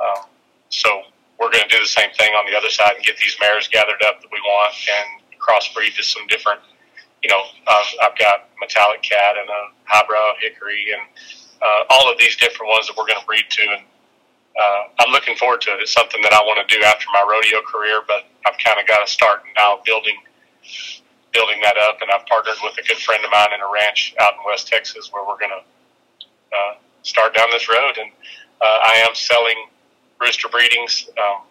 um, 0.00 0.24
so 0.68 1.02
we're 1.38 1.50
going 1.50 1.64
to 1.64 1.72
do 1.72 1.80
the 1.80 1.88
same 1.88 2.10
thing 2.16 2.32
on 2.34 2.50
the 2.50 2.56
other 2.56 2.70
side 2.70 2.92
and 2.96 3.04
get 3.04 3.16
these 3.16 3.36
mares 3.40 3.68
gathered 3.68 4.02
up 4.06 4.20
that 4.22 4.30
we 4.30 4.38
want 4.44 4.74
and 4.74 5.22
crossbreed 5.38 5.94
to 5.96 6.02
some 6.02 6.26
different. 6.28 6.60
You 7.22 7.30
know, 7.30 7.42
I've, 7.66 8.10
I've 8.10 8.18
got 8.18 8.50
metallic 8.60 9.02
cat 9.02 9.36
and 9.38 9.48
a 9.48 9.62
highbrow 9.84 10.34
hickory 10.40 10.92
and 10.92 11.02
uh, 11.62 11.82
all 11.90 12.10
of 12.10 12.18
these 12.18 12.36
different 12.36 12.70
ones 12.70 12.86
that 12.86 12.96
we're 12.96 13.06
going 13.06 13.20
to 13.20 13.26
breed 13.26 13.46
to. 13.48 13.62
And 13.62 13.84
uh, 14.58 14.82
I'm 15.00 15.12
looking 15.12 15.36
forward 15.36 15.60
to 15.62 15.74
it. 15.74 15.80
It's 15.80 15.92
something 15.92 16.20
that 16.22 16.32
I 16.32 16.42
want 16.42 16.62
to 16.62 16.68
do 16.68 16.82
after 16.84 17.06
my 17.12 17.22
rodeo 17.22 17.62
career, 17.62 18.02
but 18.06 18.26
I've 18.46 18.58
kind 18.58 18.78
of 18.78 18.86
got 18.86 19.04
to 19.04 19.10
start 19.10 19.42
now 19.56 19.80
building 19.84 20.16
building 21.32 21.60
that 21.62 21.76
up. 21.88 21.98
And 22.02 22.10
I've 22.12 22.26
partnered 22.26 22.60
with 22.62 22.76
a 22.76 22.82
good 22.86 22.98
friend 22.98 23.24
of 23.24 23.30
mine 23.30 23.54
in 23.54 23.60
a 23.62 23.70
ranch 23.72 24.14
out 24.20 24.34
in 24.34 24.40
West 24.44 24.68
Texas 24.68 25.10
where 25.12 25.26
we're 25.26 25.38
going 25.38 25.54
to 25.54 25.64
uh, 26.52 26.74
start 27.02 27.34
down 27.34 27.48
this 27.50 27.68
road. 27.68 27.96
And 27.98 28.10
uh, 28.60 28.78
I 28.84 29.04
am 29.08 29.14
selling 29.14 29.56
rooster 30.22 30.48
breedings. 30.48 31.10
Um, 31.18 31.42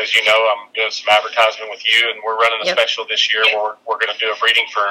as 0.00 0.16
you 0.16 0.24
know, 0.24 0.32
I'm 0.32 0.72
doing 0.72 0.90
some 0.90 1.12
advertisement 1.12 1.70
with 1.70 1.84
you, 1.84 2.08
and 2.08 2.20
we're 2.24 2.36
running 2.36 2.64
a 2.64 2.66
yep. 2.66 2.78
special 2.78 3.04
this 3.08 3.32
year 3.32 3.44
where 3.52 3.76
we're, 3.76 3.76
we're 3.86 4.00
going 4.00 4.12
to 4.12 4.18
do 4.18 4.32
a 4.32 4.36
breeding 4.40 4.64
for 4.72 4.88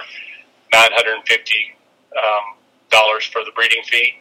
nine 0.72 0.94
hundred 0.94 1.18
and 1.18 1.26
fifty 1.26 1.74
um, 2.14 2.56
dollars 2.92 3.26
for 3.26 3.44
the 3.44 3.52
breeding 3.56 3.82
fee, 3.90 4.14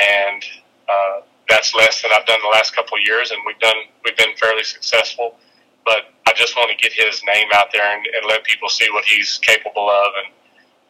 and 0.00 0.42
uh, 0.88 1.20
that's 1.48 1.74
less 1.74 2.00
than 2.00 2.10
I've 2.16 2.24
done 2.24 2.40
the 2.42 2.48
last 2.48 2.74
couple 2.74 2.96
of 2.96 3.04
years, 3.04 3.30
and 3.30 3.40
we've 3.46 3.60
done 3.60 3.76
we've 4.04 4.16
been 4.16 4.34
fairly 4.40 4.64
successful. 4.64 5.36
But 5.84 6.08
I 6.26 6.32
just 6.32 6.56
want 6.56 6.72
to 6.72 6.76
get 6.80 6.96
his 6.96 7.20
name 7.26 7.48
out 7.52 7.68
there 7.70 7.84
and, 7.84 8.06
and 8.06 8.24
let 8.26 8.42
people 8.44 8.70
see 8.70 8.88
what 8.90 9.04
he's 9.04 9.38
capable 9.44 9.90
of, 9.90 10.08
and 10.24 10.32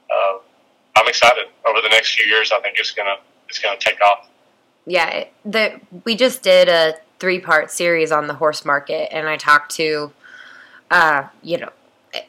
uh, 0.07 0.39
I'm 0.95 1.09
excited. 1.09 1.51
Over 1.67 1.83
the 1.83 1.89
next 1.91 2.15
few 2.15 2.27
years, 2.27 2.53
I 2.55 2.61
think 2.61 2.79
it's 2.79 2.93
gonna 2.93 3.17
it's 3.49 3.59
gonna 3.59 3.81
take 3.81 4.01
off 4.01 4.29
yeah, 4.87 5.25
the 5.45 5.81
we 6.05 6.15
just 6.15 6.43
did 6.43 6.69
a 6.69 6.95
three 7.25 7.41
part 7.41 7.71
series 7.71 8.13
on 8.13 8.27
the 8.27 8.35
horse 8.35 8.67
market, 8.67 9.09
and 9.11 9.27
I 9.27 9.39
talked 9.39 9.75
to, 9.77 10.13
uh, 10.91 11.25
you 11.43 11.57
know, 11.57 11.71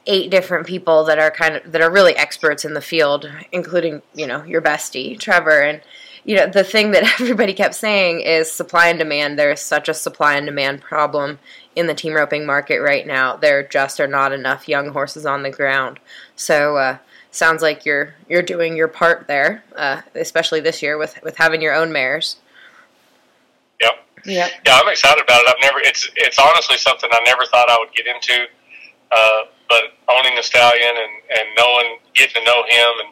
eight 0.06 0.32
different 0.32 0.66
people 0.66 1.04
that 1.04 1.20
are 1.20 1.30
kind 1.30 1.58
of 1.58 1.70
that 1.70 1.82
are 1.82 1.92
really 1.92 2.16
experts 2.16 2.64
in 2.64 2.76
the 2.76 2.82
field, 2.82 3.30
including 3.52 4.02
you 4.14 4.26
know 4.26 4.42
your 4.44 4.62
bestie 4.62 5.20
Trevor, 5.20 5.60
and 5.60 5.82
you 6.24 6.38
know 6.38 6.48
the 6.48 6.64
thing 6.64 6.92
that 6.92 7.04
everybody 7.20 7.52
kept 7.52 7.76
saying 7.76 8.22
is 8.22 8.50
supply 8.50 8.88
and 8.88 8.98
demand. 8.98 9.38
There's 9.38 9.60
such 9.60 9.90
a 9.90 9.94
supply 9.94 10.38
and 10.38 10.46
demand 10.46 10.80
problem 10.80 11.40
in 11.76 11.88
the 11.88 11.94
team 11.94 12.14
roping 12.14 12.46
market 12.46 12.80
right 12.80 13.06
now. 13.06 13.36
There 13.36 13.68
just 13.68 14.00
are 14.00 14.08
not 14.08 14.32
enough 14.32 14.70
young 14.70 14.94
horses 14.94 15.26
on 15.26 15.44
the 15.44 15.52
ground, 15.52 16.00
so. 16.38 16.78
Uh, 16.78 16.98
sounds 17.32 17.62
like 17.62 17.86
you're 17.86 18.16
you're 18.30 18.42
doing 18.42 18.78
your 18.78 18.88
part 18.88 19.28
there, 19.28 19.62
uh, 19.76 20.02
especially 20.14 20.62
this 20.62 20.82
year 20.82 20.98
with 20.98 21.22
with 21.22 21.36
having 21.36 21.62
your 21.62 21.74
own 21.74 21.92
mares. 21.92 22.38
Yeah. 24.26 24.50
Yeah, 24.66 24.80
I'm 24.82 24.90
excited 24.90 25.24
about 25.24 25.42
it. 25.42 25.50
I've 25.50 25.62
never. 25.62 25.80
It's 25.80 26.10
it's 26.16 26.40
honestly 26.40 26.78
something 26.78 27.10
I 27.14 27.22
never 27.26 27.46
thought 27.46 27.70
I 27.70 27.78
would 27.80 27.94
get 27.94 28.08
into. 28.08 28.46
Uh, 29.12 29.42
but 29.70 29.94
owning 30.10 30.36
the 30.36 30.44
stallion 30.44 30.94
and 30.98 31.14
and 31.30 31.48
knowing, 31.58 32.00
getting 32.14 32.42
to 32.42 32.46
know 32.46 32.64
him 32.68 32.92
and 33.06 33.10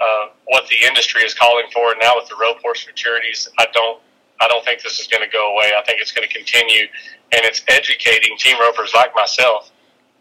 uh, 0.00 0.26
what 0.46 0.66
the 0.68 0.76
industry 0.86 1.22
is 1.22 1.34
calling 1.34 1.66
for 1.72 1.94
now 2.00 2.12
with 2.16 2.28
the 2.28 2.36
rope 2.40 2.60
horse 2.60 2.86
maturities, 2.86 3.48
I 3.58 3.66
don't. 3.72 4.00
I 4.40 4.48
don't 4.48 4.64
think 4.64 4.82
this 4.82 4.98
is 4.98 5.06
going 5.06 5.22
to 5.22 5.30
go 5.30 5.54
away. 5.54 5.70
I 5.78 5.84
think 5.86 6.00
it's 6.00 6.10
going 6.10 6.26
to 6.26 6.34
continue, 6.34 6.90
and 7.30 7.46
it's 7.46 7.62
educating 7.68 8.36
team 8.36 8.58
ropers 8.58 8.90
like 8.92 9.14
myself 9.14 9.70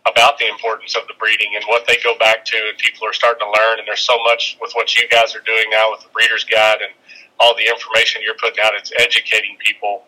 about 0.06 0.38
the 0.38 0.48
importance 0.48 0.96
of 0.96 1.08
the 1.08 1.14
breeding 1.18 1.54
and 1.56 1.64
what 1.66 1.88
they 1.88 1.98
go 2.04 2.16
back 2.20 2.46
to, 2.46 2.58
and 2.70 2.78
people 2.78 3.08
are 3.08 3.14
starting 3.14 3.42
to 3.42 3.50
learn. 3.50 3.80
And 3.80 3.88
there's 3.88 4.06
so 4.06 4.18
much 4.24 4.58
with 4.62 4.74
what 4.74 4.96
you 4.96 5.08
guys 5.10 5.36
are 5.36 5.42
doing 5.42 5.66
now 5.72 5.90
with 5.90 6.02
the 6.02 6.10
Breeders 6.14 6.44
Guide 6.44 6.82
and 6.82 6.94
all 7.40 7.56
the 7.56 7.66
information 7.66 8.22
you're 8.24 8.38
putting 8.38 8.64
out. 8.64 8.74
It's 8.76 8.92
educating 9.00 9.58
people 9.58 10.04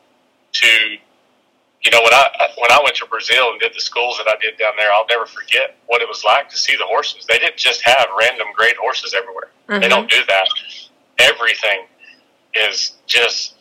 to 0.54 0.98
you 1.84 1.92
know 1.92 2.00
when 2.04 2.14
I 2.14 2.30
when 2.58 2.72
I 2.72 2.80
went 2.84 2.96
to 2.98 3.06
Brazil 3.06 3.52
and 3.52 3.60
did 3.60 3.74
the 3.76 3.82
schools 3.82 4.18
that 4.18 4.28
I 4.28 4.40
did 4.42 4.58
down 4.58 4.74
there, 4.78 4.92
I'll 4.92 5.08
never 5.10 5.26
forget 5.26 5.78
what 5.88 6.02
it 6.02 6.08
was 6.08 6.24
like 6.24 6.50
to 6.50 6.58
see 6.58 6.76
the 6.78 6.86
horses. 6.86 7.26
They 7.28 7.38
didn't 7.38 7.58
just 7.58 7.82
have 7.84 8.08
random 8.18 8.48
great 8.56 8.78
horses 8.78 9.14
everywhere. 9.14 9.52
Mm-hmm. 9.68 9.82
They 9.82 9.90
don't 9.90 10.10
do 10.10 10.22
that. 10.28 10.48
Everything 11.20 11.86
is 12.56 12.94
just 13.06 13.56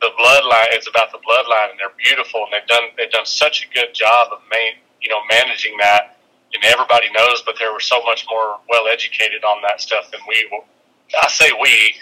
the 0.00 0.10
bloodline. 0.18 0.70
It's 0.70 0.88
about 0.88 1.10
the 1.10 1.18
bloodline, 1.18 1.70
and 1.70 1.80
they're 1.80 1.96
beautiful, 1.98 2.44
and 2.44 2.52
they've 2.52 2.68
done 2.68 2.84
they've 2.96 3.10
done 3.10 3.26
such 3.26 3.66
a 3.66 3.74
good 3.74 3.92
job 3.92 4.28
of 4.32 4.38
main, 4.52 4.78
you 5.00 5.10
know 5.10 5.20
managing 5.30 5.76
that. 5.78 6.16
And 6.54 6.62
everybody 6.64 7.10
knows, 7.10 7.42
but 7.44 7.56
they 7.58 7.66
were 7.66 7.80
so 7.80 8.00
much 8.04 8.26
more 8.30 8.58
well 8.70 8.86
educated 8.86 9.42
on 9.42 9.60
that 9.62 9.80
stuff 9.80 10.12
than 10.12 10.20
we. 10.28 10.62
I 11.20 11.28
say 11.28 11.50
we 11.60 11.94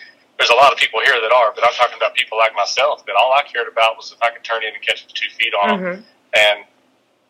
there's 0.43 0.51
a 0.51 0.59
lot 0.59 0.73
of 0.75 0.79
people 0.79 0.99
here 1.07 1.15
that 1.23 1.31
are, 1.31 1.55
but 1.55 1.63
I'm 1.63 1.71
talking 1.79 1.95
about 1.95 2.19
people 2.19 2.35
like 2.35 2.51
myself 2.59 3.07
that 3.07 3.15
all 3.15 3.31
I 3.31 3.47
cared 3.47 3.71
about 3.71 3.95
was 3.95 4.11
if 4.11 4.19
I 4.19 4.35
could 4.35 4.43
turn 4.43 4.67
in 4.67 4.75
and 4.75 4.83
catch 4.83 5.07
the 5.07 5.15
two 5.15 5.31
feet 5.39 5.55
on 5.55 5.79
mm-hmm. 5.79 6.03
them. 6.03 6.05
And 6.35 6.67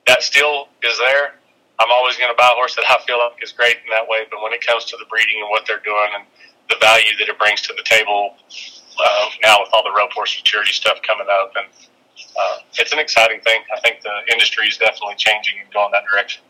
that 0.08 0.24
still 0.24 0.72
is 0.80 0.96
there. 0.96 1.36
I'm 1.76 1.92
always 1.92 2.16
going 2.16 2.32
to 2.32 2.38
buy 2.40 2.48
a 2.48 2.56
horse 2.56 2.74
that 2.80 2.88
I 2.88 2.96
feel 3.04 3.20
like 3.20 3.36
is 3.44 3.52
great 3.52 3.76
in 3.84 3.92
that 3.92 4.08
way. 4.08 4.24
But 4.32 4.40
when 4.40 4.56
it 4.56 4.64
comes 4.64 4.88
to 4.88 4.96
the 4.96 5.04
breeding 5.12 5.44
and 5.44 5.50
what 5.52 5.68
they're 5.68 5.84
doing 5.84 6.08
and 6.16 6.24
the 6.72 6.80
value 6.80 7.12
that 7.20 7.28
it 7.28 7.36
brings 7.36 7.60
to 7.68 7.74
the 7.76 7.84
table 7.84 8.32
uh, 8.32 9.28
now 9.44 9.60
with 9.60 9.68
all 9.76 9.84
the 9.84 9.92
rope 9.92 10.16
horse 10.16 10.32
maturity 10.32 10.72
stuff 10.72 10.96
coming 11.04 11.28
up, 11.28 11.52
and 11.52 11.68
uh, 12.16 12.64
it's 12.80 12.96
an 12.96 12.98
exciting 12.98 13.44
thing. 13.44 13.60
I 13.76 13.80
think 13.80 14.00
the 14.00 14.32
industry 14.32 14.68
is 14.68 14.80
definitely 14.80 15.20
changing 15.20 15.60
and 15.60 15.68
going 15.68 15.92
that 15.92 16.08
direction. 16.08 16.40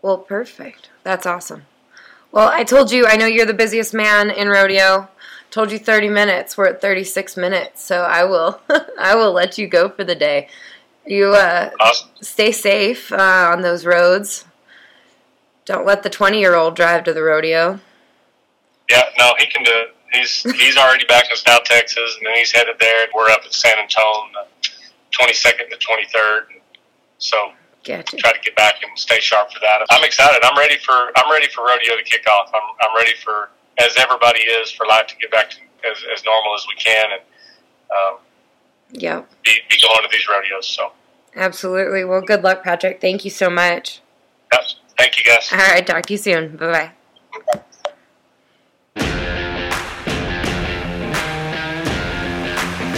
Well, 0.00 0.16
perfect. 0.16 0.88
That's 1.04 1.26
awesome. 1.26 1.66
Well, 2.32 2.48
I 2.48 2.64
told 2.64 2.90
you, 2.90 3.06
I 3.06 3.16
know 3.16 3.26
you're 3.26 3.44
the 3.44 3.52
busiest 3.52 3.92
man 3.92 4.30
in 4.30 4.48
rodeo 4.48 5.08
told 5.58 5.72
you 5.72 5.78
30 5.80 6.08
minutes. 6.08 6.56
We're 6.56 6.68
at 6.68 6.80
36 6.80 7.36
minutes, 7.36 7.82
so 7.82 8.02
I 8.02 8.22
will 8.22 8.60
I 8.98 9.16
will 9.16 9.32
let 9.32 9.58
you 9.58 9.66
go 9.66 9.88
for 9.88 10.04
the 10.04 10.14
day. 10.14 10.48
You 11.04 11.34
uh, 11.34 11.70
awesome. 11.80 12.10
stay 12.20 12.52
safe 12.52 13.10
uh, 13.10 13.50
on 13.52 13.62
those 13.62 13.84
roads. 13.84 14.44
Don't 15.64 15.84
let 15.84 16.04
the 16.04 16.10
20 16.10 16.38
year 16.38 16.54
old 16.54 16.76
drive 16.76 17.02
to 17.04 17.12
the 17.12 17.24
rodeo. 17.24 17.80
Yeah, 18.88 19.02
no, 19.18 19.34
he 19.38 19.46
can 19.46 19.64
do 19.64 19.72
it. 19.72 19.96
He's 20.12 20.42
he's 20.42 20.76
already 20.76 21.04
back 21.06 21.28
in 21.28 21.36
South 21.36 21.64
Texas, 21.64 22.16
and 22.18 22.26
then 22.28 22.36
he's 22.36 22.52
headed 22.52 22.76
there. 22.78 23.08
We're 23.12 23.28
up 23.28 23.40
at 23.44 23.52
San 23.52 23.76
Antonio, 23.78 24.46
twenty 25.10 25.34
second 25.34 25.70
to 25.70 25.76
twenty 25.78 26.06
third. 26.06 26.44
So 27.18 27.36
gotcha. 27.82 28.16
try 28.16 28.32
to 28.32 28.38
get 28.44 28.54
back 28.54 28.76
and 28.84 28.96
stay 28.96 29.18
sharp 29.18 29.50
for 29.50 29.58
that. 29.58 29.84
I'm 29.90 30.04
excited. 30.04 30.38
I'm 30.44 30.56
ready 30.56 30.78
for 30.78 31.10
I'm 31.16 31.32
ready 31.32 31.48
for 31.48 31.64
rodeo 31.64 31.96
to 31.96 32.04
kick 32.04 32.28
off. 32.28 32.48
I'm 32.54 32.62
I'm 32.80 32.96
ready 32.96 33.14
for 33.24 33.50
as 33.78 33.96
everybody 33.96 34.40
is 34.40 34.70
for 34.70 34.86
life 34.86 35.06
to 35.06 35.16
get 35.16 35.30
back 35.30 35.50
to 35.50 35.56
as, 35.90 35.98
as 36.12 36.24
normal 36.24 36.54
as 36.54 36.66
we 36.68 36.74
can 36.74 37.06
and 37.12 37.22
um, 37.90 38.18
yeah 38.90 39.22
be, 39.44 39.52
be 39.70 39.76
going 39.80 40.02
to 40.02 40.08
these 40.10 40.26
rodeos 40.28 40.66
so. 40.66 40.92
Absolutely. 41.36 42.04
Well 42.04 42.20
good 42.20 42.42
luck 42.42 42.64
patrick. 42.64 43.00
Thank 43.00 43.24
you 43.24 43.30
so 43.30 43.48
much. 43.48 44.00
Yes, 44.52 44.76
thank 44.96 45.18
you 45.18 45.24
guys. 45.24 45.48
All 45.52 45.58
right. 45.58 45.86
Talk 45.86 46.06
to 46.06 46.14
you 46.14 46.18
soon. 46.18 46.56
Bye-bye. 46.56 46.92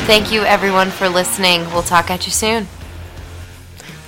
Thank 0.07 0.33
you 0.33 0.43
everyone 0.43 0.91
for 0.91 1.09
listening. 1.09 1.61
We'll 1.66 1.83
talk 1.83 2.11
at 2.11 2.26
you 2.26 2.33
soon. 2.33 2.66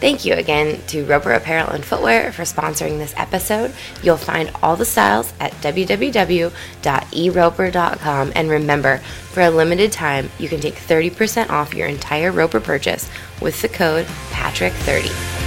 Thank 0.03 0.25
you 0.25 0.35
again 0.35 0.83
to 0.89 1.05
Roper 1.05 1.31
Apparel 1.31 1.71
and 1.71 1.85
Footwear 1.85 2.33
for 2.33 2.43
sponsoring 2.43 2.99
this 2.99 3.15
episode. 3.17 3.73
You'll 4.03 4.17
find 4.17 4.51
all 4.61 4.75
the 4.75 4.85
styles 4.85 5.33
at 5.39 5.53
www.eroper.com. 5.63 8.33
And 8.35 8.51
remember, 8.51 8.99
for 8.99 9.43
a 9.43 9.51
limited 9.51 9.93
time, 9.93 10.29
you 10.41 10.49
can 10.49 10.59
take 10.59 10.75
30% 10.75 11.51
off 11.51 11.73
your 11.73 11.87
entire 11.87 12.33
Roper 12.33 12.59
purchase 12.59 13.09
with 13.41 13.63
the 13.63 13.69
code 13.69 14.07
PATRICK30. 14.33 15.42